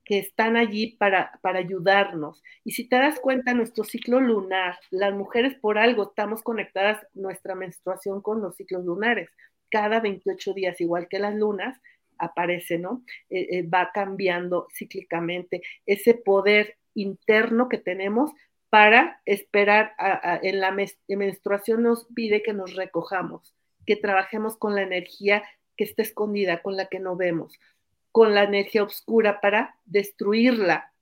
[0.05, 5.13] que están allí para, para ayudarnos, y si te das cuenta, nuestro ciclo lunar, las
[5.15, 9.29] mujeres por algo estamos conectadas nuestra menstruación con los ciclos lunares.
[9.69, 11.81] Cada 28 días, igual que las lunas,
[12.19, 13.03] aparece, ¿no?
[13.31, 18.33] Eh, eh, va cambiando cíclicamente ese poder interno que tenemos
[18.71, 19.95] para esperar
[20.43, 20.75] en la
[21.09, 23.55] menstruación nos pide que nos recojamos,
[23.87, 25.45] que trabajemos con la energía
[25.77, 27.59] que está escondida, con la que no vemos,
[28.13, 30.93] con la energía oscura para destruirla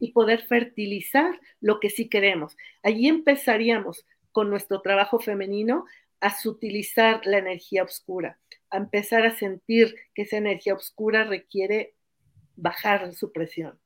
[0.00, 2.56] y poder fertilizar lo que sí queremos.
[2.82, 5.84] Allí empezaríamos con nuestro trabajo femenino
[6.20, 8.38] a sutilizar la energía oscura,
[8.70, 11.94] a empezar a sentir que esa energía oscura requiere
[12.56, 13.78] bajar su presión.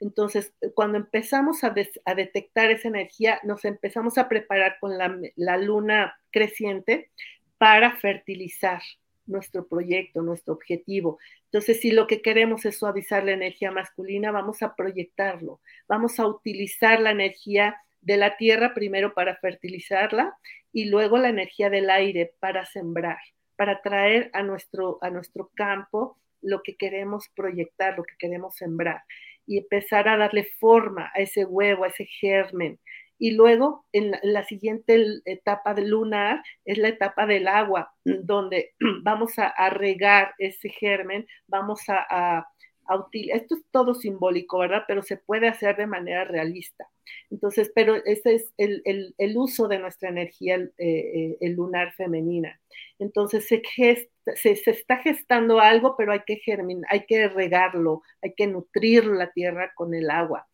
[0.00, 7.10] Entonces, cuando empezamos a, detectar esa energía, nos empezamos a preparar con la, luna creciente
[7.58, 8.82] para fertilizar
[9.26, 11.18] nuestro proyecto, nuestro objetivo.
[11.44, 16.26] Entonces, si lo que queremos es suavizar la energía masculina, vamos a proyectarlo, vamos a
[16.26, 20.34] utilizar la energía de la tierra primero para fertilizarla
[20.72, 23.18] y luego la energía del aire para sembrar,
[23.60, 29.02] para traer a nuestro, a nuestro campo lo que queremos proyectar, lo que queremos sembrar
[29.44, 32.80] y empezar a darle forma a ese huevo, a ese germen.
[33.18, 38.70] Y luego, en la, siguiente etapa de lunar, es la etapa del agua, donde
[39.02, 42.48] vamos a, regar ese germen, vamos a,
[43.32, 44.84] esto es todo simbólico, ¿verdad?
[44.86, 46.88] Pero se puede hacer de manera realista.
[47.30, 52.60] Entonces, pero ese es el, uso de nuestra energía eh, eh, lunar femenina.
[52.98, 53.62] Entonces, se,
[54.36, 59.30] se, está gestando algo, pero hay que germinar, hay que regarlo, hay que nutrir la
[59.32, 60.46] tierra con el agua.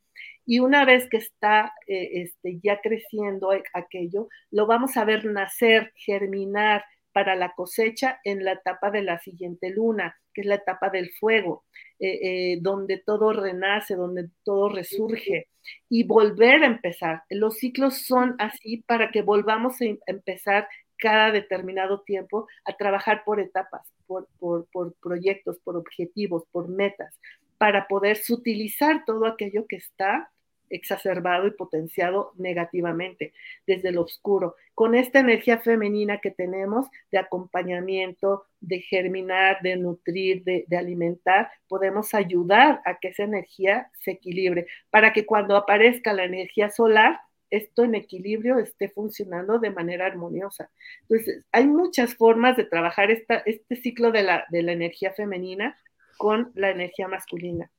[0.45, 5.93] Y una vez que está eh, este, ya creciendo aquello, lo vamos a ver nacer,
[5.97, 6.84] germinar,
[7.16, 11.12] para la cosecha en la etapa de la siguiente luna, que es la etapa del
[11.12, 11.64] fuego,
[11.98, 15.48] eh, eh, donde todo renace, donde todo resurge
[15.88, 17.22] y volver a empezar.
[17.30, 23.22] Los ciclos son así para que volvamos a em-, empezar cada determinado tiempo a trabajar
[23.24, 27.18] por etapas, por, por, por proyectos, por objetivos, por metas,
[27.56, 30.30] para poder sutilizar todo aquello que está
[30.70, 33.32] exacerbado y potenciado negativamente
[33.66, 34.56] desde lo oscuro.
[34.74, 42.14] Con esta energía femenina que tenemos de acompañamiento, de germinar, de nutrir, de, alimentar, podemos
[42.14, 47.84] ayudar a que esa energía se equilibre para que cuando aparezca la energía solar, esto
[47.84, 50.70] en equilibrio esté funcionando de manera armoniosa.
[51.02, 55.76] Entonces, hay muchas formas de trabajar esta, este ciclo de la, de la energía femenina
[56.18, 57.70] con la energía masculina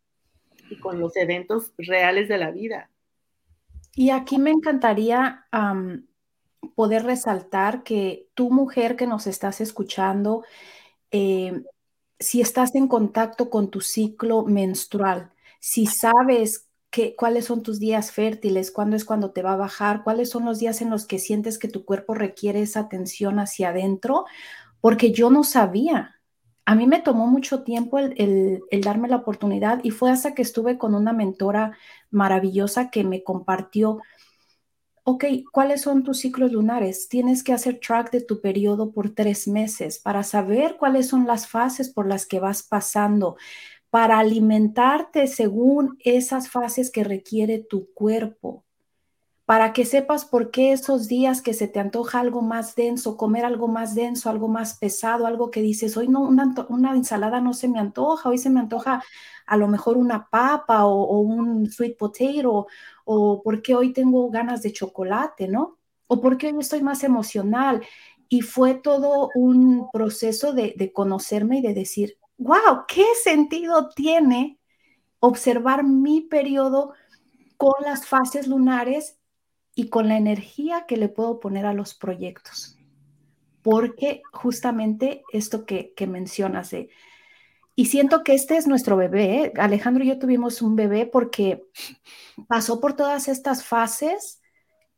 [0.70, 2.89] y con los eventos reales de la vida.
[3.95, 5.47] Y aquí me encantaría
[6.76, 10.43] poder resaltar que tu mujer que nos estás escuchando,
[11.11, 11.63] eh,
[12.20, 18.11] si estás en contacto con tu ciclo menstrual, si sabes que, cuáles son tus días
[18.11, 21.20] fértiles, cuándo es cuando te va a bajar, cuáles son los días en los que
[21.20, 24.26] sientes que tu cuerpo requiere esa atención hacia adentro,
[24.80, 26.16] porque yo no sabía
[26.68, 30.78] a mí me tomó mucho tiempo el, darme la oportunidad y fue hasta que estuve
[30.78, 31.78] con una mentora
[32.11, 34.01] maravillosa que me compartió,
[35.03, 37.07] ok, ¿cuáles son tus ciclos lunares?
[37.07, 41.47] Tienes que hacer track de tu periodo por tres meses para saber cuáles son las
[41.47, 43.38] fases por las que vas pasando,
[43.89, 48.66] para alimentarte según esas fases que requiere tu cuerpo
[49.47, 53.45] para que sepas por qué esos días que se te antoja algo más denso, comer
[53.45, 57.69] algo más denso, algo más pesado, algo que dices, hoy no, una, ensalada no se
[57.69, 59.01] me antoja, hoy se me antoja
[59.45, 62.67] a lo mejor una papa o, un sweet potato,
[63.05, 65.77] o por qué hoy tengo ganas de chocolate, ¿no?
[66.07, 67.81] O por qué hoy estoy más emocional.
[68.27, 74.59] Y fue todo un proceso de, de conocerme y de decir, wow, ¿qué sentido tiene
[75.21, 76.91] observar mi periodo
[77.55, 79.16] con las fases lunares
[79.78, 82.80] y con la energía que le puedo poner a los proyectos.
[83.61, 86.89] Porque justamente esto que, mencionas de...
[87.75, 89.43] Y siento que este es nuestro bebé.
[89.43, 89.53] ¿eh?
[89.59, 91.63] Alejandro y yo tuvimos un bebé porque
[92.47, 94.41] pasó por todas estas fases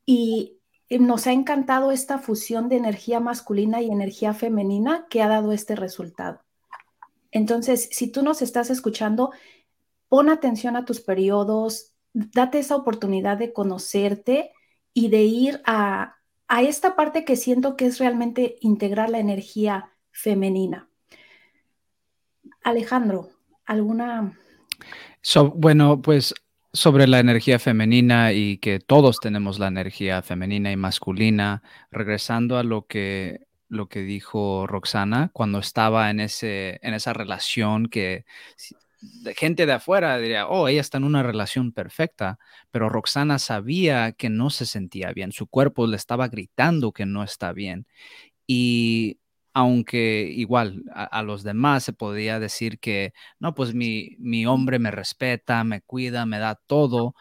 [0.06, 5.52] y nos ha encantado esta fusión de energía masculina y energía femenina que ha dado
[5.52, 6.40] este resultado.
[7.32, 9.32] Entonces, si tú nos estás escuchando,
[10.08, 14.54] pon atención a tus periodos, date esa oportunidad de conocerte
[14.94, 16.16] y de ir a,
[16.62, 20.90] esta parte que siento que es realmente integrar la energía femenina.
[22.64, 23.30] Alejandro,
[23.66, 24.34] ¿Alguna?
[25.54, 26.34] bueno, pues
[26.74, 31.62] sobre la energía femenina y que todos tenemos la energía femenina y masculina,
[31.92, 37.88] regresando a lo que lo que dijo Roxana cuando estaba en ese en esa relación
[37.88, 38.26] que
[39.02, 42.40] de gente de afuera diría, oh, ella está en una relación perfecta,
[42.72, 47.24] pero Roxana sabía que no se sentía bien, su cuerpo le estaba gritando que no
[47.24, 47.88] está bien.
[48.48, 49.20] Y
[49.54, 54.92] aunque igual a, los demás se podía decir que, no, pues mi, mi hombre me
[54.92, 57.16] respeta, me cuida, me da todo,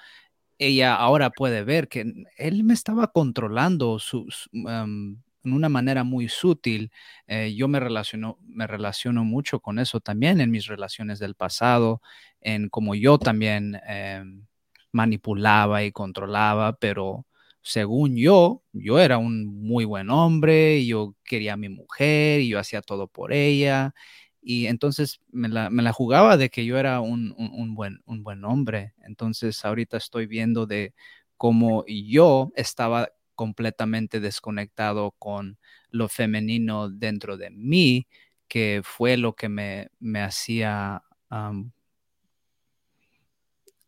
[0.59, 5.19] ella ahora puede ver que él me estaba controlando sus, em,
[5.49, 6.93] en una manera muy sutil.
[7.27, 12.03] Eh, yo me relaciono, me relaciono mucho con eso también en mis relaciones del pasado,
[12.41, 14.47] en cómo yo también em,
[14.93, 17.27] manipulaba y controlaba, pero
[17.63, 22.59] según yo, yo era un muy buen hombre, yo quería a mi mujer y yo
[22.59, 23.95] hacía todo por ella.
[24.41, 27.35] Y entonces me la, jugaba de que yo era un,
[27.75, 28.95] buen, un buen hombre.
[29.03, 30.95] Entonces ahorita estoy viendo de
[31.37, 35.59] cómo yo estaba completamente desconectado con
[35.91, 38.09] lo femenino dentro de mí,
[38.49, 41.05] que fue lo que me, hacía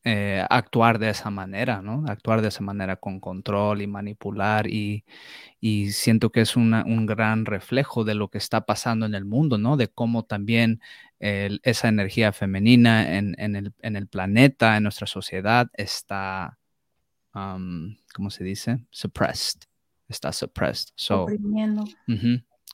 [0.05, 2.05] eh, actuar de esa manera, ¿no?
[2.07, 5.05] Actuar de esa manera con control y manipular y,
[5.91, 9.77] siento que es un gran reflejo de lo que está pasando en el mundo, ¿no?
[9.77, 10.81] De cómo también
[11.19, 16.60] esa energía femenina en, el, planeta, en nuestra sociedad, está,
[17.33, 18.85] ¿cómo se dice?
[18.91, 19.61] Suppressed.
[20.09, 20.91] Está suppressed.
[20.97, 21.26] So,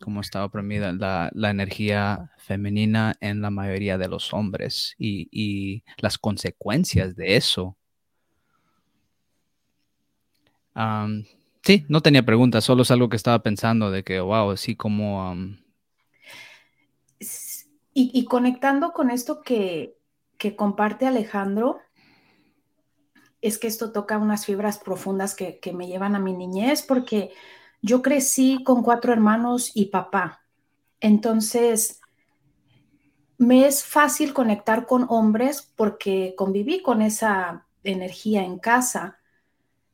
[0.01, 7.17] como está oprimida la, energía femenina en la mayoría de los hombres y, las consecuencias
[7.17, 7.77] de eso.
[11.63, 15.35] sí, no tenía preguntas, solo es algo que estaba pensando de que, wow, así como...
[17.95, 19.97] y, conectando con esto que,
[20.37, 21.81] que comparte Alejandro,
[23.47, 27.33] es que esto toca unas fibras profundas que, que me llevan a mi niñez, porque
[27.83, 30.43] yo crecí con cuatro hermanos y papá.
[31.01, 32.01] Entonces,
[33.39, 39.19] me es fácil conectar con hombres porque conviví con esa energía en casa,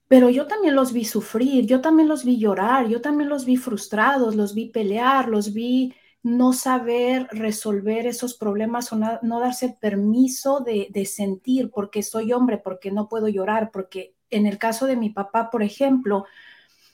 [0.09, 3.57] pero yo también los vi sufrir, yo también los vi llorar, yo también los vi
[3.57, 10.61] frustrados, los vi pelear, los vi no saber resolver esos problemas o no, darse permiso
[10.61, 14.97] de, de sentir porque soy hombre, porque no puedo llorar, porque en el caso de
[14.97, 16.25] mi papá, por ejemplo,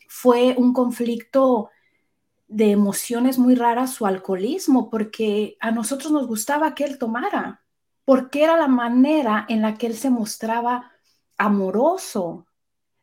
[0.09, 1.71] fue un conflicto
[2.49, 7.63] de emociones muy raras su alcoholismo, porque a nosotros nos gustaba que él tomara,
[8.07, 10.91] porque era la manera en la que él se mostraba
[11.37, 12.48] amoroso,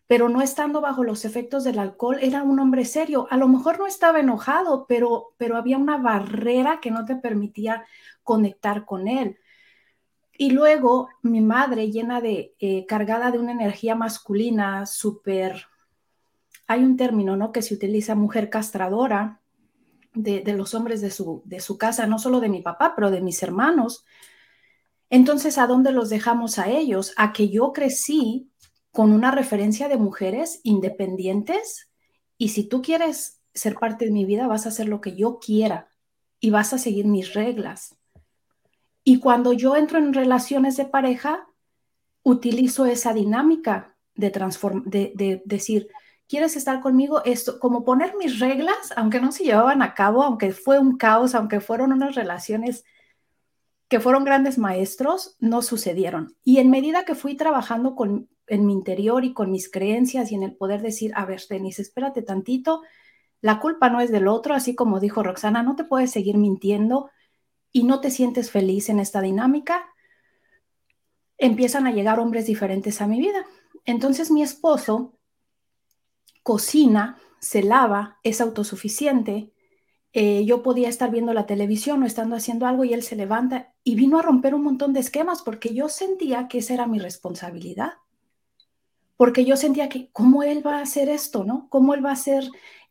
[0.08, 3.28] pero no estando bajo los efectos del alcohol, era un hombre serio.
[3.30, 7.86] A lo mejor no estaba enojado, pero, pero había una barrera que no te permitía
[8.24, 9.40] conectar con él.
[10.38, 15.68] Y luego mi madre, llena de, eh, cargada de una energía masculina súper
[16.68, 17.52] hay un término, ¿no?
[17.52, 19.42] Que se utiliza mujer castradora
[20.14, 23.22] de, los hombres de su, de su casa, no solo de mi papá, pero de
[23.22, 24.06] mis hermanos.
[25.10, 27.14] Entonces, ¿a dónde los dejamos a ellos?
[27.18, 28.50] A que yo crecí
[28.96, 31.92] con una referencia de mujeres independientes
[32.38, 35.38] y si tú quieres ser parte de mi vida, vas a hacer lo que yo
[35.40, 35.90] quiera
[36.40, 37.98] y vas a seguir mis reglas.
[39.04, 41.46] Y cuando yo entro en relaciones de pareja,
[42.24, 44.32] utilizo esa dinámica de,
[44.86, 45.90] de, de decir,
[46.30, 47.22] ¿quieres estar conmigo?
[47.26, 51.36] Esto, como poner mis reglas, aunque no se llevaban a cabo, aunque fue un caos,
[51.36, 52.86] aunque fueron unas relaciones
[53.90, 56.34] que fueron grandes maestros, no sucedieron.
[56.46, 60.36] Y en medida que fui trabajando con, en mi interior y con mis creencias y
[60.36, 62.82] en el poder decir, a ver, Denise, espérate tantito,
[63.42, 67.10] la culpa no es del otro, así como dijo Roxana, no te puedes seguir mintiendo
[67.72, 69.88] y no te sientes feliz en esta dinámica,
[71.38, 73.46] empiezan a llegar hombres diferentes a mi vida.
[73.86, 75.16] Entonces mi esposo
[76.46, 79.52] cocina, se lava, es autosuficiente.
[80.14, 83.74] Eh, yo podía estar viendo la televisión o estando haciendo algo y él se levanta
[83.84, 87.00] y vino a romper un montón de esquemas porque yo sentía que esa era mi
[87.00, 87.94] responsabilidad.
[89.18, 91.44] Porque yo sentía que, ¿cómo él va a hacer esto?
[91.44, 91.68] ¿No?
[91.70, 92.44] ¿Cómo él va a hacer?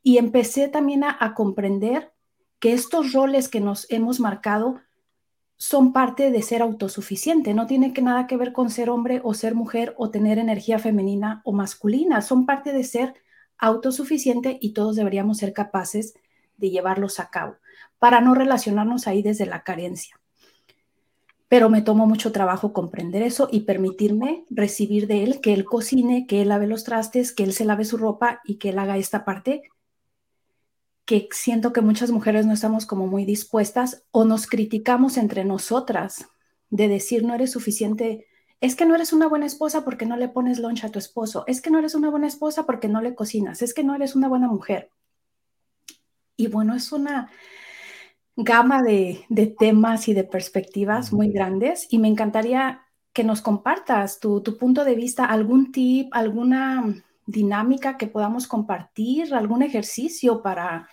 [0.02, 2.12] Y empecé también a, comprender
[2.58, 4.80] que estos roles que nos hemos marcado
[5.56, 9.34] son parte de ser autosuficiente, no tiene que nada que ver con ser hombre o
[9.34, 13.14] ser mujer o tener energía femenina o masculina, son parte de ser
[13.58, 16.14] autosuficiente y todos deberíamos ser capaces
[16.56, 17.56] de llevarlos a cabo
[17.98, 20.20] para no relacionarnos ahí desde la carencia.
[21.54, 26.26] Pero me tomó mucho trabajo comprender eso y permitirme recibir de él que él cocine,
[26.26, 28.96] que él lave los trastes, que él se lave su ropa y que él haga
[28.96, 29.62] esta parte
[31.04, 36.26] que siento que muchas mujeres no estamos como muy dispuestas o nos criticamos entre nosotras
[36.70, 38.26] de decir no eres suficiente.
[38.60, 41.44] Es que no eres una buena esposa porque no le pones lunch a tu esposo.
[41.46, 43.62] Es que no eres una buena esposa porque no le cocinas.
[43.62, 44.90] Es que no eres una buena mujer.
[46.36, 47.30] Y bueno, es una
[48.36, 52.82] gama de, de temas y de perspectivas muy grandes y me encantaría
[53.12, 59.32] que nos compartas tu, tu punto de vista, algún tip, alguna dinámica que podamos compartir,
[59.32, 60.88] algún ejercicio para...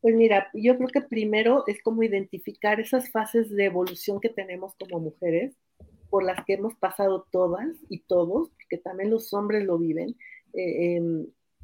[0.00, 4.74] Pues mira, yo creo que primero es como identificar esas fases de evolución que tenemos
[4.78, 5.56] como mujeres,
[6.08, 10.16] por las que hemos pasado todas y todos, que también los hombres lo viven,
[10.52, 11.00] eh,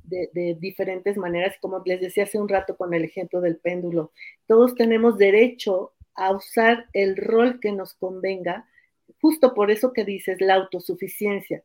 [0.05, 4.13] de, diferentes maneras, como les decía hace un rato con el ejemplo del péndulo,
[4.47, 8.69] todos tenemos derecho a usar el rol que nos convenga,
[9.21, 11.63] justo por eso que dices la autosuficiencia.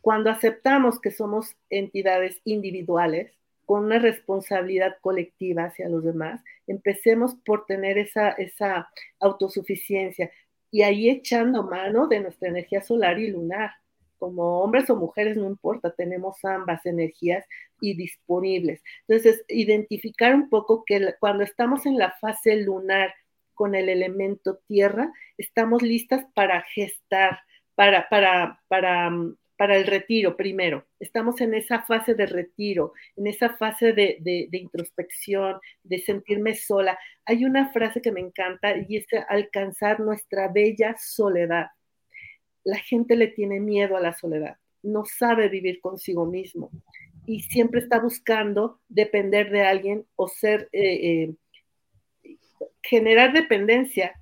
[0.00, 3.32] Cuando aceptamos que somos entidades individuales
[3.64, 10.30] con una responsabilidad colectiva hacia los demás, empecemos por tener esa, esa autosuficiencia
[10.70, 13.70] y ahí echando mano de nuestra energía solar y lunar.
[14.18, 17.44] Como hombres o mujeres, no importa, tenemos ambas energías
[17.80, 18.82] y disponibles.
[19.08, 23.14] Entonces, identificar un poco que cuando estamos en la fase lunar
[23.54, 27.40] con el elemento tierra, estamos listas para gestar,
[27.74, 30.86] para, para, para mm, para el retiro primero.
[31.00, 36.98] Estamos en esa fase de retiro, en esa fase de, de, introspección, de sentirme sola.
[37.24, 41.68] Hay una frase que me encanta y es alcanzar nuestra bella soledad.
[42.66, 46.70] La gente le tiene miedo a la soledad, no sabe vivir consigo mismo
[47.24, 51.36] y siempre está buscando depender de alguien o ser, eh,
[52.24, 52.34] eh,
[52.82, 54.20] generar dependencia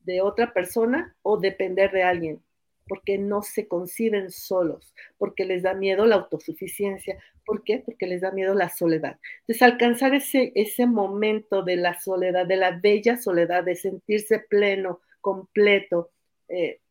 [0.00, 2.42] de otra persona o depender de alguien
[2.88, 7.18] porque no se conciben solos, porque les da miedo la autosuficiencia.
[7.44, 7.78] ¿Por qué?
[7.78, 9.18] Porque les da miedo la soledad.
[9.40, 15.00] Entonces, alcanzar ese, ese momento de la soledad, de la bella soledad, de sentirse pleno,
[15.20, 16.10] completo,
[16.48, 16.81] eh,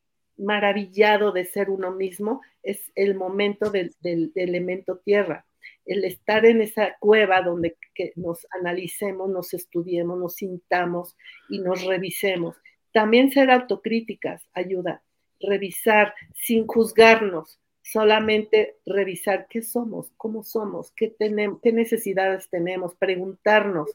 [0.41, 3.95] maravillado de ser uno mismo, es el momento del,
[4.35, 5.45] elemento tierra.
[5.85, 11.15] El estar en esa cueva donde que nos analicemos, nos estudiemos, nos sintamos
[11.49, 12.55] y nos revisemos.
[12.91, 15.01] También ser autocríticas ayuda
[15.41, 23.89] revisar sin juzgarnos, solamente revisar qué somos, cómo somos, qué, tenemos, qué necesidades tenemos, preguntarnos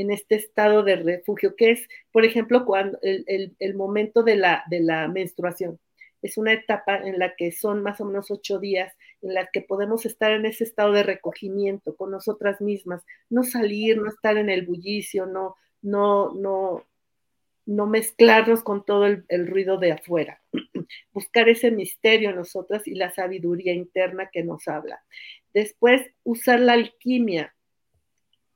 [0.00, 4.64] en este estado de refugio, que es, por ejemplo, cuando el, el, momento de la,
[4.70, 5.78] de la menstruación.
[6.22, 9.62] Es una etapa en la que son más o menos ocho días en la que
[9.62, 14.50] podemos estar en ese estado de recogimiento con nosotras mismas, no salir, no estar en
[14.50, 16.84] el bullicio, no, no, no,
[17.66, 20.42] no mezclarnos con todo el, ruido de afuera,
[21.12, 25.02] buscar ese misterio en nosotras y la sabiduría interna que nos habla.
[25.52, 27.54] Después, usar la alquimia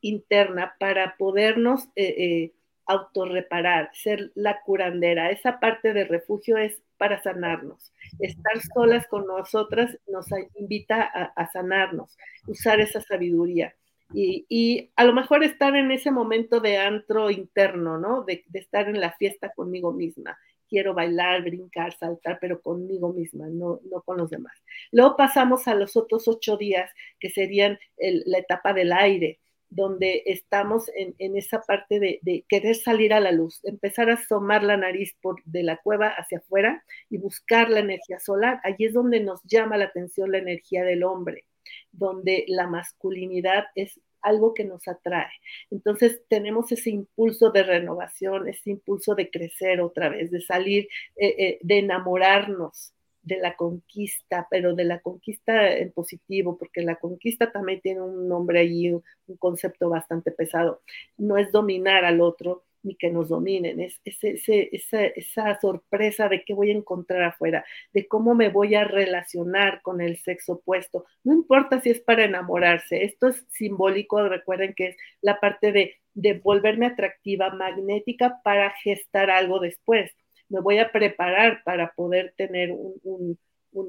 [0.05, 2.53] interna para podernos eh, eh,
[2.87, 5.31] autorreparar, ser la curandera.
[5.31, 7.93] Esa parte de refugio es para sanarnos.
[8.21, 13.75] Estar solas con nosotras nos invita a sanarnos, usar esa sabiduría.
[14.13, 18.23] Y, a lo mejor estar en ese momento de antro interno, ¿no?
[18.25, 20.39] De, estar en la fiesta conmigo misma.
[20.69, 24.55] Quiero bailar, brincar, saltar, pero conmigo misma, no, no con los demás.
[24.93, 29.41] Luego pasamos a los otros ocho días, que serían la etapa del aire,
[29.75, 34.77] donde estamos en, esa parte de, querer salir a la luz, empezar a asomar la
[34.77, 38.61] nariz de la cueva hacia afuera y buscar la energía solar.
[38.63, 41.45] Allí es donde nos llama la atención la energía del hombre
[41.93, 45.31] donde la masculinidad es algo que nos atrae.
[45.71, 51.35] Entonces tenemos ese impulso de renovación, ese impulso de crecer otra vez, de salir, eh,
[51.39, 52.95] eh, de enamorarnos
[53.25, 58.29] de la conquista, pero de la conquista en positivo, porque la conquista también tiene un
[58.29, 60.83] nombre ahí, un concepto bastante pesado.
[61.17, 66.71] No es dominar al otro, ni que nos dominen, es, esa, sorpresa de qué voy
[66.71, 71.07] a encontrar afuera, de cómo me voy a relacionar con el sexo opuesto.
[71.25, 75.95] No importa si es para enamorarse, esto es simbólico, recuerden que es la parte de,
[76.43, 80.13] volverme atractiva, magnética para gestar algo después.
[80.55, 83.39] Me voy a preparar para poder tener un,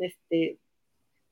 [0.01, 0.57] este,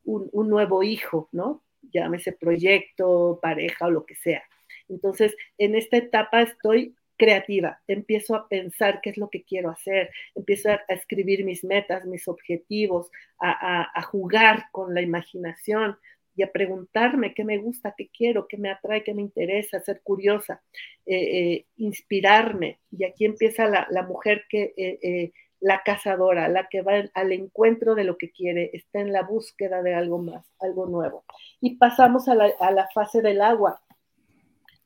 [0.04, 1.64] un, un nuevo hijo, ¿no?
[1.92, 4.44] Llámese proyecto, pareja o lo que sea.
[4.90, 10.12] Entonces, en esta etapa estoy creativa, empiezo a pensar qué es lo que quiero hacer,
[10.36, 13.10] empiezo a, escribir mis metas, mis objetivos,
[13.40, 15.98] a, jugar con la imaginación
[16.36, 20.02] y a preguntarme qué me gusta, qué quiero, qué me atrae, qué me interesa, ser
[20.02, 20.62] curiosa,
[21.06, 22.80] eh, eh, inspirarme.
[22.92, 24.74] Y aquí empieza la, mujer que...
[24.78, 25.32] Eh,
[25.66, 29.82] la cazadora, la que va al encuentro de lo que quiere, está en la búsqueda
[29.82, 31.24] de algo más, algo nuevo.
[31.62, 33.82] Y pasamos a la, a la fase del agua,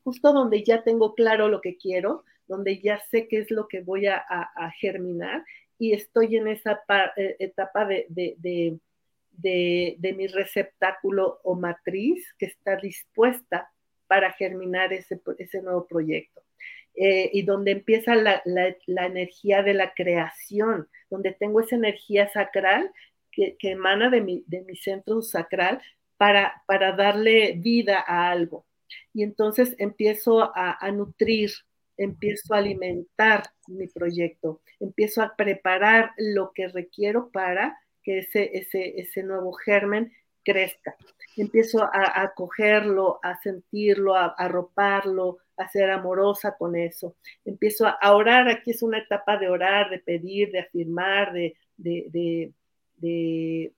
[0.04, 3.82] justo donde ya tengo claro lo que quiero, donde ya sé qué es lo que
[3.82, 4.24] voy a,
[4.80, 5.44] germinar
[5.78, 6.80] y estoy en esa
[7.38, 8.78] etapa de,
[9.42, 13.70] mi receptáculo o matriz que está dispuesta
[14.06, 16.42] para germinar ese, ese nuevo proyecto.
[16.94, 22.90] Eh, y donde empieza la, la, energía de la creación, donde tengo esa energía sacral
[23.30, 25.80] que, que emana de mi, de mi, centro sacral
[26.16, 28.66] para, para darle vida a algo.
[29.14, 31.52] Y entonces empiezo a nutrir,
[31.96, 39.00] empiezo a alimentar mi proyecto, empiezo a preparar lo que requiero para que ese, ese,
[39.00, 40.12] ese nuevo germen
[40.44, 40.96] crezca.
[41.36, 47.16] Empiezo a, a cogerlo, a sentirlo, a arroparlo, a ser amorosa con eso.
[47.44, 52.52] Empiezo a, orar, aquí es una etapa de orar, de pedir, de afirmar, de, de,
[52.96, 53.72] de,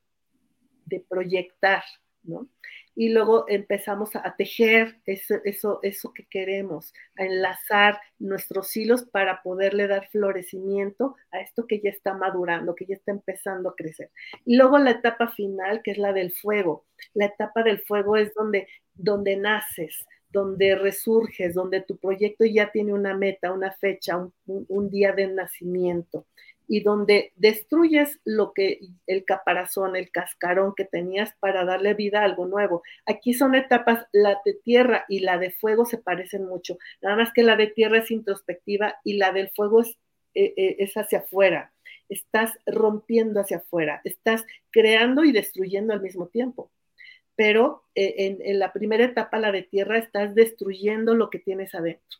[0.87, 1.83] de proyectar,
[2.23, 2.49] ¿no?
[2.95, 9.43] Y luego empezamos a tejer eso, eso, eso que queremos, a enlazar nuestros hilos para
[9.43, 14.11] poderle dar florecimiento a esto que ya está madurando, que ya está empezando a crecer.
[14.45, 16.85] Y luego la etapa final, que es la del fuego.
[17.15, 22.93] La etapa del fuego es donde, donde naces, donde resurges, donde tu proyecto ya tiene
[22.93, 26.27] una meta, una fecha, un, un día de nacimiento
[26.71, 32.25] y donde destruyes lo que el caparazón, el cascarón que tenías para darle vida a
[32.25, 32.85] algo nuevo.
[33.07, 37.33] Aquí son etapas, la de tierra y la de fuego se parecen mucho, nada más
[37.33, 39.99] que la de tierra es introspectiva y la del fuego es,
[40.35, 41.73] eh, eh, hacia afuera.
[42.09, 46.71] Estás rompiendo hacia afuera, estás creando y destruyendo al mismo tiempo.
[47.35, 51.75] Pero eh, en, en la primera etapa, la de tierra, estás destruyendo lo que tienes
[51.75, 52.20] adentro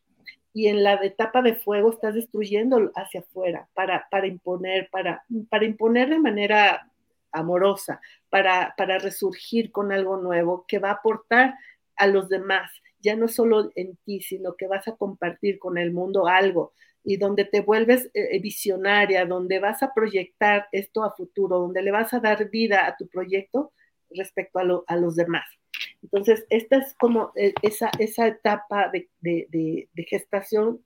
[0.53, 5.65] y en la etapa de fuego estás destruyendo hacia afuera para, para imponer, para, para
[5.65, 6.91] imponer de manera
[7.33, 11.55] amorosa, para, para resurgir con algo nuevo que va a aportar
[11.97, 15.93] a los demás, ya no solo en ti, sino que vas a compartir con el
[15.93, 16.73] mundo algo
[17.03, 21.91] y donde te vuelves eh, visionaria, donde vas a proyectar esto a futuro, donde le
[21.91, 23.73] vas a dar vida a tu proyecto
[24.11, 25.60] respecto a, a los demás.
[26.03, 30.83] Entonces, esta es como eh, esa, esa etapa de, de, gestación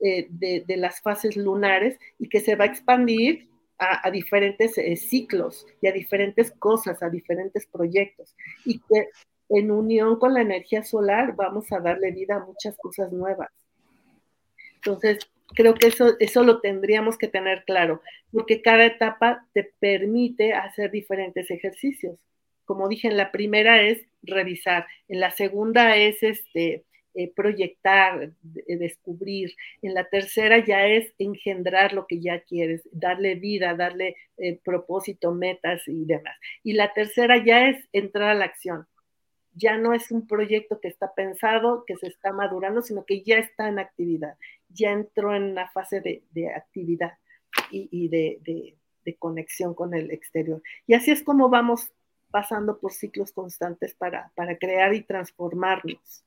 [0.00, 5.66] eh, de, las fases lunares y que se va a expandir a, diferentes eh, ciclos
[5.80, 8.34] y a diferentes cosas, a diferentes proyectos.
[8.64, 9.08] Y que
[9.50, 13.50] en unión con la energía solar vamos a darle vida a muchas cosas nuevas.
[14.76, 15.18] Entonces,
[15.54, 20.90] creo que eso, eso lo tendríamos que tener claro, porque cada etapa te permite hacer
[20.90, 22.18] diferentes ejercicios
[22.68, 29.54] como dije, en la primera es revisar, en la segunda es este, eh, proyectar, descubrir,
[29.80, 35.32] en la tercera ya es engendrar lo que ya quieres, darle vida, darle eh, propósito,
[35.32, 36.36] metas y demás.
[36.62, 38.86] Y la tercera ya es entrar a la acción.
[39.54, 43.38] Ya no es un proyecto que está pensado, que se está madurando, sino que ya
[43.38, 44.34] está en actividad,
[44.68, 47.14] ya entró en una fase de, actividad
[47.70, 48.76] y, de
[49.18, 50.62] conexión con el exterior.
[50.86, 51.90] Y así es como vamos
[52.30, 56.24] pasando por ciclos constantes para, para crear y transformarnos.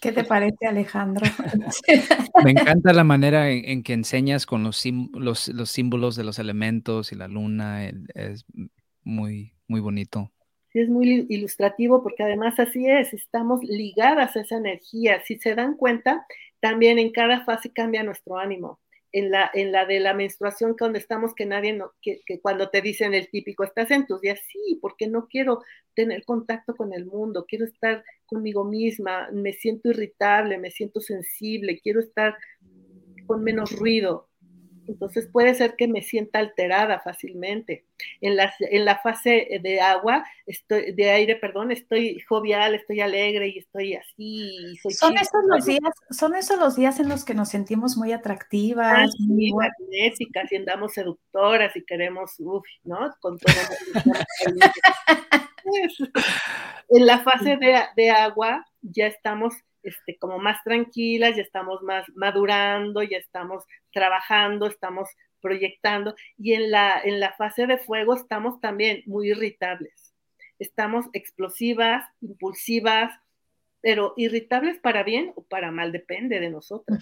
[0.00, 1.24] ¿Qué te parece, Alejandro?
[2.44, 7.12] Me encanta la manera en, que enseñas con los, los, los, símbolos de los elementos
[7.12, 7.88] y la luna.
[8.14, 8.44] Es
[9.02, 10.30] muy, muy bonito.
[10.68, 15.22] Sí, es muy ilustrativo porque además así es, estamos ligadas a esa energía.
[15.24, 16.26] Si se dan cuenta,
[16.60, 18.78] también en cada fase cambia nuestro ánimo
[19.16, 22.68] en la, en la de la menstruación, donde estamos, que nadie, no, que, que, cuando
[22.68, 25.62] te dicen el típico, estás en tus días, sí, porque no quiero
[25.94, 31.80] tener contacto con el mundo, quiero estar conmigo misma, me siento irritable, me siento sensible,
[31.82, 32.36] quiero estar
[33.26, 34.28] con menos ruido,
[34.88, 37.84] entonces puede ser que me sienta alterada fácilmente.
[38.20, 43.48] En la, en la fase de agua, estoy, de aire, perdón, estoy jovial, estoy alegre
[43.48, 44.76] y estoy así.
[44.90, 49.10] son, esos los días, son esos los días en los que nos sentimos muy atractivas,
[49.18, 53.10] muy magnéticas y andamos seductoras y queremos, uff, ¿no?
[53.20, 53.54] Con todo.
[56.90, 59.54] en la fase de, de agua ya estamos
[59.86, 65.08] este, como más tranquilas, ya estamos más madurando, ya estamos trabajando, estamos
[65.40, 70.12] proyectando y en la, en la fase de fuego estamos también muy irritables.
[70.58, 73.12] Estamos explosivas, impulsivas,
[73.80, 76.98] pero irritables para bien o para mal, depende de nosotros.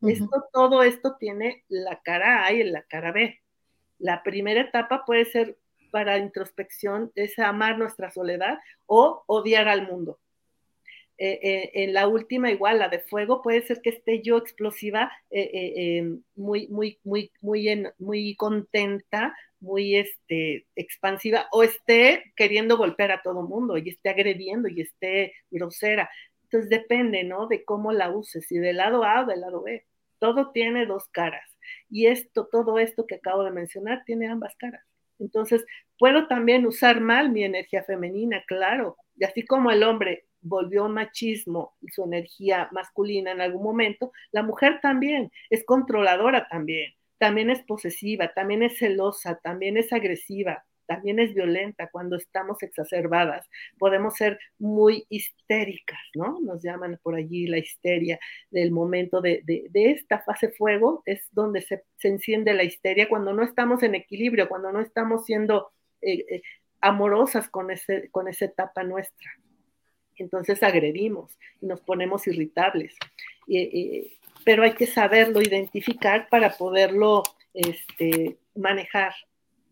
[0.00, 3.42] Esto, todo esto tiene la cara A y la cara B.
[3.98, 5.58] La primera etapa puede ser
[5.90, 10.18] para introspección, es amar nuestra soledad o odiar al mundo.
[11.18, 15.12] Eh, eh, en la última igual, la de fuego, puede ser que esté yo explosiva,
[15.30, 16.02] eh,
[16.34, 23.42] muy, muy, muy, muy, muy contenta, muy este, expansiva, o esté queriendo golpear a todo
[23.42, 26.10] mundo y esté agrediendo y esté grosera.
[26.44, 27.46] Entonces depende, ¿no?
[27.46, 29.86] De cómo la uses, si del lado A o del lado B.
[30.18, 31.48] todo tiene dos caras.
[31.90, 34.84] Y esto, todo esto que acabo de mencionar, tiene ambas caras.
[35.18, 35.64] Entonces,
[35.98, 38.96] puedo también usar mal mi energía femenina, claro.
[39.16, 44.80] Y así como el hombre volvió machismo su energía masculina en algún momento, la mujer
[44.82, 51.34] también es controladora también, también es posesiva, también es celosa, también es agresiva, también es
[51.34, 53.48] violenta cuando estamos exacerbadas.
[53.78, 56.38] Podemos ser muy histéricas, ¿no?
[56.40, 58.18] Nos llaman por allí la histeria
[58.50, 59.42] del momento de,
[59.72, 64.72] esta fase fuego, es donde se, enciende la histeria cuando no estamos en equilibrio, cuando
[64.72, 65.70] no estamos siendo
[66.00, 66.42] eh, eh,
[66.80, 69.30] amorosas con, ese, con esa etapa nuestra.
[70.16, 72.94] Entonces agredimos y nos ponemos irritables.
[74.44, 77.22] pero hay que saberlo identificar para poderlo
[77.54, 79.12] este, manejar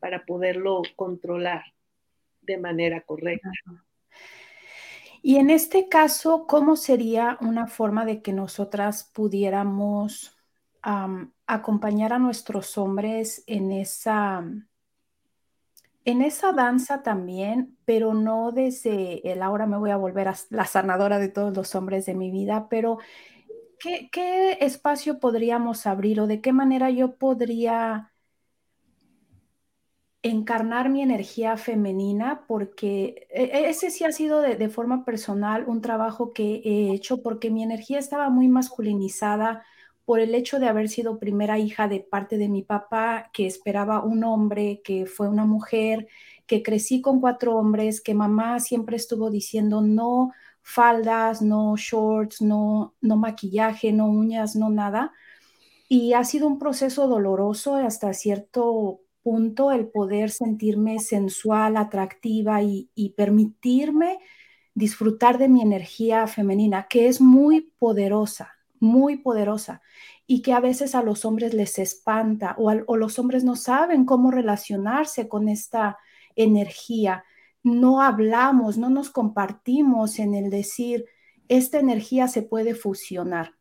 [0.01, 1.62] para poderlo controlar
[2.43, 3.51] de manera correcta.
[5.23, 10.37] Y en este caso, ¿cómo sería una forma de que nosotras pudiéramos
[11.47, 14.43] acompañar a nuestros hombres en esa,
[16.05, 20.65] en esa danza también, pero no desde el ahora me voy a volver a la
[20.65, 22.99] sanadora de todos los hombres de mi vida, pero
[23.79, 28.11] ¿qué, qué espacio podríamos abrir o de qué manera yo podría
[30.23, 35.81] encarnar mi energía femenina porque e, e, ese sí ha sido de, forma personal un
[35.81, 39.65] trabajo que he hecho porque mi energía estaba muy masculinizada
[40.05, 44.03] por el hecho de haber sido primera hija de parte de mi papá que esperaba
[44.05, 46.09] un hombre, que fue una mujer,
[46.47, 50.33] que crecí con cuatro hombres, que mamá siempre estuvo diciendo no
[50.63, 55.13] faldas, no shorts, no, no maquillaje, no uñas, no nada.
[55.89, 63.15] Y ha sido un proceso doloroso hasta cierto punto el poder sentirme sensual, atractiva y,
[63.17, 64.19] permitirme
[64.75, 69.82] disfrutar de mi energía femenina, que es muy poderosa, muy poderosa,
[70.27, 74.05] y que a veces a los hombres les espanta o, o los hombres no saben
[74.05, 75.98] cómo relacionarse con esta
[76.35, 77.24] energía.
[77.62, 81.05] No hablamos, no nos compartimos en el decir,
[81.48, 83.55] esta energía se puede fusionar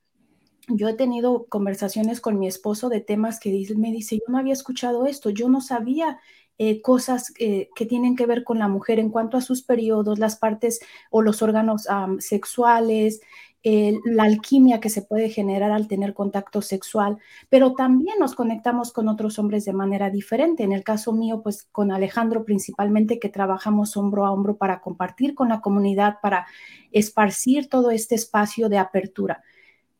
[0.69, 4.53] yo he tenido conversaciones con mi esposo de temas que me dice, yo no había
[4.53, 6.19] escuchado esto, yo no sabía
[6.57, 10.19] eh, cosas eh, que tienen que ver con la mujer en cuanto a sus periodos,
[10.19, 10.79] las partes
[11.09, 11.87] o los órganos
[12.19, 13.21] sexuales,
[13.63, 17.17] la alquimia que se puede generar al tener contacto sexual,
[17.49, 20.63] pero también nos conectamos con otros hombres de manera diferente.
[20.63, 25.35] En el caso mío, pues con Alejandro principalmente, que trabajamos hombro a hombro para compartir
[25.35, 26.47] con la comunidad, para
[26.91, 29.43] esparcir todo este espacio de apertura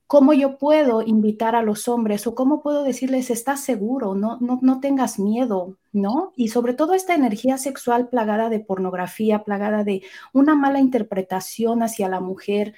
[0.09, 4.57] cómo yo puedo invitar a los hombres o cómo puedo decirles, estás seguro, no, no,
[4.63, 6.33] no tengas miedo, ¿no?
[6.35, 10.01] Y sobre todo esta energía sexual plagada de pornografía, plagada de
[10.33, 12.73] una mala interpretación hacia la mujer,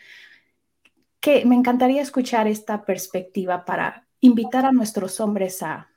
[1.22, 5.90] que me encantaría escuchar esta perspectiva para invitar a nuestros hombres a,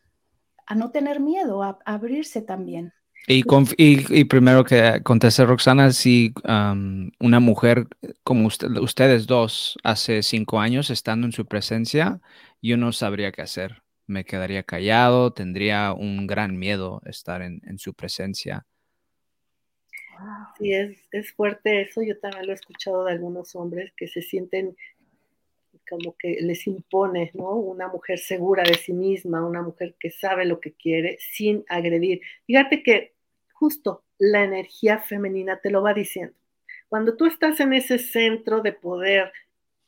[0.66, 2.92] a no tener miedo, a abrirse también.
[3.26, 7.86] Y, primero que conteste Roxana, si una mujer
[8.22, 12.20] como ustedes dos hace cinco años estando en su presencia,
[12.60, 13.82] yo no sabría qué hacer.
[14.06, 18.66] Me quedaría callado, tendría un gran miedo estar en, su presencia.
[20.58, 22.02] Sí, es, es fuerte eso.
[22.02, 24.76] Yo también lo he escuchado de algunos hombres que se sienten
[25.88, 27.56] como que les impone, ¿no?
[27.56, 32.20] Una mujer segura de sí misma, una mujer que sabe lo que quiere sin agredir.
[32.46, 33.14] Fíjate que
[33.52, 36.34] justo la energía femenina te lo va diciendo.
[36.88, 39.32] Cuando tú estás en ese centro de poder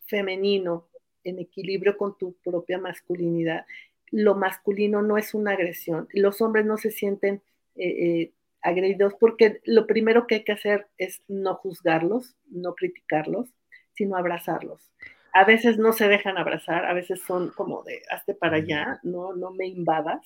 [0.07, 0.89] femenino,
[1.25, 3.67] en equilibrio con tu propia masculinidad,
[4.11, 6.09] lo masculino no es una agresión.
[6.13, 7.43] Los hombres no se sienten
[7.75, 8.33] eh, eh,
[8.63, 13.49] agredidos porque lo primero que hay que hacer es no juzgarlos, no criticarlos,
[13.93, 14.93] sino abrazarlos.
[15.37, 19.35] A veces no se dejan abrazar, a veces son como de hazte para allá, no,
[19.35, 20.23] no me invadas.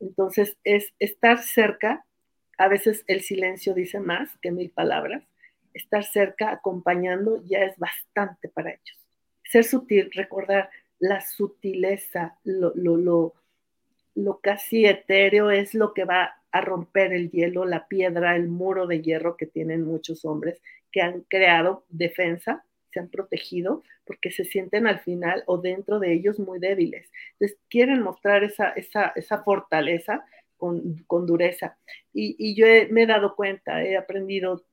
[0.00, 2.04] Entonces es estar cerca
[2.60, 5.22] a veces el silencio dice más que mil palabras.
[5.72, 8.98] Estar cerca, acompañando, ya es bastante para ellos.
[9.44, 10.68] Ser sutil, recordar
[10.98, 13.32] la sutileza, lo, lo,
[14.14, 18.86] lo, casi etéreo es lo que va a romper el hielo, la piedra, el muro
[18.86, 20.60] de hierro que tienen muchos hombres
[20.92, 26.12] que han creado defensa, se han protegido porque se sienten al final o dentro de
[26.12, 27.08] ellos muy débiles.
[27.34, 30.24] Entonces quieren mostrar esa, esa, esa fortaleza
[30.56, 31.78] con, dureza.
[32.12, 34.64] Y, yo me he dado cuenta, he aprendido,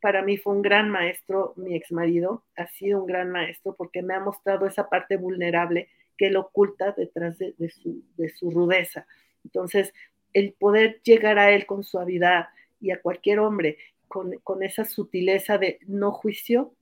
[0.00, 4.00] para mí fue un gran maestro, mi ex marido, ha sido un gran maestro porque
[4.00, 9.08] me ha mostrado esa parte vulnerable que él oculta detrás de, su, rudeza.
[9.42, 9.92] Entonces,
[10.34, 12.46] el poder llegar a él con suavidad
[12.80, 13.76] y a cualquier hombre
[14.06, 16.76] con, con esa sutileza de no juicio,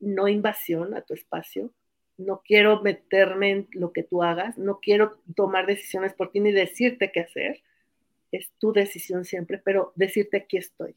[0.00, 1.72] no invasión a tu espacio,
[2.18, 6.52] no quiero meterme en lo que tú hagas, no quiero tomar decisiones por ti ni
[6.52, 7.62] decirte qué hacer,
[8.32, 10.94] es tu decisión siempre, pero decirte aquí estoy,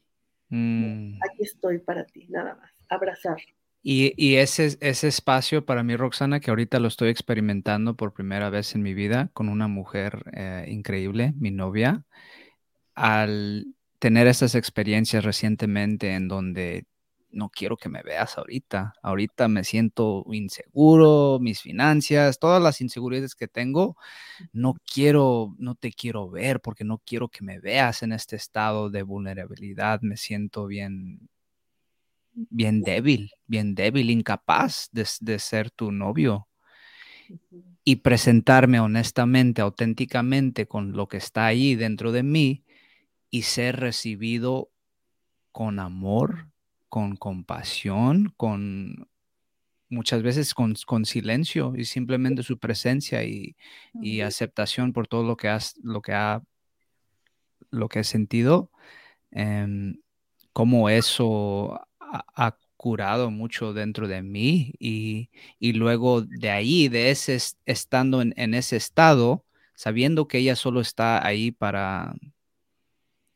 [0.48, 1.18] mm.
[1.22, 3.38] aquí estoy para ti, nada más, abrazar.
[3.86, 8.74] Y, ese, ese espacio para mí, Roxana, que ahorita lo estoy experimentando por primera vez
[8.74, 12.02] en mi vida con una mujer eh, increíble, mi novia,
[12.94, 13.66] al
[13.98, 16.86] tener estas experiencias recientemente en donde
[17.34, 18.94] no quiero que me veas ahorita.
[19.02, 23.96] Ahorita me siento inseguro, mis finanzas, todas las inseguridades que tengo,
[24.52, 28.90] no quiero, no te quiero ver porque no quiero que me veas en este estado
[28.90, 30.00] de vulnerabilidad.
[30.02, 31.28] Me siento bien,
[32.32, 36.48] bien débil, bien débil, incapaz de, de ser tu novio.
[37.86, 42.64] Y presentarme honestamente, auténticamente con lo que está ahí dentro de mí
[43.30, 44.70] y ser recibido
[45.52, 46.48] con amor,
[46.94, 49.08] con compasión, con
[49.88, 53.56] muchas veces con, silencio y simplemente su presencia y,
[54.20, 56.40] aceptación por todo lo que has, lo que ha,
[57.70, 58.70] lo que he sentido,
[59.32, 59.96] em,
[60.52, 65.30] como eso ha, curado mucho dentro de mí y,
[65.72, 69.44] luego de ahí, de ese, estando en, en, ese estado,
[69.74, 72.14] sabiendo que ella solo está ahí para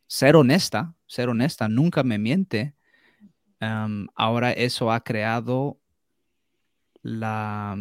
[0.06, 2.74] ser honesta, ser honesta, nunca me miente,
[3.60, 5.78] ahora eso ha creado
[7.02, 7.76] la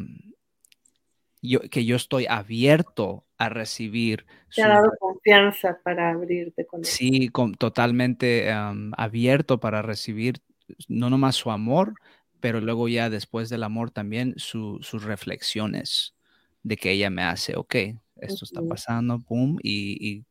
[1.41, 4.25] yo, que yo estoy abierto a recibir.
[4.53, 6.85] Te ha dado confianza para abrirte con él.
[6.85, 8.51] Sí, totalmente
[8.97, 10.41] abierto para recibir
[10.87, 11.93] no nomás su amor,
[12.39, 16.15] pero luego ya después del amor también sus reflexiones
[16.63, 17.75] de que ella me hace, ok,
[18.17, 20.25] esto está pasando, boom, y,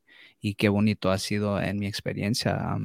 [0.56, 2.76] qué bonito ha sido en mi experiencia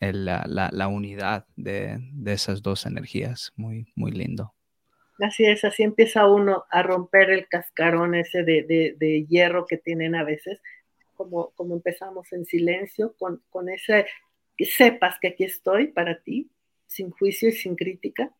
[0.00, 3.52] la, unidad de, esas dos energías.
[3.56, 4.54] Muy, muy lindo.
[5.20, 10.24] Así es, así empieza uno a romper el cascarón ese de, hierro que tienen a
[10.24, 10.60] veces,
[11.14, 14.06] como, como empezamos en silencio, con, con ese,
[14.56, 16.50] que sepas que aquí estoy para ti,
[16.86, 18.32] sin juicio y sin crítica,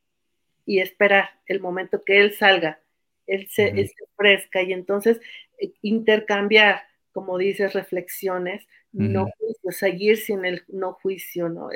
[0.66, 2.80] y esperar el momento que él salga,
[3.26, 5.20] él se, él se ofrezca y entonces
[5.58, 6.82] eh, intercambiar,
[7.12, 11.68] como dices, reflexiones, no juicio, seguir sin el no juicio, ¿no?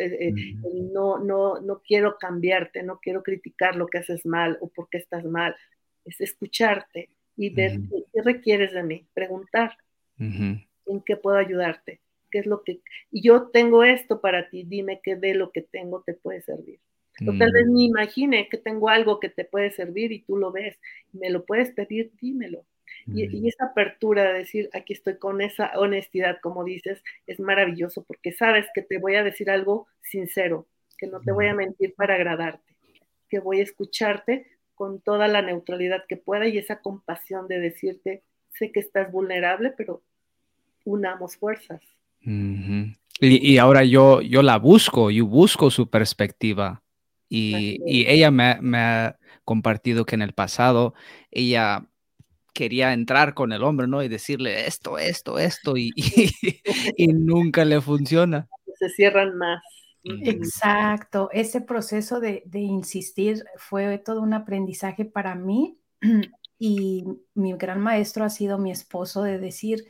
[0.92, 4.98] No, no, no quiero cambiarte, no quiero criticar lo que haces mal o por qué
[4.98, 5.56] estás mal,
[6.04, 7.80] es escucharte y ver
[8.12, 9.76] qué, requieres de mí, preguntar
[10.18, 12.00] en qué puedo ayudarte,
[12.30, 12.80] qué es lo que,
[13.10, 16.80] y yo tengo esto para ti, dime qué de lo que tengo te puede servir.
[17.26, 17.74] O tal vez mm.
[17.74, 20.78] ni imagine que tengo algo que te puede servir y tú lo ves,
[21.12, 22.64] me lo puedes pedir, dímelo.
[23.14, 28.32] Y, esa apertura de decir, aquí estoy con esa honestidad, como dices, es maravilloso porque
[28.32, 30.66] sabes que te voy a decir algo sincero,
[30.98, 32.76] que no te voy a mentir para agradarte,
[33.28, 38.22] que voy a escucharte con toda la neutralidad que pueda y esa compasión de decirte,
[38.52, 40.02] sé que estás vulnerable, pero
[40.85, 41.80] unamos fuerzas.
[43.20, 46.82] y, ahora yo, yo la busco, yo busco su perspectiva.
[47.30, 50.94] Y, y ella me, me, ha compartido que en el pasado
[51.30, 51.86] ella
[52.59, 54.02] quería entrar con el hombre, ¿no?
[54.02, 55.93] Y decirle esto, esto, esto, y,
[56.97, 58.48] y, nunca le funciona.
[58.76, 59.62] Se cierran más.
[60.02, 65.78] Exacto, ese proceso de, de, insistir fue todo un aprendizaje para mí
[66.59, 67.05] y
[67.35, 69.85] mi gran maestro ha sido mi esposo de decir,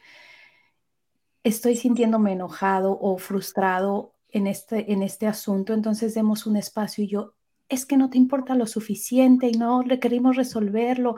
[1.44, 7.08] estoy sintiéndome enojado o frustrado en este, en este asunto, entonces demos un espacio y
[7.08, 7.32] yo,
[7.70, 11.16] es que no te importa lo suficiente y no requerimos resolverlo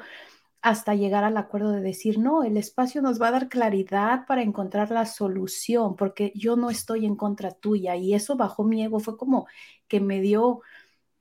[0.63, 4.43] hasta llegar al acuerdo de decir, no, el espacio nos va a dar claridad para
[4.43, 7.97] encontrar la solución, porque yo no estoy en contra tuya.
[7.97, 9.47] Y eso bajo mi ego, fue como
[9.89, 10.61] que me dio,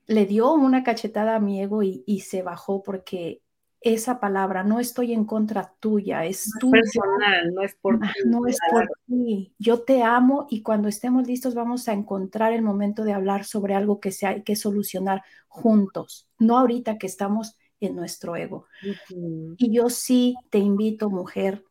[0.08, 3.42] le dio una cachetada a mi ego y, se bajó porque
[3.80, 8.08] esa palabra, no estoy en contra tuya, es no personal, no es por ti.
[8.26, 9.54] No es por ti.
[9.58, 13.76] Yo te amo y cuando estemos listos vamos a encontrar el momento de hablar sobre
[13.76, 18.66] algo que se hay que solucionar juntos, no ahorita que estamos en nuestro ego.
[19.58, 21.64] Y yo sí te invito, mujer,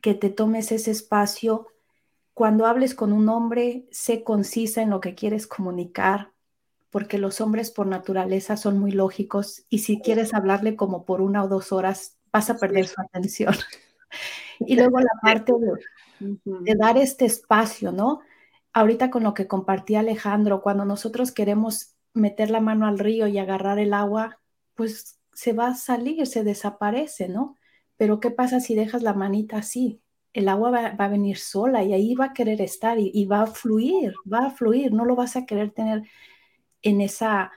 [0.00, 1.66] que te tomes ese espacio.
[2.34, 6.32] Cuando hables con un hombre, sé concisa en lo que quieres comunicar,
[6.90, 11.42] porque los hombres por naturaleza son muy lógicos y si quieres hablarle como por una
[11.44, 13.54] o dos horas, vas a perder su atención.
[14.60, 18.20] y luego la parte de, de dar este espacio, ¿no?
[18.72, 23.38] Ahorita con lo que compartía Alejandro, cuando nosotros queremos meter la mano al río y
[23.38, 24.37] agarrar el agua,
[24.78, 27.56] pues se va a salir, se desaparece, ¿no?
[27.96, 30.00] Pero ¿qué pasa si dejas la manita así?
[30.32, 33.46] El agua va, a venir sola y ahí va a querer estar y, va a
[33.48, 36.04] fluir, va a fluir, no lo vas a querer tener
[36.82, 37.50] en esa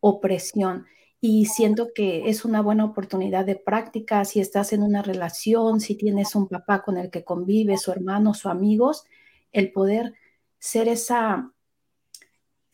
[0.00, 0.86] opresión.
[1.20, 5.96] y siento que es una buena oportunidad de práctica si estás en una relación, si
[5.96, 9.04] tienes un papá con el que convives, su hermano, su amigos,
[9.52, 10.14] el poder
[10.58, 11.53] ser esa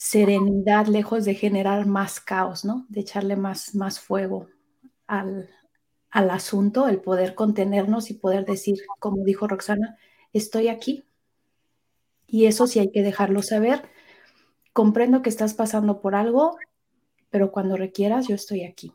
[0.00, 2.86] serenidad lejos de generar más caos, ¿no?
[2.88, 4.48] De echarle más, más fuego
[5.06, 5.50] al,
[6.08, 9.98] al asunto, el poder contenernos y poder decir, como dijo Roxana,
[10.32, 11.04] estoy aquí.
[12.26, 13.82] Y eso sí hay que dejarlo saber.
[14.72, 16.56] Comprendo que estás pasando por algo,
[17.28, 18.94] pero cuando requieras, yo estoy aquí.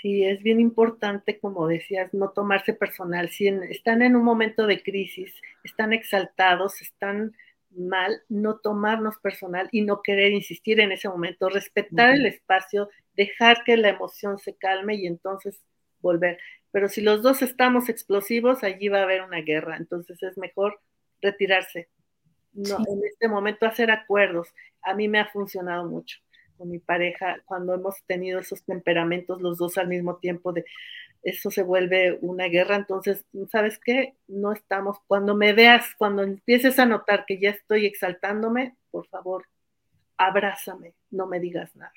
[0.00, 3.28] Sí, es bien importante, como decías, no tomarse personal.
[3.30, 5.34] Si están en un momento de crisis,
[5.64, 7.34] están exaltados, están
[7.76, 13.64] mal, no tomarnos personal y no querer insistir en ese momento, respetar el espacio, dejar
[13.64, 15.62] que la emoción se calme y entonces
[16.00, 16.38] volver.
[16.70, 19.76] Pero si los dos estamos explosivos, allí va a haber una guerra.
[19.76, 20.80] Entonces es mejor
[21.22, 21.88] retirarse.
[22.52, 24.48] No, En este momento hacer acuerdos.
[24.82, 26.18] A mí me ha funcionado mucho
[26.56, 30.64] con mi pareja cuando hemos tenido esos temperamentos los dos al mismo tiempo de
[31.26, 34.14] eso se vuelve una guerra, entonces, ¿sabes qué?
[34.28, 39.44] No estamos, cuando me veas, cuando empieces a notar que ya estoy exaltándome, por favor,
[40.16, 41.92] abrázame, no me digas nada.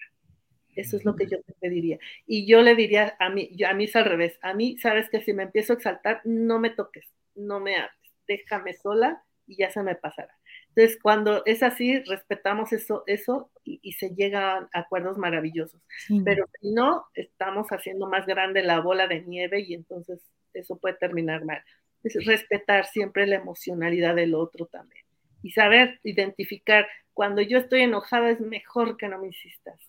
[0.75, 1.99] Eso es lo que yo te pediría.
[2.25, 4.39] Y yo le diría a mí, a mí es al revés.
[4.41, 8.13] A mí, sabes que si me empiezo a exaltar, no me toques, no me hables,
[8.27, 10.38] déjame sola y ya se me pasará.
[10.79, 15.81] Entonces, cuando es así, respetamos eso, eso y, se llegan a acuerdos maravillosos.
[16.23, 20.21] Pero si no, estamos haciendo más grande la bola de nieve y entonces
[20.53, 21.61] eso puede terminar mal.
[22.01, 25.03] Es respetar siempre la emocionalidad del otro también.
[25.43, 29.81] Y saber identificar, cuando yo estoy enojada es mejor que no me insistas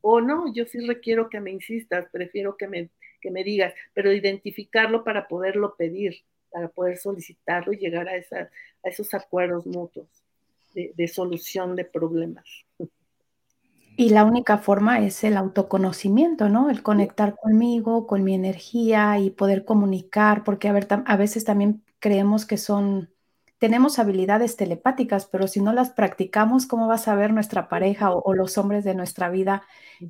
[0.00, 2.88] o no, yo sí requiero que me insistas, prefiero que me,
[3.20, 8.88] que me digas, pero identificarlo para poderlo pedir, para poder solicitarlo y llegar a, a
[8.88, 10.08] esos acuerdos mutuos
[10.74, 12.44] de, de solución de problemas.
[13.96, 16.70] Y la única forma es el autoconocimiento, ¿no?
[16.70, 21.82] El conectar conmigo, con mi energía y poder comunicar, porque a, ver, a veces también
[21.98, 23.10] creemos que son
[23.58, 28.34] tenemos habilidades telepáticas, pero si no las practicamos, ¿cómo va a saber nuestra pareja o,
[28.34, 29.62] los hombres de nuestra vida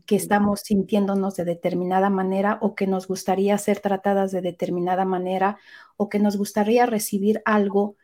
[0.05, 5.59] que estamos sintiéndonos de determinada manera o que nos gustaría ser tratadas de determinada manera
[5.97, 7.97] o que nos gustaría recibir algo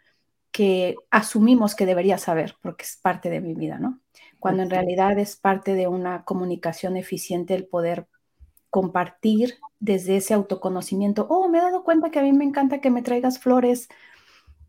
[0.54, 3.98] que asumimos que debería saber porque es parte de mi vida, ¿no?
[4.38, 8.06] Cuando en realidad es parte de una comunicación eficiente el poder
[8.70, 11.26] compartir desde ese autoconocimiento.
[11.28, 13.88] Oh, me he dado cuenta que a mí me encanta que me traigas flores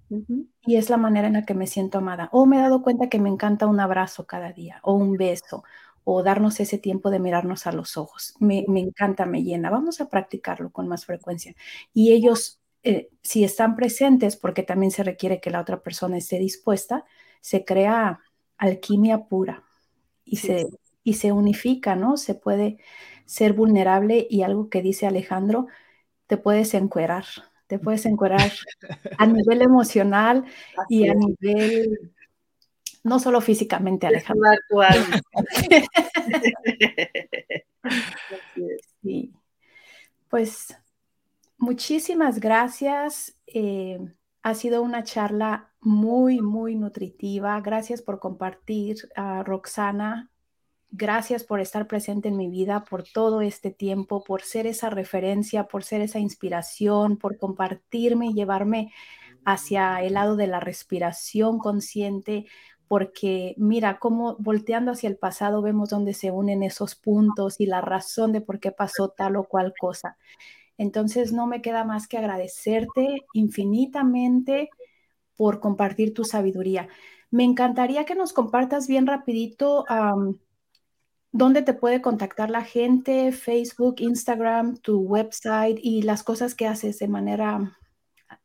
[0.09, 2.29] y es la manera en la que me siento amada.
[2.31, 5.63] O me he dado cuenta que me encanta un abrazo cada día, o un beso,
[6.03, 8.33] o darnos ese tiempo de mirarnos a los ojos.
[8.39, 9.69] Me, encanta, me llena.
[9.69, 11.53] Vamos a practicarlo con más frecuencia.
[11.93, 16.39] Y ellos, eh, si están presentes, porque también se requiere que la otra persona esté
[16.39, 17.05] dispuesta,
[17.41, 18.21] se crea
[18.57, 19.63] alquimia pura
[20.23, 20.67] y, se,
[21.03, 22.17] y se unifica, ¿no?
[22.17, 22.77] Se puede
[23.25, 25.67] ser vulnerable y algo que dice Alejandro,
[26.27, 27.25] te puedes encuerar
[27.67, 28.51] te puedes encuadrar
[29.17, 30.45] a nivel emocional
[30.87, 32.13] y a nivel,
[33.03, 34.51] no solo físicamente, Alejandro.
[39.01, 39.33] sí.
[40.29, 40.75] Pues
[41.57, 43.37] muchísimas gracias.
[43.47, 43.99] Eh,
[44.43, 47.59] ha sido una charla muy, muy nutritiva.
[47.61, 50.31] Gracias por compartir, a Roxana.
[50.91, 55.65] Gracias por estar presente en mi vida, por todo este tiempo, por ser esa referencia,
[55.65, 58.93] por ser esa inspiración, por compartirme y llevarme
[59.45, 62.45] hacia el lado de la respiración consciente,
[62.87, 67.81] porque mira cómo volteando hacia el pasado vemos dónde se unen esos puntos y la
[67.81, 70.17] razón de por qué pasó tal o cual cosa.
[70.77, 74.69] Entonces no me queda más que agradecerte infinitamente
[75.35, 76.87] por compartir tu sabiduría.
[77.31, 79.85] Me encantaría que nos compartas bien rapidito
[81.37, 83.33] ¿Dónde te puede contactar la gente?
[83.33, 87.77] Facebook, Instagram, tu website y las cosas que haces de manera...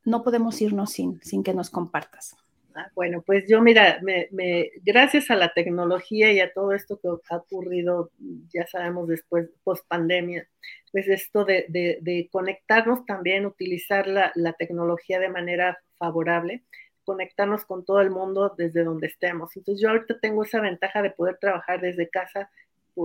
[0.04, 2.34] No podemos irnos sin, sin que nos compartas.
[2.74, 4.28] Ah, bueno, pues yo mira, me,
[4.82, 8.10] gracias a la tecnología y a todo esto que ha ocurrido,
[8.52, 10.46] ya sabemos después, post pandemia,
[10.92, 16.62] pues esto de, conectarnos también, utilizar la, la, tecnología de manera favorable,
[17.04, 19.56] conectarnos con todo el mundo desde donde estemos.
[19.56, 22.50] Entonces yo ahorita tengo esa ventaja de poder trabajar desde casa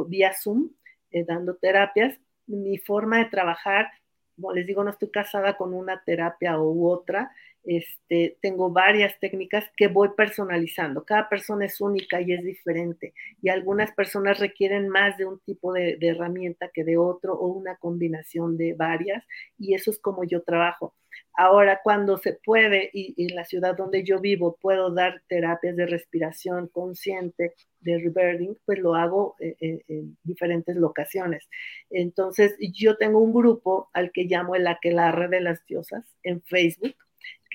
[0.08, 0.70] vía Zoom,
[1.12, 2.18] eh, dando terapias.
[2.48, 3.88] Mi forma de trabajar,
[4.36, 7.32] como les digo, no estoy casada con una terapia u otra.
[7.66, 11.04] Este, tengo varias técnicas que voy personalizando.
[11.04, 13.14] Cada persona es única y es diferente.
[13.42, 17.76] Y algunas personas requieren más de un tipo de, herramienta que de otro o una
[17.78, 19.24] combinación de varias.
[19.58, 20.94] Y eso es como yo trabajo.
[21.38, 25.86] Ahora, cuando se puede, y, en la ciudad donde yo vivo puedo dar terapias de
[25.86, 31.48] respiración consciente, de rebirthing, pues lo hago eh, eh, en diferentes locaciones.
[31.90, 36.96] Entonces, yo tengo un grupo al que llamo el Aquelarre de las Diosas en Facebook,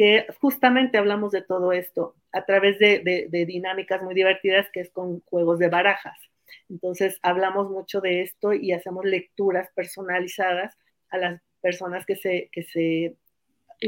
[0.00, 5.20] que justamente hablamos de todo esto a través de, dinámicas muy divertidas, que es con
[5.26, 6.18] juegos de barajas.
[6.70, 10.74] Entonces, hablamos mucho de esto y hacemos lecturas personalizadas
[11.10, 13.16] a las personas que se, que se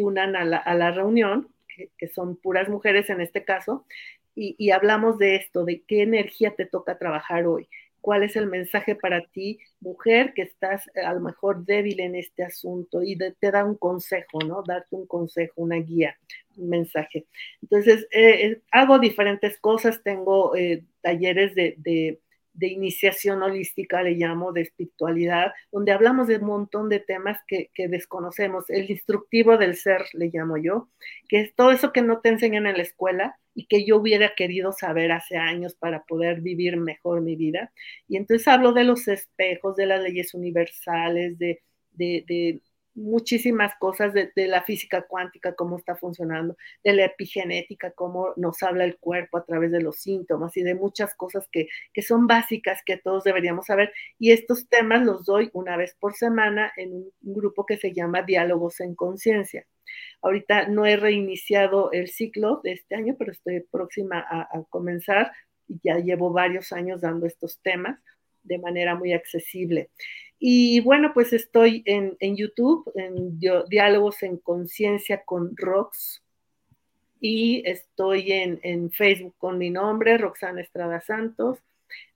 [0.02, 1.48] unan a la, a la reunión,
[1.96, 3.86] que, son puras mujeres en este caso,
[4.34, 7.70] y, hablamos de esto, de qué energía te toca trabajar hoy,
[8.02, 12.16] cuál es el mensaje para ti, mujer, que estás eh, a lo mejor débil en
[12.16, 14.62] este asunto y te da un consejo, ¿no?
[14.62, 16.18] Darte un consejo, una guía,
[16.58, 17.24] un mensaje.
[17.62, 20.52] Entonces, eh, eh hago diferentes cosas, tengo
[21.00, 22.20] talleres de
[22.54, 27.70] de iniciación holística, le llamo, de espiritualidad, donde hablamos de un montón de temas que,
[27.88, 28.68] desconocemos.
[28.68, 30.88] El instructivo del ser, le llamo yo,
[31.28, 34.34] que es todo eso que no te enseñan en la escuela y que yo hubiera
[34.34, 37.72] querido saber hace años para poder vivir mejor mi vida.
[38.08, 41.62] Y entonces hablo de los espejos, de las leyes universales, de,
[41.92, 42.60] de
[42.94, 48.84] muchísimas cosas de, la física cuántica, cómo está funcionando, de la epigenética, cómo nos habla
[48.84, 52.82] el cuerpo a través de los síntomas y de muchas cosas que, que son básicas
[52.84, 53.92] que todos deberíamos saber.
[54.18, 58.22] Y estos temas los doy una vez por semana en un, grupo que se llama
[58.22, 59.66] Diálogos en Conciencia.
[60.20, 65.32] Ahorita no he reiniciado el ciclo de este año, pero estoy próxima a, a comenzar
[65.82, 67.98] ya llevo varios años dando estos temas
[68.42, 69.90] de manera muy accesible.
[70.44, 76.20] Y bueno, pues estoy en, en YouTube, en Diálogos en Conciencia con Rox,
[77.20, 81.60] y estoy en, en, Facebook con mi nombre, Roxana Estrada Santos.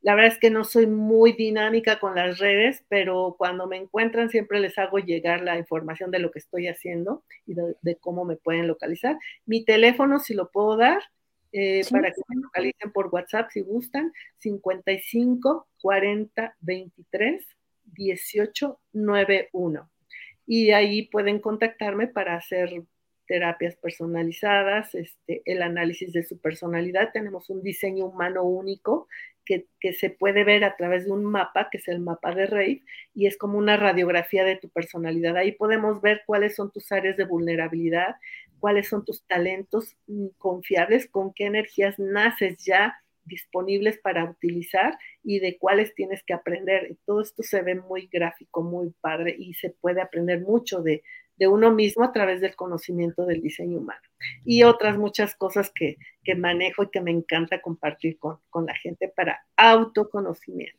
[0.01, 4.29] La verdad es que no soy muy dinámica con las redes, pero cuando me encuentran
[4.29, 8.25] siempre les hago llegar la información de lo que estoy haciendo y de, de cómo
[8.25, 9.17] me pueden localizar.
[9.45, 11.01] Mi teléfono, si lo puedo dar,
[11.53, 17.56] eh, sí, para que me localicen por WhatsApp si gustan, 55 40 23
[17.97, 19.91] 1891.
[20.47, 22.85] Y ahí pueden contactarme para hacer
[23.27, 27.11] terapias personalizadas, este, el análisis de su personalidad.
[27.13, 29.09] Tenemos un diseño humano único
[29.45, 32.47] que, que, se puede ver a través de un mapa, que es el mapa de
[32.47, 32.83] Rave,
[33.15, 35.37] y es como una radiografía de tu personalidad.
[35.37, 38.17] Ahí podemos ver cuáles son tus áreas de vulnerabilidad,
[38.61, 39.97] cuáles son tus talentos
[40.39, 42.97] confiables, con qué energías naces ya
[43.27, 46.97] disponibles para utilizar y de cuáles tienes que aprender.
[47.05, 51.03] Todo esto se ve muy gráfico, muy padre y se puede aprender mucho de,
[51.37, 54.01] de uno mismo a través del conocimiento del diseño humano.
[54.45, 58.75] Y otras muchas cosas que, que manejo y que me encanta compartir con, con la
[58.75, 60.79] gente para autoconocimiento.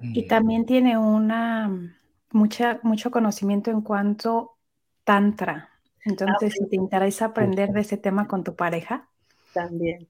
[0.00, 1.96] Y también tiene una
[2.30, 4.56] mucha, mucho conocimiento en cuanto
[5.04, 5.70] tantra.
[6.04, 9.08] Entonces, ah, si te interesa aprender de ese tema con tu pareja,
[9.54, 10.08] también.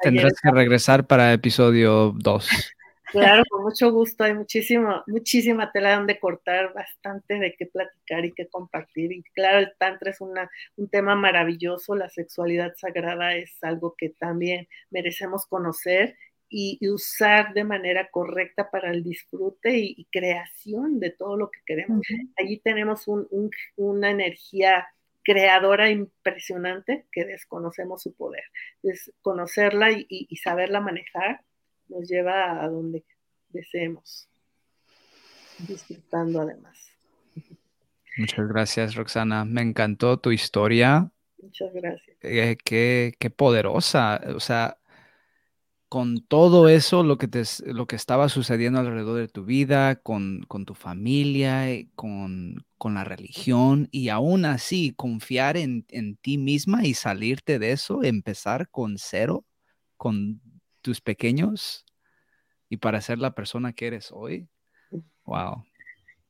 [0.00, 2.48] Tendrás que regresar para episodio 2.
[3.12, 4.24] Claro, con mucho gusto.
[4.24, 9.12] Hay muchísima, muchísima tela donde cortar, bastante de qué platicar y qué compartir.
[9.12, 11.94] Y claro, el Tantra es una, un tema maravilloso.
[11.94, 16.16] La sexualidad sagrada es algo que también merecemos conocer
[16.48, 21.50] y, y usar de manera correcta para el disfrute y, y creación de todo lo
[21.50, 21.98] que queremos.
[21.98, 22.32] Uh -huh.
[22.36, 24.86] Allí tenemos un, un, una energía
[25.26, 28.44] creadora impresionante que desconocemos su poder.
[28.76, 31.40] Entonces, conocerla y, y, saberla manejar
[31.88, 33.04] nos lleva a donde
[33.48, 34.28] deseemos,
[35.66, 36.92] disfrutando además.
[38.18, 39.44] Muchas gracias, Roxana.
[39.44, 41.10] Me encantó tu historia.
[41.42, 42.16] Muchas gracias.
[42.22, 44.20] Eh, qué, qué, poderosa.
[44.32, 44.78] O sea,
[45.96, 50.44] con todo eso, lo que, te, lo que estaba sucediendo alrededor de tu vida, con,
[50.46, 56.36] con tu familia, eh, con, con, la religión, y aún así confiar en, en, ti
[56.36, 59.46] misma y salirte de eso, empezar con cero,
[59.96, 60.42] con
[60.82, 61.86] tus pequeños,
[62.68, 64.50] y para ser la persona que eres hoy.
[65.24, 65.64] Wow.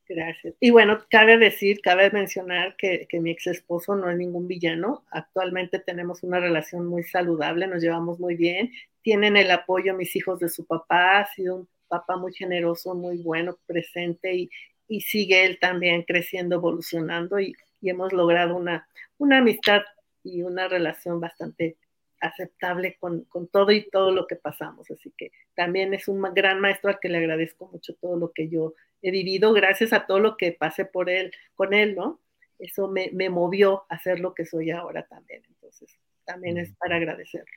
[0.08, 0.54] Gracias.
[0.60, 5.04] Y bueno, cabe decir, cabe mencionar que, que, mi ex esposo no es ningún villano.
[5.10, 8.70] Actualmente tenemos una relación muy saludable, nos llevamos muy bien.
[9.02, 13.18] Tienen el apoyo mis hijos de su papá, ha sido un papá muy generoso, muy
[13.18, 14.50] bueno, presente y,
[14.86, 18.88] y sigue él también creciendo, evolucionando y, y hemos logrado una,
[19.18, 19.82] una amistad
[20.22, 21.76] y una relación bastante
[22.20, 24.90] aceptable con, con, todo y todo lo que pasamos.
[24.90, 28.48] Así que también es un gran maestro al que le agradezco mucho todo lo que
[28.48, 32.20] yo he vivido gracias a todo lo que pasé por él, con él, ¿no?
[32.58, 35.42] Eso me, me movió a ser lo que soy ahora también.
[35.48, 37.52] Entonces, también es para agradecerlo.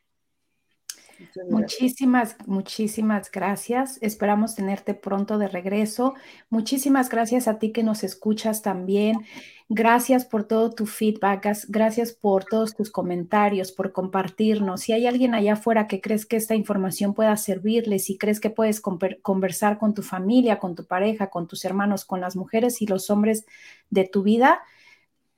[1.50, 3.98] Muchísimas, muchísimas gracias.
[4.02, 6.14] Esperamos tenerte pronto de regreso.
[6.50, 9.26] Muchísimas gracias a ti que nos escuchas también.
[9.72, 14.82] Gracias por todo tu feedback, gracias por todos tus comentarios, por compartirnos.
[14.82, 18.50] Si hay alguien allá afuera que crees que esta información pueda servirle, si crees que
[18.50, 22.88] puedes conversar con tu familia, con tu pareja, con tus hermanos, con las mujeres y
[22.88, 23.46] los hombres
[23.92, 24.64] de tu vida,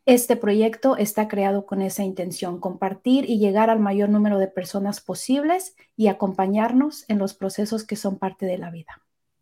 [0.06, 5.00] este proyecto está creado con esa intención, compartir y llegar al mayor número de personas
[5.00, 9.02] posibles y acompañarnos en los procesos que son parte de la vida.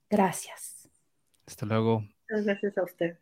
[0.09, 0.89] Gracias.
[1.47, 2.03] Hasta luego.
[2.29, 3.17] Muchas gracias a usted.